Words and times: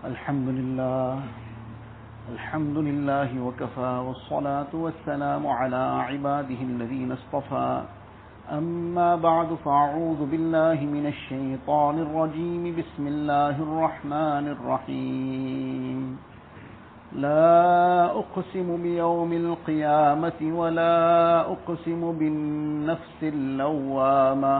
الحمد 0.00 0.48
لله 0.48 1.20
الحمد 2.32 2.76
لله 2.88 3.30
وكفى 3.46 3.92
والصلاة 4.06 4.72
والسلام 4.72 5.46
على 5.46 5.82
عباده 6.08 6.60
الذين 6.62 7.12
اصطفى. 7.12 7.82
أما 8.52 9.16
بعد 9.16 9.54
فأعوذ 9.64 10.20
بالله 10.30 10.78
من 10.80 11.06
الشيطان 11.06 11.98
الرجيم. 11.98 12.62
بسم 12.80 13.04
الله 13.06 13.54
الرحمن 13.60 14.44
الرحيم. 14.56 16.18
لا 17.12 18.04
أقسم 18.24 18.82
بيوم 18.82 19.32
القيامة 19.32 20.40
ولا 20.40 20.96
أقسم 21.40 22.00
بالنفس 22.18 23.18
اللوامة. 23.22 24.56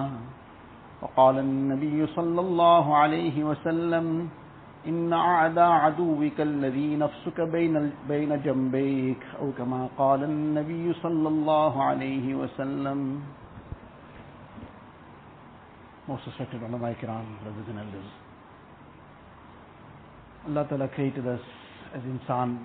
وقال 1.02 1.38
النبي 1.38 2.06
صلى 2.06 2.40
الله 2.40 2.96
عليه 2.96 3.44
وسلم 3.44 4.28
إن 4.87 5.13
أعدى 5.13 5.59
عدوك 5.59 6.37
الذي 6.39 6.95
نفسك 6.95 7.41
بين 7.41 7.91
بين 8.07 8.41
جنبيك 8.41 9.23
أو 9.41 9.51
كما 9.57 9.89
قال 9.97 10.23
النبي 10.23 10.93
صلى 10.93 11.27
الله 11.27 11.83
عليه 11.83 12.35
وسلم 12.35 13.21
Most 16.07 16.21
respected 16.27 16.61
ulama 16.61 16.93
kiram, 17.01 17.25
brothers 17.41 17.65
and 17.67 17.79
elders. 17.79 18.05
Allah 20.47 20.67
Ta'ala 20.69 20.87
created 20.89 21.25
us 21.25 21.39
as 21.95 22.01
insan. 22.03 22.63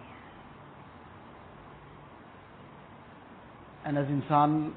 And 3.87 3.97
as 3.97 4.05
insan, 4.09 4.75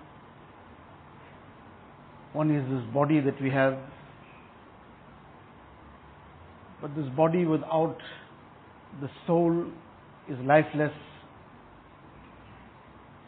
one 2.32 2.56
is 2.56 2.64
this 2.72 2.94
body 2.94 3.20
that 3.20 3.42
we 3.42 3.50
have 3.50 3.78
but 6.81 6.95
this 6.95 7.07
body 7.17 7.45
without 7.45 7.97
the 9.01 9.09
soul 9.27 9.67
is 10.29 10.37
lifeless. 10.45 10.93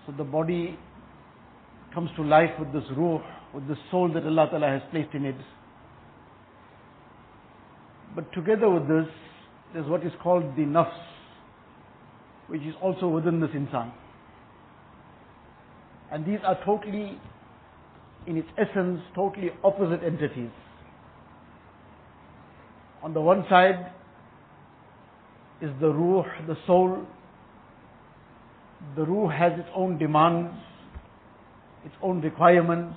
So 0.07 0.13
the 0.17 0.25
body 0.25 0.79
comes 1.93 2.11
to 2.17 2.23
life 2.23 2.51
with 2.59 2.73
this 2.73 2.85
ruh, 2.97 3.19
with 3.53 3.67
the 3.67 3.77
soul 3.91 4.13
that 4.13 4.25
Allah 4.25 4.49
Ta'ala 4.51 4.69
has 4.69 4.83
placed 4.91 5.15
in 5.15 5.25
it. 5.25 5.37
But 8.15 8.33
together 8.33 8.69
with 8.69 8.89
this, 8.89 9.07
there's 9.73 9.89
what 9.89 10.05
is 10.05 10.13
called 10.23 10.45
the 10.57 10.63
nafs, 10.63 10.93
which 12.49 12.63
is 12.63 12.75
also 12.83 13.09
within 13.09 13.41
this 13.41 13.51
insan. 13.51 13.93
And 16.13 16.27
these 16.27 16.41
are 16.45 16.59
totally, 16.65 17.21
in 18.27 18.37
its 18.37 18.49
essence, 18.59 19.01
totally 19.15 19.51
opposite 19.63 20.05
entities. 20.05 20.51
On 23.03 23.15
the 23.15 23.21
one 23.21 23.45
side 23.49 23.93
is 25.63 25.71
the 25.81 25.89
ruh, 25.89 26.25
the 26.47 26.57
soul. 26.67 27.07
The 28.97 29.05
ruh 29.05 29.29
has 29.29 29.59
its 29.59 29.69
own 29.75 29.99
demands, 29.99 30.55
its 31.85 31.95
own 32.03 32.21
requirements. 32.21 32.97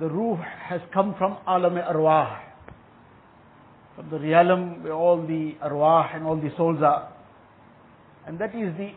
The 0.00 0.08
ruh 0.08 0.36
has 0.68 0.80
come 0.92 1.14
from 1.16 1.38
alam 1.46 1.76
arwah, 1.76 2.40
from 3.96 4.10
the 4.10 4.18
realm 4.18 4.82
where 4.82 4.94
all 4.94 5.20
the 5.26 5.54
arwah 5.64 6.14
and 6.14 6.24
all 6.24 6.36
the 6.36 6.50
souls 6.56 6.82
are. 6.82 7.12
And 8.26 8.38
that 8.38 8.54
is 8.54 8.76
the 8.76 8.92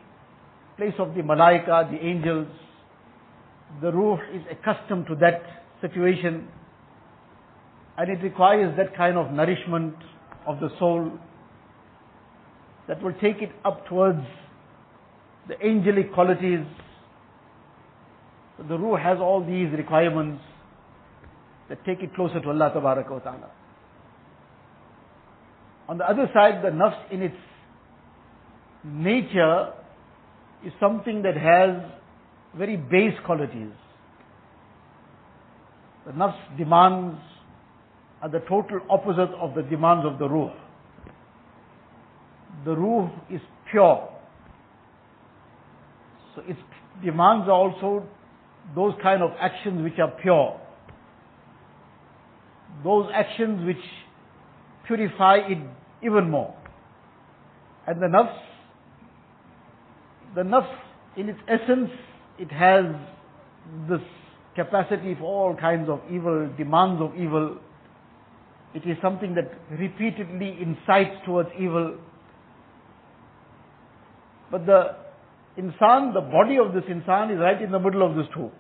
place 0.78 0.94
of 1.00 1.16
the 1.16 1.22
malaika, 1.22 1.90
the 1.90 2.06
angels. 2.06 2.48
The 3.82 3.92
ruh 3.92 4.20
is 4.34 4.42
accustomed 4.52 5.08
to 5.08 5.16
that 5.16 5.42
situation 5.82 6.48
and 7.98 8.10
it 8.10 8.24
requires 8.24 8.76
that 8.78 8.96
kind 8.96 9.18
of 9.18 9.32
nourishment 9.32 9.96
of 10.46 10.60
the 10.60 10.70
soul 10.80 11.12
that 12.88 13.02
will 13.02 13.14
take 13.14 13.42
it 13.42 13.52
up 13.64 13.88
towards 13.88 14.20
the 15.48 15.60
angelic 15.62 16.14
qualities. 16.14 16.66
The 18.68 18.78
ruh 18.78 18.98
has 18.98 19.20
all 19.20 19.44
these 19.46 19.72
requirements 19.72 20.42
that 21.70 21.84
take 21.86 22.02
it 22.02 22.14
closer 22.16 22.40
to 22.40 22.50
Allah 22.50 22.72
wa 22.76 22.94
ta'ala. 22.94 23.52
On 25.88 25.98
the 25.98 26.08
other 26.10 26.30
side, 26.34 26.64
the 26.64 26.70
nafs 26.70 27.12
in 27.12 27.22
its 27.22 27.36
nature 28.84 29.72
is 30.66 30.74
something 30.80 31.22
that 31.24 31.36
has 31.36 31.92
very 32.58 32.78
base 32.78 33.18
qualities. 33.26 33.72
The 36.06 36.12
nafs 36.12 36.58
demands 36.58 37.20
are 38.26 38.30
the 38.30 38.40
total 38.40 38.80
opposite 38.90 39.30
of 39.40 39.54
the 39.54 39.62
demands 39.62 40.04
of 40.04 40.18
the 40.18 40.28
ruh. 40.28 40.52
The 42.66 42.76
ruh 42.76 43.08
is 43.30 43.40
pure. 43.70 44.10
So 46.34 46.42
its 46.48 46.60
demands 47.04 47.46
are 47.48 47.52
also 47.52 48.04
those 48.74 48.94
kind 49.04 49.22
of 49.22 49.30
actions 49.40 49.84
which 49.84 50.00
are 50.00 50.10
pure. 50.24 50.60
Those 52.84 53.12
actions 53.14 53.64
which 53.64 53.78
purify 54.88 55.42
it 55.48 55.60
even 56.04 56.32
more. 56.32 56.56
And 57.86 58.02
the 58.02 58.08
nafs, 58.08 58.40
the 60.34 60.42
nafs 60.42 60.76
in 61.16 61.30
its 61.30 61.40
essence, 61.48 61.92
it 62.40 62.52
has 62.52 62.86
this 63.88 64.02
capacity 64.56 65.14
for 65.14 65.26
all 65.26 65.56
kinds 65.56 65.88
of 65.90 66.00
evil, 66.12 66.50
demands 66.58 67.04
of 67.04 67.16
evil, 67.16 67.60
it 68.76 68.86
is 68.86 68.98
something 69.02 69.34
that 69.36 69.52
repeatedly 69.72 70.58
incites 70.62 71.16
towards 71.26 71.50
evil. 71.58 71.96
But 74.52 74.66
the 74.66 74.96
insan, 75.58 76.14
the 76.14 76.22
body 76.22 76.58
of 76.60 76.74
this 76.74 76.84
insan 76.84 77.34
is 77.34 77.40
right 77.40 77.62
in 77.62 77.72
the 77.72 77.80
middle 77.80 78.06
of 78.06 78.18
these 78.18 78.28
two. 78.34 78.52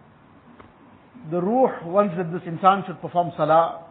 The 1.31 1.41
ruh 1.41 1.85
wants 1.85 2.15
that 2.17 2.31
this 2.31 2.41
insan 2.47 2.87
should 2.87 3.01
perform 3.01 3.33
salah, 3.35 3.83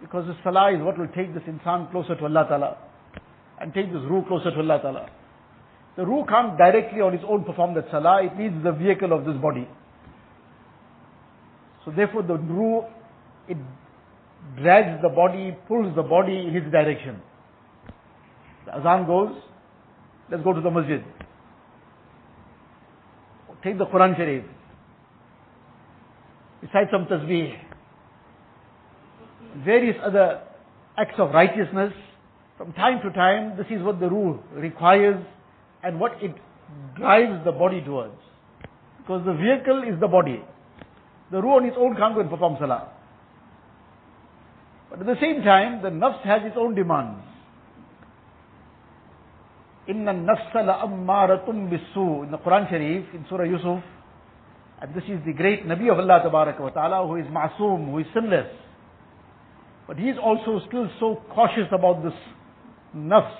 because 0.00 0.26
the 0.26 0.36
salah 0.42 0.74
is 0.74 0.82
what 0.82 0.98
will 0.98 1.08
take 1.08 1.34
this 1.34 1.42
insan 1.42 1.90
closer 1.90 2.14
to 2.16 2.24
Allah 2.24 2.46
Ta'ala, 2.48 2.76
and 3.60 3.74
take 3.74 3.92
this 3.92 4.02
ruh 4.08 4.22
closer 4.26 4.50
to 4.50 4.58
Allah 4.58 4.78
Ta'ala. 4.80 5.10
The 5.96 6.06
ruh 6.06 6.24
can't 6.26 6.56
directly 6.56 7.00
on 7.00 7.12
its 7.12 7.24
own 7.28 7.44
perform 7.44 7.74
that 7.74 7.86
salah, 7.90 8.24
it 8.24 8.36
needs 8.38 8.62
the 8.64 8.72
vehicle 8.72 9.12
of 9.12 9.26
this 9.26 9.36
body. 9.36 9.68
So 11.84 11.90
therefore 11.90 12.22
the 12.22 12.38
ruh, 12.38 12.84
it 13.48 13.58
drags 14.60 15.02
the 15.02 15.08
body, 15.08 15.56
pulls 15.68 15.94
the 15.94 16.02
body 16.02 16.46
in 16.46 16.54
his 16.54 16.64
direction. 16.70 17.20
The 18.66 18.78
azan 18.78 19.06
goes, 19.06 19.34
let's 20.30 20.42
go 20.42 20.52
to 20.52 20.60
the 20.60 20.70
masjid. 20.70 21.02
Take 23.62 23.78
the 23.78 23.86
Quran 23.86 24.16
Sharif. 24.16 24.44
Recite 26.62 26.88
some 26.92 27.06
tasbih. 27.06 27.52
Various 29.64 29.96
other 30.04 30.42
acts 30.96 31.18
of 31.18 31.30
righteousness. 31.30 31.92
From 32.58 32.72
time 32.74 33.00
to 33.02 33.10
time, 33.10 33.56
this 33.56 33.66
is 33.70 33.82
what 33.82 33.98
the 33.98 34.08
ruh 34.08 34.38
requires 34.54 35.22
and 35.82 35.98
what 35.98 36.12
it 36.22 36.34
drives 36.96 37.44
the 37.44 37.52
body 37.52 37.80
towards. 37.80 38.14
Because 38.98 39.24
the 39.26 39.34
vehicle 39.34 39.82
is 39.82 39.98
the 40.00 40.08
body. 40.08 40.42
The 41.32 41.42
ruh 41.42 41.56
on 41.56 41.66
its 41.66 41.76
own 41.78 41.96
can't 41.96 42.14
go 42.14 42.20
and 42.20 42.30
perform 42.30 42.56
salah. 42.60 42.92
But 44.90 45.00
at 45.00 45.06
the 45.06 45.16
same 45.20 45.42
time, 45.42 45.82
the 45.82 45.88
nafs 45.88 46.22
has 46.22 46.42
its 46.44 46.56
own 46.58 46.74
demands. 46.74 47.24
Inna 49.88 50.12
nafsa 50.12 50.56
la'ammaratun 50.56 51.70
bisu. 51.70 52.24
In 52.24 52.30
the 52.30 52.38
Quran 52.38 52.68
Sharif, 52.68 53.06
in 53.14 53.24
Surah 53.28 53.44
Yusuf, 53.44 53.82
and 54.80 54.94
this 54.94 55.04
is 55.04 55.24
the 55.24 55.32
great 55.32 55.66
Nabi 55.66 55.90
of 55.90 55.98
Allah 55.98 56.22
wa 56.32 56.70
Ta'ala 56.70 57.06
who 57.06 57.16
is 57.16 57.26
ma'soom, 57.26 57.90
who 57.90 57.98
is 57.98 58.06
sinless. 58.12 58.46
But 59.86 59.96
he 59.98 60.08
is 60.08 60.16
also 60.22 60.60
still 60.68 60.88
so 61.00 61.22
cautious 61.34 61.68
about 61.72 62.02
this 62.02 62.12
nafs. 62.94 63.34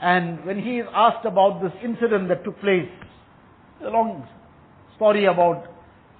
And 0.00 0.44
when 0.44 0.62
he 0.62 0.78
is 0.78 0.86
asked 0.94 1.26
about 1.26 1.60
this 1.60 1.72
incident 1.82 2.28
that 2.28 2.44
took 2.44 2.60
place, 2.60 2.88
a 3.84 3.90
long 3.90 4.28
story 4.96 5.24
about 5.24 5.64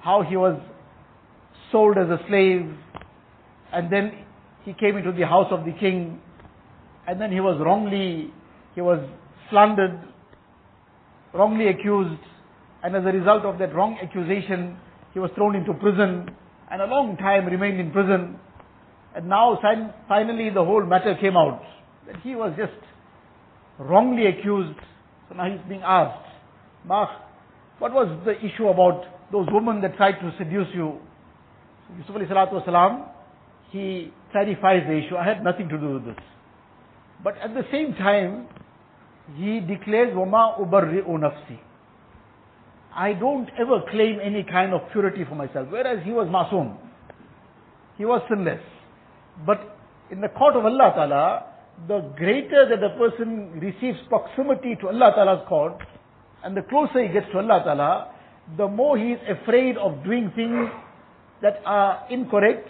how 0.00 0.22
he 0.22 0.36
was 0.36 0.60
sold 1.72 1.96
as 1.98 2.08
a 2.08 2.18
slave, 2.28 2.70
and 3.72 3.92
then 3.92 4.24
he 4.64 4.72
came 4.72 4.96
into 4.96 5.12
the 5.12 5.26
house 5.26 5.48
of 5.50 5.64
the 5.64 5.72
king, 5.72 6.20
and 7.06 7.20
then 7.20 7.32
he 7.32 7.40
was 7.40 7.60
wrongly, 7.64 8.32
he 8.74 8.80
was 8.80 8.98
slandered, 9.50 9.98
wrongly 11.32 11.68
accused, 11.68 12.20
and 12.82 12.94
as 12.94 13.02
a 13.02 13.12
result 13.16 13.44
of 13.44 13.58
that 13.58 13.74
wrong 13.74 13.98
accusation, 14.02 14.76
he 15.12 15.18
was 15.18 15.30
thrown 15.34 15.56
into 15.56 15.72
prison, 15.74 16.28
and 16.70 16.82
a 16.82 16.86
long 16.86 17.16
time 17.16 17.46
remained 17.46 17.80
in 17.80 17.90
prison. 17.90 18.38
And 19.14 19.28
now 19.28 19.58
finally 20.06 20.50
the 20.50 20.64
whole 20.64 20.84
matter 20.84 21.16
came 21.20 21.36
out, 21.36 21.62
that 22.06 22.16
he 22.22 22.34
was 22.34 22.52
just 22.56 22.78
wrongly 23.78 24.26
accused. 24.26 24.78
So 25.28 25.34
now 25.34 25.50
he's 25.50 25.60
being 25.68 25.82
asked, 25.82 26.24
Mah, 26.84 27.08
what 27.78 27.92
was 27.92 28.08
the 28.24 28.38
issue 28.38 28.68
about 28.68 29.04
those 29.32 29.46
women 29.50 29.80
that 29.82 29.96
tried 29.96 30.20
to 30.20 30.32
seduce 30.38 30.68
you? 30.74 31.00
Yusuf 31.97 32.15
alayhi 32.15 32.29
salatu 32.29 32.63
wasalam, 32.63 33.07
he 33.71 34.11
clarifies 34.31 34.83
the 34.87 34.97
issue. 34.97 35.15
I 35.15 35.25
had 35.25 35.43
nothing 35.43 35.69
to 35.69 35.77
do 35.77 35.93
with 35.95 36.05
this. 36.05 36.23
But 37.23 37.37
at 37.37 37.53
the 37.53 37.63
same 37.71 37.93
time, 37.93 38.47
he 39.35 39.59
declares, 39.59 40.13
وَمَا 40.13 40.59
أُبَرِّئُ 40.59 41.07
نَفْسِي 41.07 41.59
I 42.95 43.13
don't 43.13 43.49
ever 43.57 43.81
claim 43.89 44.19
any 44.21 44.43
kind 44.43 44.73
of 44.73 44.81
purity 44.91 45.23
for 45.27 45.35
myself. 45.35 45.67
Whereas 45.71 46.03
he 46.05 46.11
was 46.11 46.27
masoom. 46.27 46.77
He 47.97 48.05
was 48.05 48.21
sinless. 48.29 48.61
But 49.45 49.77
in 50.11 50.21
the 50.21 50.27
court 50.29 50.55
of 50.55 50.65
Allah 50.65 50.91
Ta'ala, 50.95 51.45
the 51.87 52.01
greater 52.15 52.69
that 52.69 52.79
the 52.79 52.89
person 52.99 53.59
receives 53.59 53.97
proximity 54.09 54.75
to 54.81 54.89
Allah 54.89 55.11
Ta'ala's 55.15 55.47
court, 55.47 55.77
and 56.43 56.55
the 56.55 56.61
closer 56.61 57.01
he 57.01 57.11
gets 57.11 57.25
to 57.31 57.39
Allah 57.39 57.63
Ta'ala, 57.63 58.11
the 58.57 58.67
more 58.67 58.97
he 58.97 59.13
is 59.13 59.19
afraid 59.41 59.77
of 59.77 60.03
doing 60.03 60.31
things 60.35 60.69
that 61.42 61.60
are 61.64 62.06
incorrect, 62.10 62.68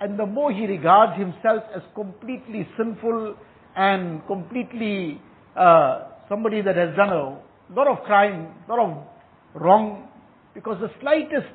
and 0.00 0.18
the 0.18 0.26
more 0.26 0.52
he 0.52 0.66
regards 0.66 1.18
himself 1.18 1.62
as 1.74 1.82
completely 1.94 2.68
sinful 2.76 3.36
and 3.76 4.26
completely 4.26 5.20
uh, 5.56 6.08
somebody 6.28 6.62
that 6.62 6.76
has 6.76 6.94
done 6.96 7.10
a 7.10 7.38
lot 7.74 7.86
of 7.86 8.04
crime, 8.04 8.54
lot 8.68 8.78
of 8.78 9.04
wrong, 9.54 10.08
because 10.54 10.78
the 10.80 10.90
slightest, 11.00 11.52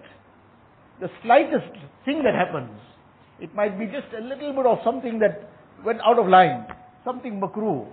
the 1.00 1.10
slightest 1.24 1.74
thing 2.06 2.24
that 2.24 2.34
happens, 2.34 2.72
it 3.40 3.54
might 3.56 3.78
be 3.80 3.86
just 3.86 4.07
a 4.18 4.22
little 4.22 4.54
bit 4.54 4.66
of 4.66 4.78
something 4.84 5.19
that 5.19 5.50
went 5.84 6.00
out 6.02 6.19
of 6.19 6.28
line, 6.28 6.66
something 7.04 7.40
makruh, 7.40 7.88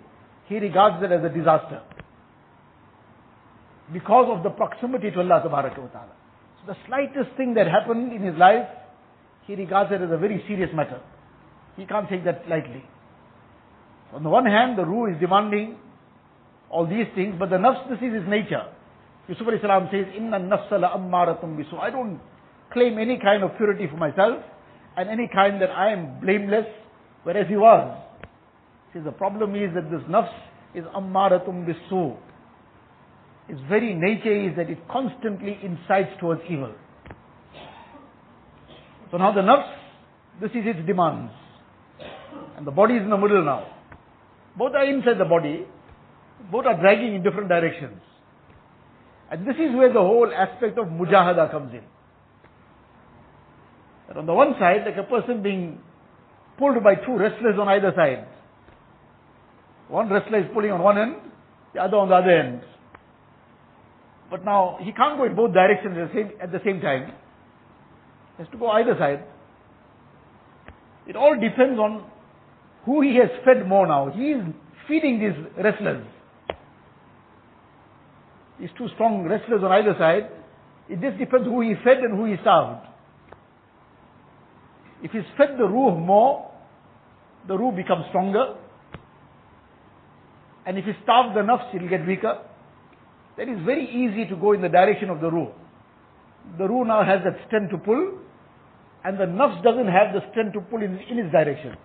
he 0.47 0.59
regards 0.59 1.03
it 1.03 1.13
as 1.13 1.25
a 1.25 1.29
disaster. 1.29 1.83
Because 3.93 4.29
of 4.29 4.43
the 4.43 4.51
proximity 4.51 5.11
to 5.11 5.21
Allah 5.21 5.43
subhanahu 5.45 5.79
wa 5.79 5.89
Ta'ala. 5.89 6.13
The 6.69 6.77
slightest 6.87 7.35
thing 7.39 7.55
that 7.55 7.67
happened 7.67 8.13
in 8.13 8.21
his 8.21 8.37
life, 8.37 8.69
he 9.47 9.55
regards 9.55 9.91
it 9.91 10.03
as 10.03 10.11
a 10.13 10.19
very 10.19 10.45
serious 10.47 10.69
matter. 10.75 11.01
He 11.79 11.87
can't 11.87 12.07
take 12.11 12.27
that 12.27 12.47
lightly. 12.47 12.85
On 14.13 14.23
the 14.23 14.29
one 14.29 14.45
hand, 14.45 14.77
the 14.77 14.85
ruh 14.85 15.11
is 15.11 15.19
demanding 15.19 15.77
all 16.69 16.87
these 16.87 17.07
things, 17.15 17.37
but 17.39 17.49
the 17.49 17.57
nafs, 17.57 17.89
this 17.89 17.97
is 18.05 18.13
his 18.21 18.29
nature. 18.29 18.69
Yusuf 19.29 19.47
salam 19.63 19.89
says, 19.91 20.13
Inna 20.15 20.39
nafsa 20.39 20.79
la 20.79 20.93
ammaratum 20.95 21.57
bisu. 21.57 21.81
I 21.81 21.89
don't 21.89 22.21
claim 22.71 22.99
any 22.99 23.19
kind 23.19 23.43
of 23.43 23.57
purity 23.57 23.87
for 23.91 23.97
myself, 23.97 24.37
and 24.95 25.09
any 25.09 25.27
kind 25.33 25.63
that 25.63 25.71
I 25.71 25.93
am 25.93 26.21
blameless, 26.21 26.67
whereas 27.23 27.47
he 27.49 27.57
was. 27.57 27.97
See, 28.93 29.01
the 29.01 29.13
problem 29.13 29.55
is 29.55 29.73
that 29.75 29.91
this 29.91 30.03
nafs 30.03 30.37
is 30.75 30.85
ammaratum 30.95 31.65
bisu. 31.65 32.15
Its 33.49 33.61
very 33.69 33.95
nature 33.95 34.51
is 34.51 34.57
that 34.57 34.69
it 34.69 34.79
constantly 34.89 35.59
incites 35.63 36.11
towards 36.21 36.43
evil. 36.51 36.73
So 39.11 39.17
now 39.17 39.33
the 39.33 39.41
nafs, 39.41 39.73
this 40.41 40.51
is 40.51 40.67
its 40.67 40.87
demands. 40.87 41.33
And 42.57 42.67
the 42.67 42.71
body 42.71 42.95
is 42.95 43.03
in 43.03 43.11
the 43.11 43.17
middle 43.17 43.45
now. 43.45 43.67
Both 44.57 44.75
are 44.75 44.85
inside 44.85 45.19
the 45.19 45.25
body, 45.25 45.65
both 46.51 46.67
are 46.67 46.79
dragging 46.79 47.15
in 47.15 47.23
different 47.23 47.49
directions. 47.49 48.01
And 49.31 49.47
this 49.47 49.57
is 49.57 49.75
where 49.75 49.93
the 49.93 50.01
whole 50.01 50.31
aspect 50.35 50.79
of 50.79 50.87
mujahada 50.87 51.51
comes 51.51 51.73
in. 51.73 51.83
That 54.09 54.17
on 54.17 54.27
the 54.27 54.35
one 54.35 54.55
side, 54.59 54.85
like 54.85 54.97
a 54.97 55.09
person 55.09 55.43
being 55.43 55.81
pulled 56.59 56.83
by 56.83 56.97
two 56.97 57.17
wrestlers 57.17 57.59
on 57.59 57.69
either 57.69 57.93
side. 57.95 58.27
One 59.89 60.11
wrestler 60.11 60.41
is 60.41 60.47
pulling 60.53 60.73
on 60.73 60.83
one 60.83 60.99
end, 60.99 61.17
the 61.75 61.81
other 61.81 61.97
on 61.97 62.09
the 62.09 62.17
other 62.17 62.31
end. 62.31 62.63
But 64.31 64.45
now, 64.45 64.79
he 64.81 64.93
can't 64.93 65.17
go 65.17 65.25
in 65.25 65.35
both 65.35 65.55
directions 65.55 65.97
at 65.97 66.09
the 66.09 66.15
same, 66.15 66.31
at 66.41 66.53
the 66.53 66.61
same 66.65 66.81
time. 66.81 67.13
He 68.37 68.43
has 68.43 68.53
to 68.53 68.59
go 68.59 68.69
either 68.69 68.95
side. 68.99 69.25
It 71.07 71.17
all 71.17 71.35
depends 71.35 71.79
on 71.79 72.05
who 72.85 73.01
he 73.01 73.17
has 73.17 73.31
fed 73.45 73.67
more 73.67 73.87
now. 73.87 74.11
He 74.11 74.33
is 74.33 74.43
feeding 74.87 75.19
these 75.19 75.65
wrestlers. 75.65 76.05
These 78.61 78.71
two 78.77 78.89
strong 78.95 79.25
wrestlers 79.25 79.63
on 79.63 79.73
either 79.73 79.95
side. 79.99 80.31
It 80.89 81.01
just 81.01 81.19
depends 81.19 81.47
who 81.47 81.61
he 81.63 81.75
fed 81.85 81.99
and 81.99 82.17
who 82.17 82.27
he 82.27 82.37
starved. 82.41 82.87
If 85.03 85.13
he's 85.13 85.23
fed 85.37 85.57
the 85.59 85.65
ruh 85.65 85.95
more, 85.95 86.51
the 87.47 87.57
ruh 87.57 87.71
becomes 87.71 88.05
stronger. 88.09 88.57
And 90.67 90.77
if 90.77 90.85
he 90.85 90.93
starved 91.03 91.37
the 91.37 91.41
nafs, 91.41 91.75
it 91.75 91.81
will 91.81 91.89
get 91.89 92.07
weaker. 92.07 92.41
Then 93.39 93.51
it's 93.51 93.65
very 93.65 93.87
easy 93.87 94.27
to 94.29 94.37
go 94.37 94.53
in 94.53 94.61
the 94.63 94.69
direction 94.69 95.11
of 95.11 95.21
the 95.21 95.31
ruh. 95.31 95.47
The 96.59 96.69
ruh 96.69 96.83
now 96.83 97.05
has 97.05 97.21
that 97.23 97.39
strength 97.47 97.71
to 97.71 97.79
pull, 97.79 98.19
and 99.05 99.17
the 99.17 99.27
nafs 99.27 99.63
doesn't 99.63 99.87
have 99.87 100.13
the 100.13 100.23
strength 100.33 100.55
to 100.55 100.61
pull 100.61 100.83
in, 100.83 100.99
in 101.09 101.19
its 101.21 101.31
direction. 101.31 101.77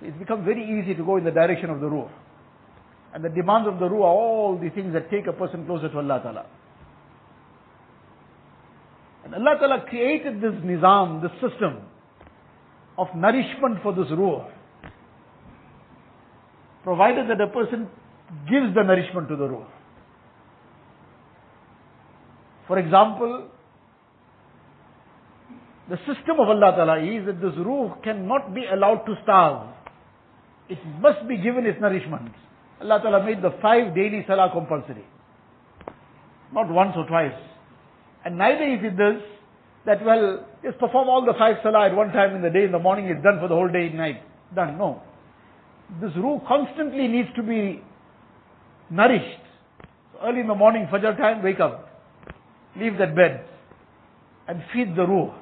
So 0.00 0.06
it's 0.06 0.16
become 0.18 0.46
very 0.46 0.64
easy 0.64 0.94
to 0.94 1.04
go 1.04 1.18
in 1.18 1.24
the 1.24 1.30
direction 1.30 1.68
of 1.68 1.80
the 1.80 1.88
ruh. 1.88 2.08
And 3.12 3.22
the 3.22 3.28
demands 3.28 3.68
of 3.68 3.78
the 3.78 3.88
ruh 3.88 4.02
are 4.02 4.16
all 4.16 4.58
the 4.58 4.70
things 4.70 4.94
that 4.94 5.10
take 5.10 5.26
a 5.26 5.32
person 5.34 5.66
closer 5.66 5.90
to 5.90 5.98
Allah 5.98 6.20
Ta'ala. 6.22 6.46
And 9.24 9.34
Allah 9.34 9.56
Ta'ala 9.60 9.84
created 9.90 10.40
this 10.40 10.54
nizam, 10.64 11.20
this 11.20 11.32
system 11.32 11.82
of 12.96 13.08
nourishment 13.14 13.82
for 13.82 13.92
this 13.92 14.10
ruh. 14.10 14.48
Provided 16.82 17.28
that 17.28 17.40
a 17.42 17.48
person 17.48 17.88
gives 18.48 18.74
the 18.74 18.82
nourishment 18.82 19.28
to 19.28 19.36
the 19.36 19.48
ruh. 19.48 19.66
For 22.68 22.78
example, 22.78 23.48
the 25.88 25.96
system 26.04 26.38
of 26.38 26.48
Allah 26.48 26.72
Ta'ala 26.76 27.02
is 27.02 27.24
that 27.24 27.40
this 27.40 27.56
ruh 27.56 27.96
cannot 28.04 28.54
be 28.54 28.64
allowed 28.70 29.06
to 29.06 29.14
starve. 29.22 29.68
It 30.68 30.78
must 31.00 31.26
be 31.26 31.38
given 31.38 31.64
its 31.64 31.80
nourishment. 31.80 32.30
Allah 32.82 33.00
Ta'ala 33.02 33.24
made 33.24 33.40
the 33.40 33.56
five 33.62 33.94
daily 33.94 34.22
salah 34.26 34.50
compulsory. 34.52 35.04
Not 36.52 36.68
once 36.68 36.92
or 36.94 37.06
twice. 37.06 37.40
And 38.24 38.36
neither 38.36 38.64
is 38.64 38.80
it 38.82 38.96
this, 38.98 39.22
that 39.86 40.04
well, 40.04 40.44
just 40.62 40.78
perform 40.78 41.08
all 41.08 41.24
the 41.24 41.32
five 41.38 41.56
salah 41.62 41.86
at 41.86 41.96
one 41.96 42.12
time 42.12 42.36
in 42.36 42.42
the 42.42 42.50
day, 42.50 42.64
in 42.64 42.72
the 42.72 42.78
morning, 42.78 43.06
it's 43.06 43.22
done 43.22 43.40
for 43.40 43.48
the 43.48 43.54
whole 43.54 43.68
day, 43.68 43.88
night. 43.88 44.22
Done. 44.54 44.76
No. 44.76 45.02
This 46.02 46.10
ruh 46.16 46.38
constantly 46.46 47.08
needs 47.08 47.30
to 47.36 47.42
be 47.42 47.82
nourished. 48.90 49.40
So 50.12 50.18
early 50.22 50.40
in 50.40 50.48
the 50.48 50.54
morning, 50.54 50.86
Fajr 50.92 51.16
time, 51.16 51.42
wake 51.42 51.60
up. 51.60 51.87
Leave 52.78 52.98
that 52.98 53.14
bed. 53.14 53.44
And 54.46 54.62
feed 54.72 54.96
the 54.96 55.06
ruh. 55.06 55.34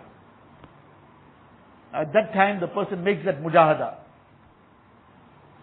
At 1.95 2.13
that 2.13 2.33
time, 2.33 2.61
the 2.61 2.67
person 2.67 3.05
makes 3.05 3.25
that 3.25 3.43
mujahada. 3.43 3.95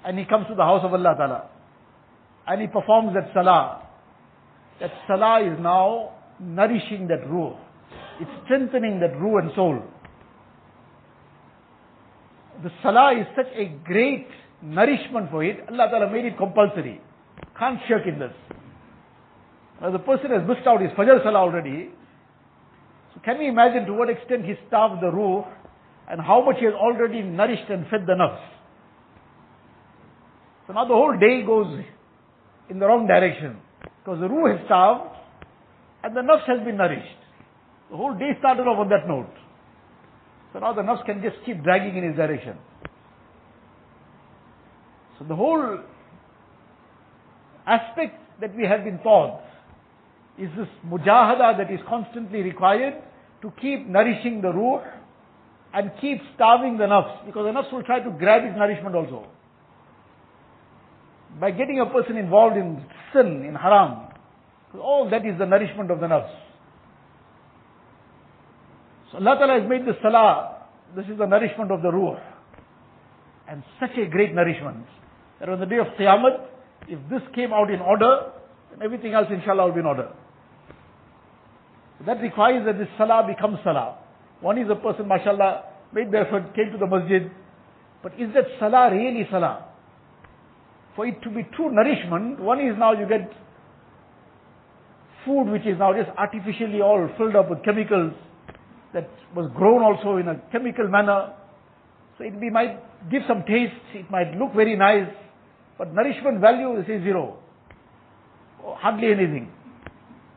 And 0.06 0.18
he 0.18 0.26
comes 0.26 0.48
to 0.48 0.56
the 0.56 0.64
house 0.64 0.82
of 0.84 0.94
Allah 0.94 1.16
Ta'ala. 1.18 1.50
And 2.48 2.62
he 2.62 2.68
performs 2.68 3.14
that 3.14 3.32
salah. 3.34 3.88
That 4.80 4.92
salah 5.08 5.42
is 5.42 5.60
now 5.62 6.14
nourishing 6.40 7.08
that 7.08 7.30
ruh. 7.30 7.56
It's 8.20 8.32
strengthening 8.46 9.00
that 9.00 9.20
ruh 9.20 9.40
and 9.40 9.52
soul. 9.56 9.82
The 12.64 12.72
salah 12.82 13.20
is 13.20 13.28
such 13.36 13.52
a 13.56 13.66
great 13.86 14.28
nourishment 14.62 15.30
for 15.32 15.44
it. 15.44 15.60
Allah 15.70 15.88
Ta'ala 15.90 16.12
made 16.12 16.26
it 16.26 16.38
compulsory. 16.38 17.02
Can't 17.58 17.80
shirk 17.88 18.08
in 18.08 18.20
this. 18.20 18.34
Now 19.84 19.92
the 19.92 20.00
person 20.00 20.32
has 20.32 20.48
missed 20.48 20.66
out 20.66 20.82
his 20.82 20.92
Fajr 20.92 21.22
Salah 21.24 21.40
already. 21.40 21.90
So 23.14 23.20
can 23.20 23.38
we 23.38 23.50
imagine 23.50 23.86
to 23.86 23.94
what 23.94 24.10
extent 24.10 24.46
he 24.46 24.54
starved 24.70 25.04
the 25.04 25.12
ruh 25.12 25.44
and 26.10 26.22
how 26.22 26.42
much 26.44 26.56
he 26.60 26.66
has 26.66 26.74
already 26.74 27.22
nourished 27.22 27.70
and 27.70 27.86
fed 27.88 28.08
the 28.08 28.14
nafs. 28.14 28.40
So 30.66 30.74
now 30.74 30.86
the 30.86 30.94
whole 30.94 31.18
day 31.20 31.44
goes 31.46 31.84
in 32.70 32.80
the 32.80 32.88
wrong 32.88 33.08
direction. 33.08 33.58
Because 34.00 34.22
the 34.22 34.30
ruh 34.30 34.56
has 34.56 34.66
starved 34.66 35.18
and 36.02 36.16
the 36.16 36.22
nafs 36.22 36.48
has 36.48 36.64
been 36.64 36.78
nourished. 36.78 37.20
The 37.92 37.98
whole 37.98 38.14
day 38.14 38.32
started 38.40 38.64
off 38.64 38.80
on 38.80 38.88
that 38.88 39.06
note. 39.06 39.36
So 40.54 40.60
now 40.60 40.72
the 40.72 40.82
nafs 40.82 41.06
can 41.06 41.22
just 41.22 41.36
keep 41.46 41.62
dragging 41.62 41.98
in 41.98 42.08
his 42.08 42.16
direction. 42.16 42.56
So 45.20 45.26
the 45.26 45.36
whole 45.36 45.80
aspect 47.68 48.16
that 48.40 48.56
we 48.56 48.66
have 48.66 48.86
been 48.86 49.00
taught 49.00 49.42
is 50.38 50.50
this 50.58 50.68
mujahada 50.86 51.58
that 51.58 51.72
is 51.72 51.80
constantly 51.88 52.42
required 52.42 52.96
to 53.42 53.52
keep 53.62 53.88
nourishing 53.88 54.42
the 54.42 54.50
ruh 54.50 54.82
and 55.74 55.92
keep 56.00 56.20
starving 56.36 56.78
the 56.78 56.86
nafs 56.86 57.26
because 57.26 57.46
the 57.46 57.52
nafs 57.52 57.72
will 57.72 57.84
try 57.84 58.00
to 58.00 58.10
grab 58.12 58.44
its 58.44 58.58
nourishment 58.58 58.96
also. 58.96 59.28
By 61.40 61.52
getting 61.52 61.80
a 61.80 61.86
person 61.86 62.18
involved 62.18 62.58
in 62.58 62.84
sin, 63.12 63.44
in 63.44 63.56
haram, 63.56 64.10
all 64.80 65.10
that 65.10 65.26
is 65.26 65.38
the 65.38 65.46
nourishment 65.46 65.92
of 65.92 66.00
the 66.00 66.08
nafs. 66.08 66.34
So 69.12 69.18
Allah 69.18 69.36
Ta'ala 69.38 69.62
has 69.62 69.70
made 69.70 69.86
the 69.86 69.94
salah, 70.02 70.64
this 70.96 71.06
is 71.06 71.18
the 71.18 71.26
nourishment 71.26 71.72
of 71.72 71.82
the 71.82 71.92
ruh. 71.92 72.18
And 73.48 73.64
such 73.80 73.98
a 73.98 74.10
great 74.10 74.34
nourishment 74.34 74.86
that 75.40 75.50
on 75.50 75.60
the 75.60 75.66
day 75.66 75.78
of 75.78 75.88
Qiyamah, 76.00 76.48
if 76.88 77.00
this 77.10 77.22
came 77.36 77.54
out 77.54 77.70
in 77.70 77.82
order, 77.82 78.32
then 78.72 78.82
everything 78.82 79.14
else 79.14 79.28
inshallah 79.30 79.68
will 79.68 79.74
be 79.74 79.80
in 79.82 79.86
order. 79.86 80.10
That 82.06 82.22
requires 82.22 82.66
that 82.66 82.78
this 82.78 82.88
salah 82.98 83.26
becomes 83.26 83.60
salah. 83.64 83.98
One 84.42 84.58
is 84.58 84.68
a 84.70 84.76
person, 84.76 85.08
mashallah, 85.08 85.64
made 85.94 86.12
the 86.12 86.20
effort, 86.20 86.54
came 86.56 86.72
to 86.72 86.78
the 86.78 86.88
masjid. 86.88 87.32
But 88.02 88.14
is 88.20 88.34
that 88.34 88.46
salah 88.60 88.92
really 88.92 89.26
salah? 89.32 89.66
For 90.96 91.08
it 91.08 91.22
to 91.24 91.30
be 91.30 91.48
true 91.56 91.72
nourishment, 91.72 92.40
one 92.40 92.60
is 92.60 92.76
now 92.78 92.92
you 92.92 93.08
get 93.08 93.32
food 95.26 95.46
which 95.50 95.66
is 95.66 95.80
now 95.80 95.94
just 95.94 96.10
artificially 96.18 96.82
all 96.82 97.10
filled 97.18 97.36
up 97.36 97.50
with 97.50 97.64
chemicals 97.64 98.14
that 98.94 99.10
was 99.36 99.50
grown 99.56 99.82
also 99.82 100.18
in 100.18 100.28
a 100.28 100.36
chemical 100.52 100.88
manner. 100.88 101.34
So 102.18 102.26
it 102.26 102.34
might 102.52 103.10
give 103.10 103.22
some 103.28 103.44
taste, 103.48 103.74
it 103.96 104.12
might 104.12 104.36
look 104.38 104.54
very 104.54 104.76
nice, 104.76 105.10
but 105.78 105.94
nourishment 105.94 106.42
value 106.42 106.80
is 106.80 106.86
zero. 106.86 107.38
Hardly 108.62 109.08
anything. 109.08 109.52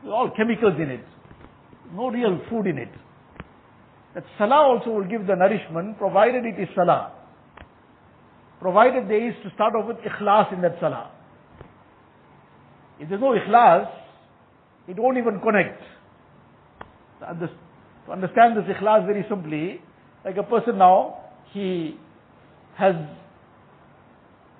All 0.05 0.31
chemicals 0.35 0.73
in 0.77 0.89
it. 0.89 1.05
No 1.93 2.09
real 2.09 2.39
food 2.49 2.67
in 2.67 2.77
it. 2.77 2.91
That 4.15 4.23
salah 4.37 4.67
also 4.67 4.89
will 4.89 5.07
give 5.07 5.27
the 5.27 5.35
nourishment, 5.35 5.97
provided 5.97 6.45
it 6.45 6.59
is 6.59 6.67
salah. 6.75 7.13
Provided 8.59 9.07
there 9.07 9.29
is 9.29 9.35
to 9.43 9.51
start 9.53 9.75
off 9.75 9.87
with 9.87 9.97
ikhlas 9.97 10.51
in 10.51 10.61
that 10.61 10.77
salah. 10.79 11.11
If 12.99 13.09
there's 13.09 13.21
no 13.21 13.35
ikhlas, 13.37 13.87
it 14.87 14.97
won't 14.97 15.17
even 15.17 15.39
connect. 15.39 15.81
To 17.19 18.11
understand 18.11 18.57
this 18.57 18.65
ikhlas 18.65 19.05
very 19.05 19.25
simply, 19.29 19.81
like 20.25 20.37
a 20.37 20.43
person 20.43 20.79
now, 20.79 21.19
he 21.53 21.95
has, 22.75 22.95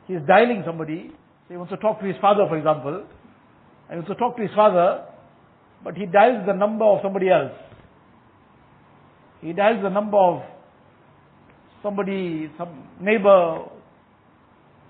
he 0.06 0.14
is 0.14 0.22
dialing 0.28 0.64
somebody, 0.66 1.10
so 1.48 1.54
he 1.54 1.58
wants 1.58 1.72
to 1.72 1.78
talk 1.78 2.00
to 2.00 2.06
his 2.06 2.16
father 2.22 2.46
for 2.48 2.58
example, 2.58 3.06
and 3.90 3.92
he 3.92 3.96
wants 3.96 4.10
to 4.10 4.16
talk 4.16 4.36
to 4.38 4.44
his 4.44 4.52
father, 4.56 5.06
but 5.84 5.96
he 5.96 6.06
dials 6.06 6.46
the 6.46 6.54
number 6.54 6.86
of 6.86 7.00
somebody 7.02 7.30
else. 7.30 7.54
He 9.42 9.54
dials 9.54 9.82
the 9.84 9.90
number 9.90 10.18
of 10.18 10.42
somebody, 11.84 12.52
some 12.58 12.88
neighbor. 13.00 13.66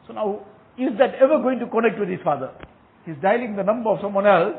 So 0.08 0.13
now, 0.13 0.46
is 0.77 0.98
that 1.00 1.15
ever 1.15 1.39
going 1.39 1.60
to 1.60 1.67
connect 1.67 2.00
with 2.00 2.10
his 2.10 2.20
father? 2.24 2.51
He's 3.06 3.15
dialing 3.22 3.56
the 3.56 3.63
number 3.63 3.89
of 3.89 4.00
someone 4.01 4.25
else, 4.25 4.58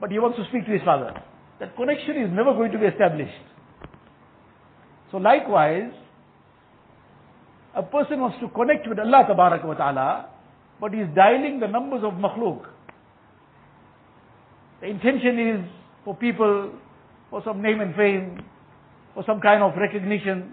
but 0.00 0.10
he 0.10 0.18
wants 0.18 0.38
to 0.38 0.44
speak 0.48 0.66
to 0.66 0.72
his 0.72 0.82
father. 0.82 1.12
That 1.60 1.76
connection 1.76 2.16
is 2.16 2.30
never 2.32 2.52
going 2.54 2.72
to 2.72 2.78
be 2.78 2.86
established. 2.86 3.46
So 5.10 5.18
likewise, 5.18 5.92
a 7.74 7.82
person 7.82 8.20
wants 8.20 8.38
to 8.40 8.48
connect 8.48 8.88
with 8.88 8.98
Allah 8.98 9.26
wa 9.28 9.74
ta'ala, 9.74 10.26
but 10.80 10.92
he's 10.92 11.06
dialing 11.14 11.60
the 11.60 11.68
numbers 11.68 12.02
of 12.02 12.14
makhluk. 12.14 12.71
The 14.82 14.88
intention 14.88 15.38
is 15.38 15.70
for 16.04 16.16
people, 16.16 16.72
for 17.30 17.40
some 17.44 17.62
name 17.62 17.80
and 17.80 17.94
fame, 17.94 18.44
for 19.14 19.22
some 19.24 19.40
kind 19.40 19.62
of 19.62 19.76
recognition, 19.76 20.52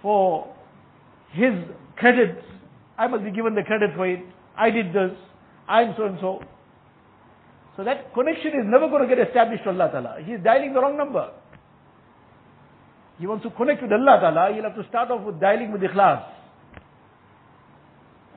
for 0.00 0.48
his 1.32 1.52
credit. 1.96 2.42
I 2.96 3.06
must 3.06 3.22
be 3.22 3.30
given 3.30 3.54
the 3.54 3.62
credit 3.62 3.90
for 3.94 4.08
it. 4.08 4.24
I 4.56 4.70
did 4.70 4.94
this. 4.94 5.10
I'm 5.68 5.92
so 5.94 6.06
and 6.06 6.16
so. 6.22 6.42
So 7.76 7.84
that 7.84 8.14
connection 8.14 8.48
is 8.48 8.64
never 8.64 8.88
going 8.88 9.06
to 9.06 9.14
get 9.14 9.26
established 9.28 9.64
to 9.64 9.70
Allah 9.70 9.90
Ta'ala. 9.92 10.16
He 10.24 10.32
is 10.32 10.42
dialing 10.42 10.72
the 10.72 10.80
wrong 10.80 10.96
number. 10.96 11.30
He 13.18 13.26
wants 13.26 13.44
to 13.44 13.50
connect 13.50 13.82
with 13.82 13.92
Allah 13.92 14.18
Ta'ala, 14.20 14.54
he'll 14.54 14.64
have 14.64 14.74
to 14.74 14.88
start 14.88 15.10
off 15.10 15.20
with 15.20 15.38
dialing 15.38 15.70
with 15.70 15.82
ikhlas. 15.82 16.24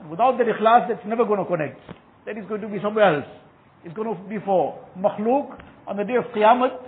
And 0.01 0.09
without 0.09 0.37
that 0.37 0.47
ikhlas, 0.47 0.89
that's 0.89 1.05
never 1.07 1.23
going 1.23 1.39
to 1.39 1.45
connect. 1.45 1.79
That 2.25 2.37
is 2.37 2.43
going 2.49 2.59
to 2.59 2.67
be 2.67 2.81
somewhere 2.81 3.15
else. 3.15 3.42
It's 3.83 3.93
going 3.95 4.15
to 4.15 4.29
be 4.29 4.37
for 4.43 4.79
makhluk 4.97 5.59
on 5.87 5.97
the 5.97 6.03
day 6.03 6.15
of 6.15 6.25
Qiyamah, 6.35 6.79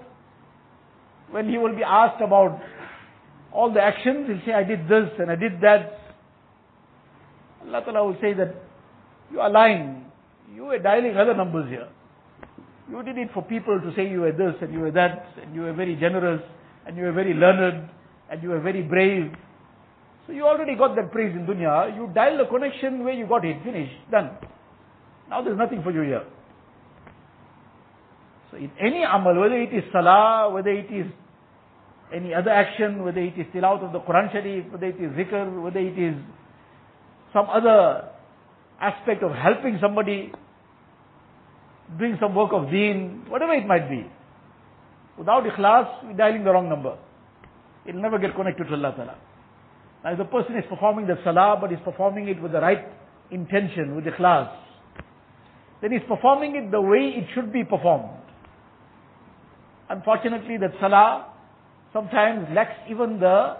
when 1.31 1.49
he 1.49 1.57
will 1.57 1.75
be 1.75 1.83
asked 1.83 2.21
about 2.21 2.61
all 3.51 3.73
the 3.73 3.81
actions, 3.81 4.27
he'll 4.27 4.45
say, 4.45 4.53
I 4.53 4.63
did 4.63 4.87
this 4.87 5.09
and 5.19 5.31
I 5.31 5.35
did 5.35 5.59
that. 5.61 5.99
Allah 7.65 7.81
Ta'ala 7.83 8.05
will 8.05 8.17
say 8.21 8.33
that, 8.33 8.55
you 9.31 9.39
are 9.39 9.49
lying. 9.49 10.05
You 10.53 10.65
are 10.67 10.79
dialing 10.79 11.17
other 11.17 11.33
numbers 11.33 11.69
here. 11.69 11.87
You 12.89 13.01
did 13.01 13.17
it 13.17 13.29
for 13.33 13.41
people 13.41 13.79
to 13.81 13.93
say 13.95 14.07
you 14.07 14.21
were 14.21 14.31
this 14.31 14.55
and 14.61 14.71
you 14.71 14.79
were 14.79 14.91
that 14.91 15.25
and 15.41 15.55
you 15.55 15.61
were 15.61 15.73
very 15.73 15.95
generous 15.95 16.41
and 16.85 16.95
you 16.95 17.03
were 17.03 17.11
very 17.11 17.33
learned 17.33 17.89
and 18.29 18.43
you 18.43 18.49
were 18.49 18.61
very 18.61 18.83
brave. 18.83 19.31
So 20.27 20.33
you 20.33 20.43
already 20.43 20.75
got 20.75 20.95
that 20.95 21.11
praise 21.11 21.35
in 21.35 21.45
dunya. 21.45 21.95
You 21.95 22.11
dialed 22.13 22.39
the 22.39 22.45
connection 22.45 23.03
where 23.03 23.13
you 23.13 23.27
got 23.27 23.43
it. 23.43 23.57
Finished. 23.63 23.95
Done. 24.11 24.31
Now 25.29 25.41
there's 25.41 25.57
nothing 25.57 25.81
for 25.81 25.91
you 25.91 26.01
here. 26.01 26.23
So 28.55 28.61
in 28.61 28.71
any 28.79 29.03
amal, 29.03 29.35
whether 29.39 29.57
it 29.57 29.73
is 29.73 29.83
salah, 29.91 30.49
whether 30.53 30.69
it 30.69 30.87
is 30.91 31.11
any 32.13 32.33
other 32.33 32.51
action, 32.51 33.03
whether 33.03 33.19
it 33.19 33.37
is 33.37 33.45
tilawat 33.53 33.83
of 33.83 33.91
the 33.91 33.99
Quran 33.99 34.31
Sharif, 34.31 34.71
whether 34.71 34.87
it 34.87 34.95
is 34.95 35.11
zikr, 35.11 35.61
whether 35.61 35.79
it 35.79 35.97
is 35.99 36.15
some 37.33 37.47
other 37.49 38.09
aspect 38.79 39.23
of 39.23 39.31
helping 39.31 39.77
somebody, 39.81 40.31
doing 41.99 42.17
some 42.21 42.33
work 42.33 42.51
of 42.53 42.71
deen, 42.71 43.25
whatever 43.27 43.53
it 43.53 43.67
might 43.67 43.89
be. 43.89 44.05
Without 45.17 45.43
ikhlas, 45.43 46.05
we're 46.05 46.13
dialing 46.15 46.43
the 46.43 46.51
wrong 46.51 46.69
number. 46.69 46.97
It'll 47.85 48.01
never 48.01 48.19
get 48.19 48.35
connected 48.35 48.67
to 48.67 48.73
Allah 48.73 48.93
Ta'ala. 48.95 49.15
Now 50.03 50.11
if 50.11 50.17
the 50.17 50.25
person 50.25 50.55
is 50.55 50.63
performing 50.69 51.07
the 51.07 51.17
salah, 51.23 51.57
but 51.59 51.73
is 51.73 51.79
performing 51.83 52.29
it 52.29 52.41
with 52.41 52.53
the 52.53 52.61
right 52.61 52.85
intention, 53.31 53.95
with 53.95 54.05
ikhlas, 54.05 54.55
then 55.81 55.91
he's 55.91 56.07
performing 56.07 56.55
it 56.55 56.71
the 56.71 56.81
way 56.81 57.15
it 57.17 57.27
should 57.35 57.51
be 57.51 57.63
performed. 57.63 58.21
Unfortunately, 59.89 60.57
that 60.57 60.71
salah 60.79 61.27
sometimes 61.93 62.47
lacks 62.53 62.77
even 62.89 63.19
the 63.19 63.57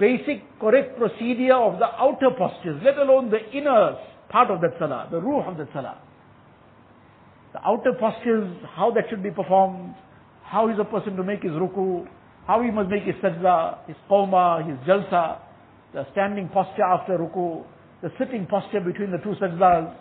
basic 0.00 0.42
correct 0.58 0.98
procedure 0.98 1.54
of 1.54 1.78
the 1.78 1.86
outer 1.86 2.30
postures, 2.36 2.80
let 2.84 2.98
alone 2.98 3.30
the 3.30 3.38
inner 3.56 3.96
part 4.28 4.50
of 4.50 4.60
that 4.60 4.72
salah, 4.78 5.08
the 5.10 5.20
ruh 5.20 5.48
of 5.48 5.56
that 5.58 5.68
salah 5.72 5.98
the 7.56 7.66
outer 7.66 7.92
postures, 7.98 8.54
how 8.74 8.90
that 8.90 9.04
should 9.08 9.22
be 9.22 9.30
performed, 9.30 9.94
how 10.44 10.68
is 10.68 10.76
a 10.78 10.84
person 10.84 11.16
to 11.16 11.24
make 11.24 11.42
his 11.42 11.52
ruku, 11.52 12.06
how 12.46 12.62
he 12.62 12.70
must 12.70 12.90
make 12.90 13.04
his 13.04 13.14
sajda, 13.16 13.86
his 13.86 13.96
qawma, 14.10 14.60
his 14.68 14.76
jalsa, 14.86 15.38
the 15.94 16.06
standing 16.12 16.48
posture 16.50 16.82
after 16.82 17.16
ruku, 17.16 17.64
the 18.02 18.10
sitting 18.18 18.46
posture 18.46 18.80
between 18.80 19.10
the 19.10 19.16
two 19.18 19.34
sajdas. 19.40 19.94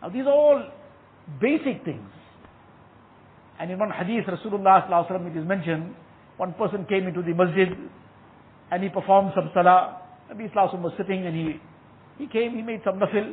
Now 0.00 0.08
these 0.10 0.26
are 0.26 0.32
all 0.32 0.62
basic 1.40 1.84
things. 1.84 2.08
And 3.58 3.70
in 3.70 3.78
one 3.78 3.90
hadith, 3.90 4.26
Rasulullah 4.26 4.88
sallallahu 4.88 5.34
it 5.34 5.40
is 5.40 5.46
mentioned, 5.46 5.94
one 6.36 6.52
person 6.54 6.84
came 6.88 7.06
into 7.06 7.22
the 7.22 7.32
masjid 7.32 7.68
and 8.70 8.82
he 8.82 8.88
performed 8.88 9.32
some 9.34 9.50
salah. 9.54 10.02
Nabi 10.30 10.52
Sallallahu 10.52 10.82
was 10.82 10.92
sitting 10.98 11.26
and 11.26 11.34
he, 11.34 11.60
he 12.18 12.26
came, 12.26 12.54
he 12.54 12.62
made 12.62 12.80
some 12.84 12.98
nafil. 12.98 13.32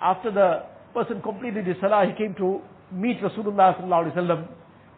After 0.00 0.30
the 0.30 0.64
person 0.92 1.22
completed 1.22 1.66
his 1.66 1.76
salah, 1.80 2.04
he 2.06 2.12
came 2.12 2.34
to 2.36 2.60
meet 2.92 3.20
Rasulullah 3.20 3.80
sallallahu 3.80 4.12
alaihi 4.12 4.16
wasallam. 4.16 4.48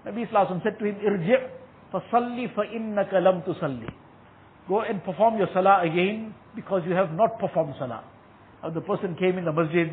Nabi 0.06 0.30
sallallahu 0.30 0.62
said 0.62 0.78
to 0.78 0.84
him, 0.86 0.96
"Irji' 0.96 1.48
fasalli 1.92 2.54
fa 2.54 2.62
innaka 2.62 3.22
lam 3.22 3.42
tusalli." 3.42 3.88
Go 4.68 4.80
and 4.80 5.02
perform 5.04 5.38
your 5.38 5.48
salah 5.52 5.82
again 5.82 6.34
because 6.56 6.82
you 6.86 6.94
have 6.94 7.12
not 7.12 7.38
performed 7.38 7.74
salah. 7.78 8.04
Now 8.62 8.70
the 8.70 8.80
person 8.80 9.14
came 9.16 9.38
in 9.38 9.44
the 9.44 9.52
masjid, 9.52 9.90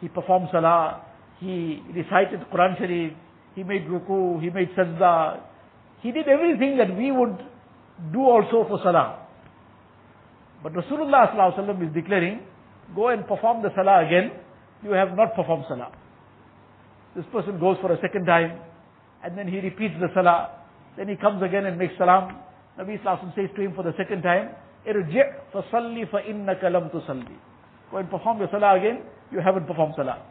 he 0.00 0.08
performed 0.08 0.48
salah, 0.52 1.02
he 1.40 1.82
recited 1.94 2.40
Quran 2.52 2.78
Sharif, 2.78 3.12
he 3.54 3.62
made 3.62 3.86
ruku, 3.86 4.40
he 4.40 4.50
made 4.50 4.70
sajda, 4.76 5.40
he 6.00 6.12
did 6.12 6.28
everything 6.28 6.76
that 6.78 6.96
we 6.96 7.10
would 7.10 7.38
do 8.12 8.20
also 8.20 8.64
for 8.68 8.80
salah. 8.82 9.26
But 10.62 10.72
Rasulullah 10.72 11.34
sallallahu 11.34 11.88
is 11.88 11.94
declaring, 11.94 12.40
go 12.94 13.08
and 13.08 13.26
perform 13.26 13.62
the 13.62 13.70
salah 13.74 14.06
again 14.06 14.32
you 14.82 14.92
have 14.92 15.16
not 15.16 15.34
performed 15.34 15.64
salah. 15.68 15.92
This 17.14 17.24
person 17.32 17.58
goes 17.58 17.76
for 17.80 17.92
a 17.92 18.00
second 18.00 18.24
time, 18.24 18.60
and 19.22 19.36
then 19.36 19.48
he 19.48 19.58
repeats 19.60 19.94
the 20.00 20.08
salah. 20.14 20.50
Then 20.96 21.08
he 21.08 21.16
comes 21.16 21.42
again 21.42 21.66
and 21.66 21.78
makes 21.78 21.94
salam. 21.98 22.36
Nabi 22.78 23.02
Sallallahu 23.02 23.34
says 23.34 23.50
to 23.56 23.62
him 23.62 23.74
for 23.74 23.82
the 23.82 23.92
second 23.98 24.22
time, 24.22 24.50
Irji' 24.88 25.52
fasalli 25.52 26.10
fa 26.10 26.20
innaka 26.26 26.72
lam 26.72 26.88
tusalli. 26.88 27.36
Go 27.90 27.98
and 27.98 28.08
perform 28.08 28.38
your 28.38 28.48
salah 28.50 28.78
again, 28.78 29.02
you 29.30 29.40
haven't 29.40 29.66
performed 29.66 29.94
salah. 29.96 30.22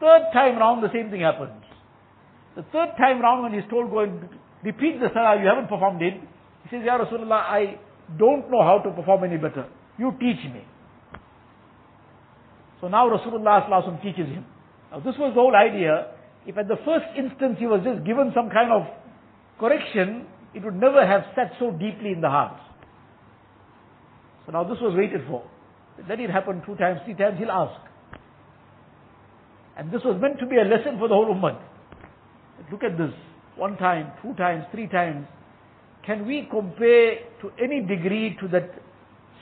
Third 0.00 0.32
time 0.32 0.56
round, 0.56 0.82
the 0.82 0.92
same 0.92 1.10
thing 1.10 1.20
happens. 1.20 1.62
The 2.60 2.66
third 2.72 2.92
time 2.98 3.22
round 3.22 3.42
when 3.42 3.54
he's 3.54 3.68
told, 3.70 3.90
go 3.90 4.00
and 4.00 4.28
repeat 4.62 5.00
the 5.00 5.08
salah, 5.14 5.40
you 5.40 5.48
haven't 5.48 5.68
performed 5.68 6.02
it. 6.02 6.12
He 6.64 6.68
says, 6.68 6.84
Ya 6.84 6.98
Rasulullah, 6.98 7.40
I 7.48 7.80
don't 8.18 8.50
know 8.50 8.62
how 8.62 8.80
to 8.84 8.90
perform 8.90 9.24
any 9.24 9.38
better. 9.38 9.64
You 9.96 10.12
teach 10.20 10.44
me. 10.44 10.60
So 12.82 12.88
now 12.88 13.08
Rasulullah 13.08 13.64
teaches 14.02 14.28
him. 14.28 14.44
Now 14.92 15.00
this 15.00 15.14
was 15.16 15.32
the 15.34 15.40
whole 15.40 15.56
idea. 15.56 16.08
If 16.44 16.58
at 16.58 16.68
the 16.68 16.76
first 16.84 17.06
instance 17.16 17.56
he 17.58 17.64
was 17.66 17.80
just 17.82 18.04
given 18.04 18.30
some 18.34 18.50
kind 18.50 18.70
of 18.70 18.82
correction, 19.58 20.26
it 20.52 20.62
would 20.62 20.76
never 20.76 21.06
have 21.06 21.32
sat 21.34 21.52
so 21.58 21.70
deeply 21.70 22.12
in 22.12 22.20
the 22.20 22.28
heart. 22.28 22.60
So 24.44 24.52
now 24.52 24.64
this 24.64 24.76
was 24.82 24.94
waited 24.94 25.22
for. 25.26 25.48
Let 26.06 26.20
it 26.20 26.28
happen 26.28 26.60
two 26.66 26.76
times, 26.76 27.00
three 27.06 27.14
times, 27.14 27.38
he'll 27.38 27.50
ask. 27.50 27.80
And 29.78 29.90
this 29.90 30.02
was 30.04 30.20
meant 30.20 30.38
to 30.40 30.46
be 30.46 30.56
a 30.56 30.64
lesson 30.64 30.98
for 30.98 31.08
the 31.08 31.14
whole 31.14 31.34
ummah. 31.34 31.69
Look 32.70 32.84
at 32.84 32.96
this. 32.98 33.12
One 33.56 33.76
time, 33.76 34.12
two 34.22 34.34
times, 34.34 34.64
three 34.72 34.86
times. 34.88 35.26
can 36.04 36.26
we 36.26 36.48
compare 36.50 37.18
to 37.42 37.50
any 37.62 37.80
degree 37.80 38.36
to 38.40 38.48
that 38.48 38.70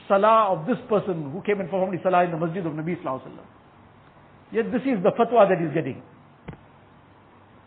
salah 0.08 0.52
of 0.52 0.66
this 0.66 0.78
person 0.88 1.30
who 1.30 1.42
came 1.42 1.60
and 1.60 1.68
performed 1.70 1.96
the 1.96 2.02
salah 2.02 2.24
in 2.24 2.30
the 2.30 2.36
masjid 2.36 2.64
of 2.66 2.72
Nabi 2.72 2.96
Sallallahu 3.00 3.22
Alaihi 3.22 3.32
Wasallam? 3.32 3.46
Yet 4.52 4.72
this 4.72 4.82
is 4.82 5.02
the 5.02 5.12
fatwa 5.12 5.48
that 5.48 5.58
he's 5.60 5.72
getting. 5.74 6.02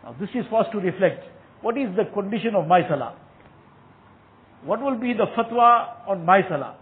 Now 0.04 0.14
this 0.20 0.28
is 0.34 0.44
for 0.50 0.60
us 0.60 0.66
to 0.72 0.78
reflect. 0.78 1.24
What 1.62 1.78
is 1.78 1.88
the 1.96 2.04
condition 2.12 2.54
of 2.54 2.66
my 2.66 2.82
salah? 2.88 3.16
What 4.64 4.82
will 4.82 4.98
be 4.98 5.12
the 5.14 5.26
fatwa 5.36 6.08
on 6.08 6.26
my 6.26 6.42
salah? 6.48 6.76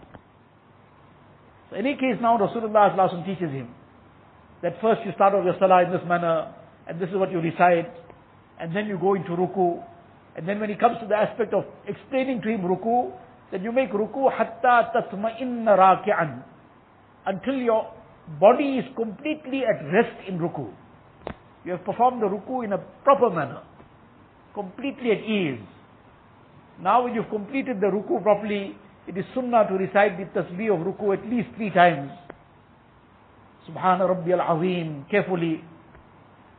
So 1.69 1.77
any 1.77 1.95
case 1.95 2.17
now 2.21 2.37
Rasulullah 2.37 3.25
teaches 3.25 3.51
him 3.51 3.69
that 4.61 4.79
first 4.81 5.01
you 5.05 5.11
start 5.15 5.33
off 5.33 5.45
your 5.45 5.55
salah 5.59 5.85
in 5.85 5.91
this 5.91 6.01
manner 6.07 6.53
and 6.87 6.99
this 6.99 7.09
is 7.09 7.15
what 7.15 7.31
you 7.31 7.39
recite 7.39 8.00
and 8.61 8.75
then 8.75 8.85
you 8.85 8.97
go 8.97 9.15
into 9.15 9.31
ruku 9.31 9.83
and 10.37 10.47
then 10.47 10.59
when 10.59 10.69
he 10.69 10.75
comes 10.75 10.97
to 11.01 11.07
the 11.07 11.15
aspect 11.15 11.53
of 11.53 11.65
explaining 11.87 12.41
to 12.41 12.49
him 12.49 12.61
ruku 12.61 13.11
then 13.51 13.63
you 13.63 13.71
make 13.71 13.91
ruku 13.91 14.31
hatta 14.31 14.91
tatma'inna 14.95 15.75
raki'an 15.75 16.43
until 17.25 17.55
your 17.55 17.91
body 18.39 18.77
is 18.77 18.85
completely 18.95 19.63
at 19.65 19.83
rest 19.91 20.27
in 20.27 20.39
ruku. 20.39 20.71
You 21.65 21.73
have 21.73 21.85
performed 21.85 22.21
the 22.21 22.27
ruku 22.27 22.63
in 22.65 22.73
a 22.73 22.77
proper 23.03 23.29
manner, 23.29 23.61
completely 24.53 25.11
at 25.11 25.19
ease. 25.19 25.59
Now 26.81 27.03
when 27.03 27.13
you've 27.13 27.29
completed 27.29 27.79
the 27.79 27.87
ruku 27.87 28.21
properly, 28.23 28.75
it 29.07 29.17
is 29.17 29.25
sunnah 29.35 29.67
to 29.67 29.75
recite 29.75 30.17
the 30.17 30.25
tasbih 30.41 30.73
of 30.73 30.85
ruku 30.85 31.13
at 31.13 31.25
least 31.29 31.49
three 31.55 31.69
times. 31.69 32.11
Subhana 33.67 34.07
Rabbi 34.07 34.31
al-Azim, 34.31 35.05
carefully. 35.11 35.63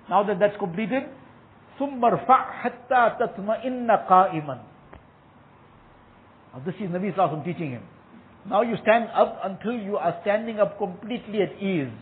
Now 0.09 0.23
that 0.25 0.38
that's 0.38 0.56
completed, 0.59 1.04
ثم 1.81 2.05
ارفع 2.05 2.51
حتى 2.51 3.01
تطمئن 3.19 3.91
قائما. 3.91 4.57
Now 6.53 6.59
this 6.65 6.75
is 6.75 6.89
Nabi 6.89 7.13
Sallallahu 7.13 7.45
teaching 7.45 7.71
him. 7.71 7.83
Now 8.50 8.62
you 8.62 8.75
stand 8.81 9.09
up 9.13 9.41
until 9.43 9.74
you 9.74 9.97
are 9.97 10.17
standing 10.21 10.59
up 10.59 10.77
completely 10.77 11.41
at 11.41 11.62
ease. 11.62 11.93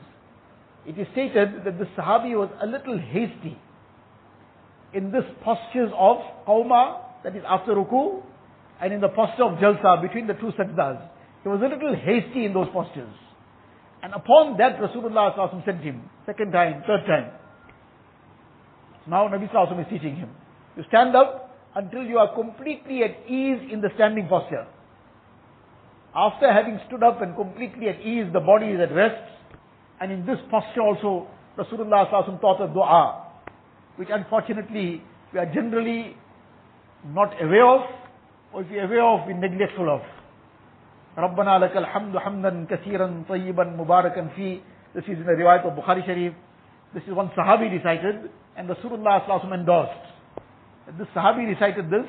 It 0.86 1.00
is 1.00 1.08
stated 1.12 1.66
that 1.66 1.80
the 1.80 1.86
Sahabi 1.98 2.38
was 2.38 2.50
a 2.62 2.68
little 2.68 3.00
hasty 3.00 3.58
in 4.96 5.12
this 5.12 5.26
postures 5.44 5.92
of 5.98 6.18
qawma, 6.48 7.02
that 7.24 7.36
is 7.36 7.44
after 7.46 7.76
ruku, 7.76 8.24
and 8.82 8.94
in 8.94 9.02
the 9.02 9.10
posture 9.10 9.44
of 9.44 9.60
jalsa 9.60 10.02
between 10.02 10.28
the 10.28 10.34
two 10.34 10.52
sajdas. 10.58 11.02
He 11.44 11.50
was 11.50 11.60
a 11.62 11.68
little 11.68 11.96
hasty 11.96 12.46
in 12.46 12.54
those 12.54 12.68
postures. 12.72 13.14
And 14.02 14.14
upon 14.14 14.58
that 14.58 14.80
Rasulullah 14.80 15.66
sent 15.66 15.82
him, 15.82 16.10
second 16.26 16.52
time, 16.52 16.84
third 16.88 17.06
time. 17.06 17.32
So 19.10 19.12
now 19.12 19.28
Nabi 19.28 19.52
Sallallahu 19.52 19.82
is 19.82 19.88
teaching 19.90 20.16
him. 20.16 20.30
You 20.78 20.84
stand 20.88 21.16
up 21.16 21.56
until 21.76 22.04
you 22.04 22.18
are 22.18 22.34
completely 22.34 23.04
at 23.04 23.30
ease 23.30 23.60
in 23.72 23.82
the 23.82 23.90
standing 23.96 24.28
posture. 24.28 24.66
After 26.16 26.52
having 26.52 26.80
stood 26.88 27.04
up 27.04 27.22
and 27.22 27.36
completely 27.36 27.90
at 27.90 28.00
ease, 28.00 28.32
the 28.32 28.40
body 28.40 28.68
is 28.68 28.80
at 28.80 28.94
rest. 28.96 29.20
And 30.00 30.12
in 30.12 30.26
this 30.26 30.38
posture 30.50 30.82
also, 30.82 31.28
Rasulullah 31.58 32.10
taught 32.42 32.62
a 32.62 32.68
dua, 32.74 33.28
which 33.98 34.10
unfortunately 34.12 35.04
we 35.34 35.40
are 35.40 35.46
generally 35.46 36.16
not 37.08 37.32
aware 37.42 37.68
of, 37.68 37.82
or 38.54 38.62
if 38.64 38.70
we 38.70 38.80
are 38.80 38.86
aware 38.86 39.04
of, 39.04 39.28
we 39.28 39.34
neglectful 39.34 39.90
of. 39.90 40.02
ربنا 41.18 41.60
لك 41.60 41.78
الحمد 41.78 42.18
حمدا 42.18 42.66
كثيرا 42.70 43.24
طيبا 43.30 43.64
مباركا 43.64 44.28
فيه 44.36 44.60
This 44.94 45.04
is 45.04 45.20
in 45.20 45.26
the 45.26 45.32
riwayat 45.32 45.66
of 45.66 45.74
Bukhari 45.76 46.06
Sharif. 46.06 46.34
This 46.94 47.04
is 47.04 47.14
one 47.14 47.30
Sahabi 47.38 47.72
recited, 47.72 48.30
and 48.56 48.70
Rasulullah 48.70 49.54
endorsed. 49.54 49.92
This 50.98 51.08
Sahabi 51.16 51.48
recited 51.48 51.90
this, 51.90 52.06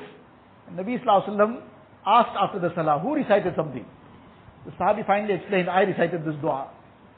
and 0.67 0.79
Nabi 0.79 1.03
Sallallahu 1.03 1.61
asked 2.05 2.37
after 2.39 2.59
the 2.59 2.73
salah, 2.75 2.99
who 2.99 3.15
recited 3.15 3.53
something? 3.55 3.85
The 4.65 4.71
Sahabi 4.71 5.05
finally 5.05 5.33
explained, 5.33 5.69
I 5.69 5.81
recited 5.81 6.25
this 6.25 6.35
dua. 6.41 6.69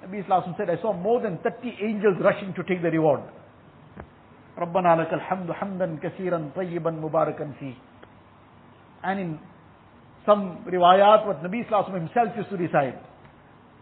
Nabi 0.05 0.23
Islam 0.23 0.55
said, 0.57 0.69
I 0.69 0.81
saw 0.81 0.93
more 0.93 1.21
than 1.21 1.37
30 1.39 1.77
angels 1.81 2.17
rushing 2.23 2.53
to 2.55 2.63
take 2.63 2.81
the 2.81 2.89
reward. 2.89 3.21
ربنا 4.57 4.95
لك 4.95 5.13
الحمد 5.13 5.51
حمدا 5.51 5.99
كثيرا 6.03 6.51
طيبا 6.55 6.91
مباركا 6.91 7.51
فيه. 7.59 7.73
And 9.03 9.19
in 9.19 9.39
some 10.25 10.65
riwayat, 10.67 11.25
what 11.25 11.43
Nabi 11.43 11.65
Islam 11.65 11.93
himself 11.93 12.35
used 12.35 12.49
to 12.49 12.57
recite. 12.57 12.99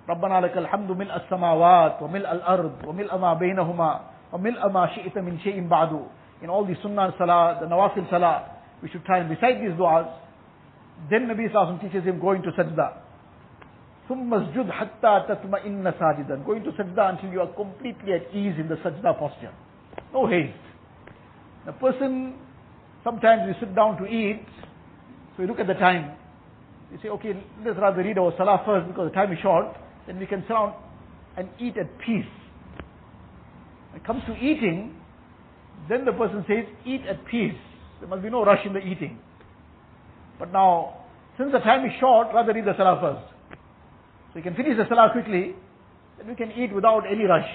ربنا 0.08 0.40
لك 0.40 0.58
الحمد 0.58 0.90
ملء 0.90 1.16
السماوات 1.16 2.02
وملء 2.02 2.32
الأرض 2.32 2.74
وملء 2.86 3.16
ما 3.16 3.34
بينهما 3.34 4.00
وملء 4.32 4.68
ما 4.68 4.86
شئت 4.86 5.18
من 5.18 5.38
شيء 5.38 5.68
بعد. 5.68 6.02
In 6.42 6.50
all 6.50 6.64
the 6.64 6.74
sunnah 6.82 7.14
salah, 7.18 7.58
the 7.60 7.66
nawafil 7.66 8.10
salah, 8.10 8.50
we 8.82 8.88
should 8.90 9.04
try 9.04 9.18
and 9.18 9.30
recite 9.30 9.60
these 9.62 9.78
du'as. 9.78 10.10
Then 11.08 11.28
Nabi 11.28 11.50
Sallallahu 11.52 11.80
teaches 11.80 12.04
him 12.04 12.20
going 12.20 12.42
to 12.42 12.50
sajda. 12.50 12.98
ثم 14.08 14.34
اسجد 14.34 14.70
حتى 14.70 15.26
تطمئن 15.28 15.92
ساجدا. 15.98 16.44
Going 16.44 16.64
to 16.64 16.72
sajda 16.72 17.10
until 17.10 17.30
you 17.30 17.40
are 17.40 17.52
completely 17.54 18.12
at 18.12 18.34
ease 18.34 18.58
in 18.58 18.68
the 18.68 18.74
sajda 18.76 19.16
posture. 19.18 19.52
No 20.12 20.26
haste. 20.26 20.52
The 21.64 21.72
person, 21.72 22.34
sometimes 23.04 23.42
we 23.46 23.54
sit 23.60 23.74
down 23.76 23.96
to 23.98 24.06
eat, 24.06 24.42
so 25.36 25.42
we 25.42 25.46
look 25.46 25.60
at 25.60 25.68
the 25.68 25.74
time. 25.74 26.16
We 26.90 26.98
say, 27.00 27.08
okay, 27.08 27.34
let's 27.64 27.78
rather 27.78 28.02
read 28.02 28.18
our 28.18 28.32
salah 28.36 28.62
first 28.66 28.88
because 28.88 29.10
the 29.10 29.14
time 29.14 29.32
is 29.32 29.38
short. 29.40 29.66
Then 30.06 30.18
we 30.18 30.26
can 30.26 30.42
sit 30.42 30.48
down 30.48 30.74
and 31.36 31.48
eat 31.58 31.76
at 31.76 31.98
peace. 31.98 32.26
When 33.90 34.00
it 34.00 34.06
comes 34.06 34.22
to 34.26 34.34
eating, 34.34 34.94
then 35.88 36.04
the 36.04 36.12
person 36.12 36.44
says, 36.48 36.64
eat 36.84 37.02
at 37.08 37.24
peace. 37.26 37.54
There 38.00 38.08
must 38.08 38.22
be 38.22 38.30
no 38.30 38.44
rush 38.44 38.64
in 38.64 38.72
the 38.72 38.80
eating. 38.80 39.18
But 40.38 40.52
now, 40.52 41.04
since 41.38 41.52
the 41.52 41.60
time 41.60 41.84
is 41.86 41.92
short, 42.00 42.28
rather 42.34 42.52
read 42.52 42.64
the 42.64 42.76
salah 42.76 43.00
first. 43.00 43.32
So 44.32 44.38
you 44.38 44.42
can 44.42 44.54
finish 44.54 44.76
the 44.76 44.86
salah 44.88 45.10
quickly, 45.12 45.54
then 46.18 46.26
we 46.26 46.34
can 46.34 46.50
eat 46.52 46.74
without 46.74 47.04
any 47.10 47.24
rush. 47.24 47.48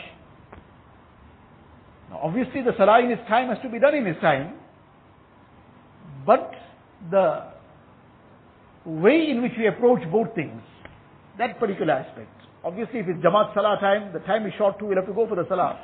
Now 2.09 2.21
obviously 2.23 2.61
the 2.61 2.73
salah 2.77 3.01
in 3.01 3.11
its 3.11 3.21
time 3.27 3.49
has 3.49 3.57
to 3.63 3.69
be 3.69 3.79
done 3.79 3.95
in 3.95 4.07
its 4.07 4.21
time, 4.21 4.53
but 6.25 6.53
the 7.11 7.43
way 8.85 9.29
in 9.29 9.41
which 9.41 9.53
we 9.57 9.67
approach 9.67 10.01
both 10.11 10.33
things, 10.35 10.61
that 11.37 11.59
particular 11.59 11.93
aspect. 11.93 12.29
Obviously 12.67 12.99
if 12.99 13.07
it's 13.07 13.23
Jamaat 13.23 13.53
Salah 13.53 13.77
time, 13.79 14.11
the 14.11 14.19
time 14.19 14.45
is 14.45 14.51
short 14.57 14.77
too, 14.77 14.87
we'll 14.87 14.97
have 14.97 15.07
to 15.07 15.13
go 15.13 15.25
for 15.25 15.35
the 15.35 15.47
Salah. 15.47 15.79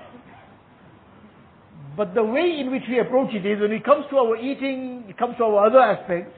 But 1.96 2.14
the 2.14 2.24
way 2.24 2.60
in 2.60 2.72
which 2.72 2.84
we 2.90 3.00
approach 3.00 3.34
it 3.34 3.46
is 3.46 3.62
when 3.62 3.72
it 3.72 3.86
comes 3.86 4.04
to 4.10 4.18
our 4.18 4.36
eating, 4.36 5.06
it 5.08 5.18
comes 5.18 5.38
to 5.38 5.46
our 5.46 5.68
other 5.68 5.80
aspects, 5.80 6.36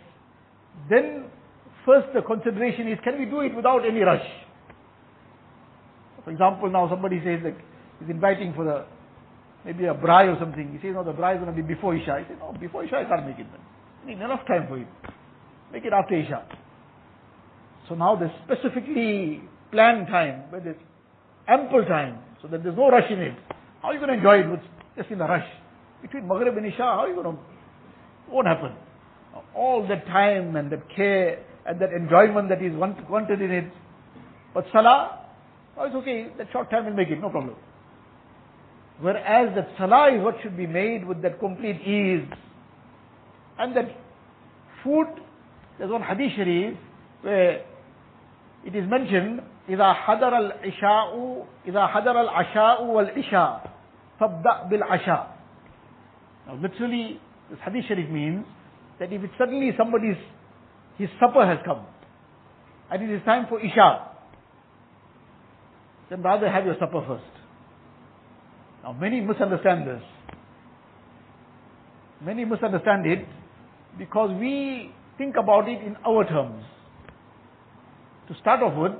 then 0.87 1.25
first 1.83 2.13
the 2.13 2.21
consideration 2.21 2.87
is 2.87 2.99
can 3.03 3.17
we 3.17 3.25
do 3.25 3.41
it 3.41 3.55
without 3.55 3.87
any 3.87 4.01
rush? 4.01 4.27
For 6.23 6.29
example, 6.29 6.69
now 6.69 6.89
somebody 6.89 7.17
says 7.25 7.41
that 7.41 7.57
he's 7.99 8.09
inviting 8.11 8.53
for 8.53 8.65
the 8.65 8.85
maybe 9.65 9.85
a 9.85 9.95
braai 9.95 10.29
or 10.29 10.37
something. 10.39 10.73
He 10.73 10.77
says, 10.85 10.93
no, 10.93 11.03
the 11.03 11.13
braai 11.13 11.37
is 11.37 11.41
going 11.41 11.55
to 11.55 11.59
be 11.59 11.65
before 11.73 11.95
Isha. 11.95 12.19
He 12.19 12.25
says, 12.29 12.37
no, 12.39 12.53
before 12.59 12.85
Isha 12.85 12.97
I 12.97 13.05
can't 13.05 13.25
make 13.25 13.39
it 13.39 13.47
then. 13.49 13.61
I 14.03 14.05
need 14.05 14.21
enough 14.21 14.45
time 14.45 14.67
for 14.67 14.77
it. 14.77 14.87
Make 15.73 15.85
it 15.85 15.93
after 15.93 16.13
Isha. 16.13 16.45
So 17.89 17.95
now 17.95 18.15
there's 18.15 18.31
specifically 18.45 19.41
planned 19.75 20.07
time, 20.07 20.43
where 20.49 20.61
there's 20.61 20.79
ample 21.47 21.83
time, 21.83 22.19
so 22.41 22.47
that 22.47 22.63
there's 22.63 22.77
no 22.77 22.89
rush 22.89 23.11
in 23.11 23.19
it. 23.19 23.37
How 23.81 23.89
are 23.89 23.93
you 23.93 23.99
going 23.99 24.11
to 24.11 24.17
enjoy 24.17 24.39
it 24.39 24.49
with 24.49 24.61
just 24.95 25.11
in 25.11 25.19
a 25.19 25.27
rush? 25.27 25.45
Between 26.01 26.27
Maghrib 26.27 26.55
and 26.57 26.65
Isha, 26.65 26.77
how 26.77 27.03
are 27.03 27.09
you 27.09 27.15
going 27.15 27.35
to, 27.35 27.41
won't 28.31 28.47
happen. 28.47 28.71
All 29.53 29.85
that 29.87 30.05
time 30.07 30.55
and 30.55 30.71
that 30.71 30.83
care 30.95 31.43
and 31.65 31.81
that 31.81 31.91
enjoyment 31.91 32.47
that 32.49 32.63
is 32.63 32.71
wanted 32.75 33.41
in 33.41 33.51
it. 33.51 33.71
But 34.53 34.65
Salah, 34.71 35.19
oh, 35.77 35.85
it's 35.85 35.95
okay, 35.95 36.27
that 36.37 36.47
short 36.53 36.71
time 36.71 36.85
will 36.85 36.93
make 36.93 37.09
it, 37.09 37.19
no 37.19 37.29
problem. 37.29 37.55
Whereas 39.01 39.53
that 39.55 39.67
Salah 39.77 40.15
is 40.15 40.23
what 40.23 40.35
should 40.41 40.55
be 40.55 40.67
made 40.67 41.05
with 41.05 41.21
that 41.21 41.39
complete 41.39 41.81
ease. 41.81 42.25
And 43.59 43.75
that 43.75 43.89
food, 44.83 45.07
there's 45.77 45.91
one 45.91 46.01
hadith 46.01 46.31
sharif 46.37 46.77
where 47.21 47.65
it 48.65 48.75
is 48.75 48.89
mentioned, 48.89 49.41
إذا 49.68 49.92
حضر 49.92 50.38
العشاء 50.38 51.10
إذا 51.66 51.86
حضر 51.86 52.20
العشاء 52.20 52.84
والعشاء 52.84 53.70
فابدأ 54.20 54.62
بالعشاء. 54.70 55.24
Now 56.46 56.54
literally, 56.54 57.20
this 57.50 57.58
hadith 57.64 57.84
sharif 57.86 58.10
means 58.10 58.44
that 58.98 59.12
if 59.12 59.22
it's 59.22 59.32
suddenly 59.38 59.70
somebody's, 59.78 60.16
his 60.98 61.08
supper 61.20 61.46
has 61.46 61.58
come, 61.64 61.86
and 62.90 63.02
it 63.02 63.10
is 63.14 63.22
time 63.24 63.46
for 63.48 63.60
Isha, 63.60 64.08
then 66.10 66.22
rather 66.22 66.50
have 66.50 66.66
your 66.66 66.76
supper 66.80 67.04
first. 67.06 67.24
Now 68.82 68.92
many 68.92 69.20
misunderstand 69.20 69.86
this. 69.86 70.02
Many 72.20 72.44
misunderstand 72.44 73.06
it 73.06 73.26
because 73.98 74.30
we 74.38 74.90
think 75.16 75.36
about 75.36 75.68
it 75.68 75.80
in 75.82 75.96
our 76.06 76.24
terms. 76.24 76.64
To 78.28 78.34
start 78.40 78.62
off 78.62 78.76
with, 78.76 78.92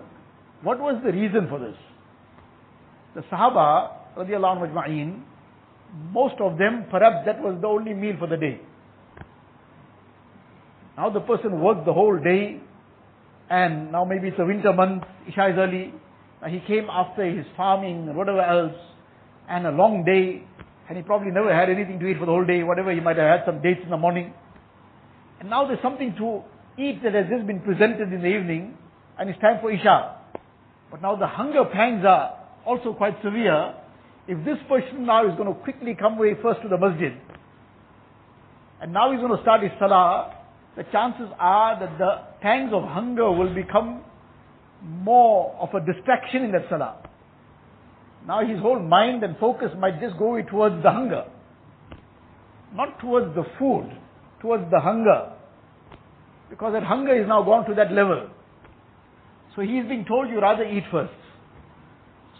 what 0.66 0.80
was 0.80 1.02
the 1.06 1.12
reason 1.12 1.48
for 1.48 1.60
this? 1.60 1.78
The 3.14 3.22
Sahaba, 3.32 3.92
radiallahu 4.18 4.74
anhu 4.74 5.22
most 6.12 6.36
of 6.42 6.58
them, 6.58 6.86
perhaps 6.90 7.26
that 7.26 7.40
was 7.40 7.58
the 7.62 7.68
only 7.68 7.94
meal 7.94 8.16
for 8.20 8.28
the 8.28 8.36
day. 8.36 8.60
Now 10.98 11.10
the 11.10 11.20
person 11.20 11.62
worked 11.62 11.86
the 11.86 11.94
whole 11.94 12.18
day, 12.18 12.60
and 13.50 13.92
now 13.92 14.04
maybe 14.06 14.30
it's 14.30 14.40
a 14.40 14.46
winter 14.46 14.74
month, 14.74 15.04
Isha 15.28 15.50
is 15.52 15.56
early. 15.58 15.94
He 16.50 16.60
came 16.68 16.90
after 16.90 17.24
his 17.24 17.46
farming 17.56 18.16
whatever 18.16 18.42
else, 18.42 18.76
and 19.48 19.68
a 19.68 19.72
long 19.72 20.04
day, 20.04 20.44
and 20.90 20.98
he 20.98 21.04
probably 21.04 21.32
never 21.32 21.54
had 21.54 21.70
anything 21.70 22.00
to 22.00 22.08
eat 22.08 22.18
for 22.18 22.26
the 22.26 22.32
whole 22.32 22.46
day, 22.46 22.64
whatever, 22.64 22.92
he 22.92 23.00
might 23.00 23.18
have 23.18 23.40
had 23.40 23.46
some 23.46 23.62
dates 23.62 23.82
in 23.84 23.90
the 23.92 23.98
morning. 23.98 24.34
And 25.40 25.50
now 25.50 25.68
there's 25.68 25.82
something 25.82 26.16
to 26.18 26.42
eat 26.82 27.04
that 27.04 27.14
has 27.14 27.26
just 27.30 27.46
been 27.46 27.62
presented 27.62 28.12
in 28.12 28.22
the 28.22 28.28
evening, 28.28 28.78
and 29.20 29.30
it's 29.30 29.40
time 29.40 29.60
for 29.62 29.72
Isha. 29.72 30.25
But 30.96 31.02
now 31.02 31.18
the 31.18 31.28
hunger 31.28 31.66
pangs 31.66 32.06
are 32.06 32.40
also 32.66 32.94
quite 32.94 33.18
severe. 33.22 33.74
If 34.30 34.46
this 34.46 34.56
person 34.70 35.06
now 35.06 35.30
is 35.30 35.36
going 35.36 35.54
to 35.54 35.60
quickly 35.60 35.94
come 35.94 36.14
away 36.14 36.36
first 36.42 36.62
to 36.62 36.70
the 36.70 36.78
masjid, 36.78 37.12
and 38.80 38.94
now 38.94 39.12
he's 39.12 39.20
going 39.20 39.36
to 39.36 39.42
start 39.42 39.62
his 39.62 39.74
salah, 39.78 40.34
the 40.78 40.84
chances 40.94 41.28
are 41.38 41.78
that 41.82 41.98
the 41.98 42.22
pangs 42.40 42.72
of 42.72 42.84
hunger 42.84 43.30
will 43.30 43.54
become 43.54 44.06
more 44.82 45.54
of 45.60 45.68
a 45.74 45.86
distraction 45.86 46.46
in 46.46 46.54
that 46.54 46.64
salah. 46.70 46.96
Now 48.26 48.48
his 48.48 48.60
whole 48.60 48.80
mind 48.80 49.22
and 49.22 49.38
focus 49.38 49.72
might 49.78 50.00
just 50.00 50.18
go 50.18 50.42
towards 50.44 50.82
the 50.82 50.92
hunger. 50.92 51.26
Not 52.74 53.02
towards 53.02 53.36
the 53.36 53.44
food, 53.60 53.92
towards 54.40 54.72
the 54.72 54.80
hunger. 54.80 55.34
Because 56.50 56.72
that 56.72 56.84
hunger 56.84 57.22
is 57.22 57.28
now 57.28 57.44
gone 57.44 57.68
to 57.68 57.76
that 57.76 57.92
level. 57.92 58.30
So 59.56 59.62
he 59.62 59.78
is 59.80 59.88
being 59.88 60.06
told 60.06 60.30
you 60.30 60.40
rather 60.42 60.64
eat 60.64 60.84
first. 60.92 61.14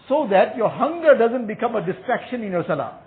So 0.08 0.28
that 0.30 0.56
your 0.56 0.68
hunger 0.68 1.16
doesn't 1.18 1.46
become 1.46 1.74
a 1.74 1.84
distraction 1.84 2.42
in 2.42 2.52
your 2.52 2.64
salah. 2.66 3.00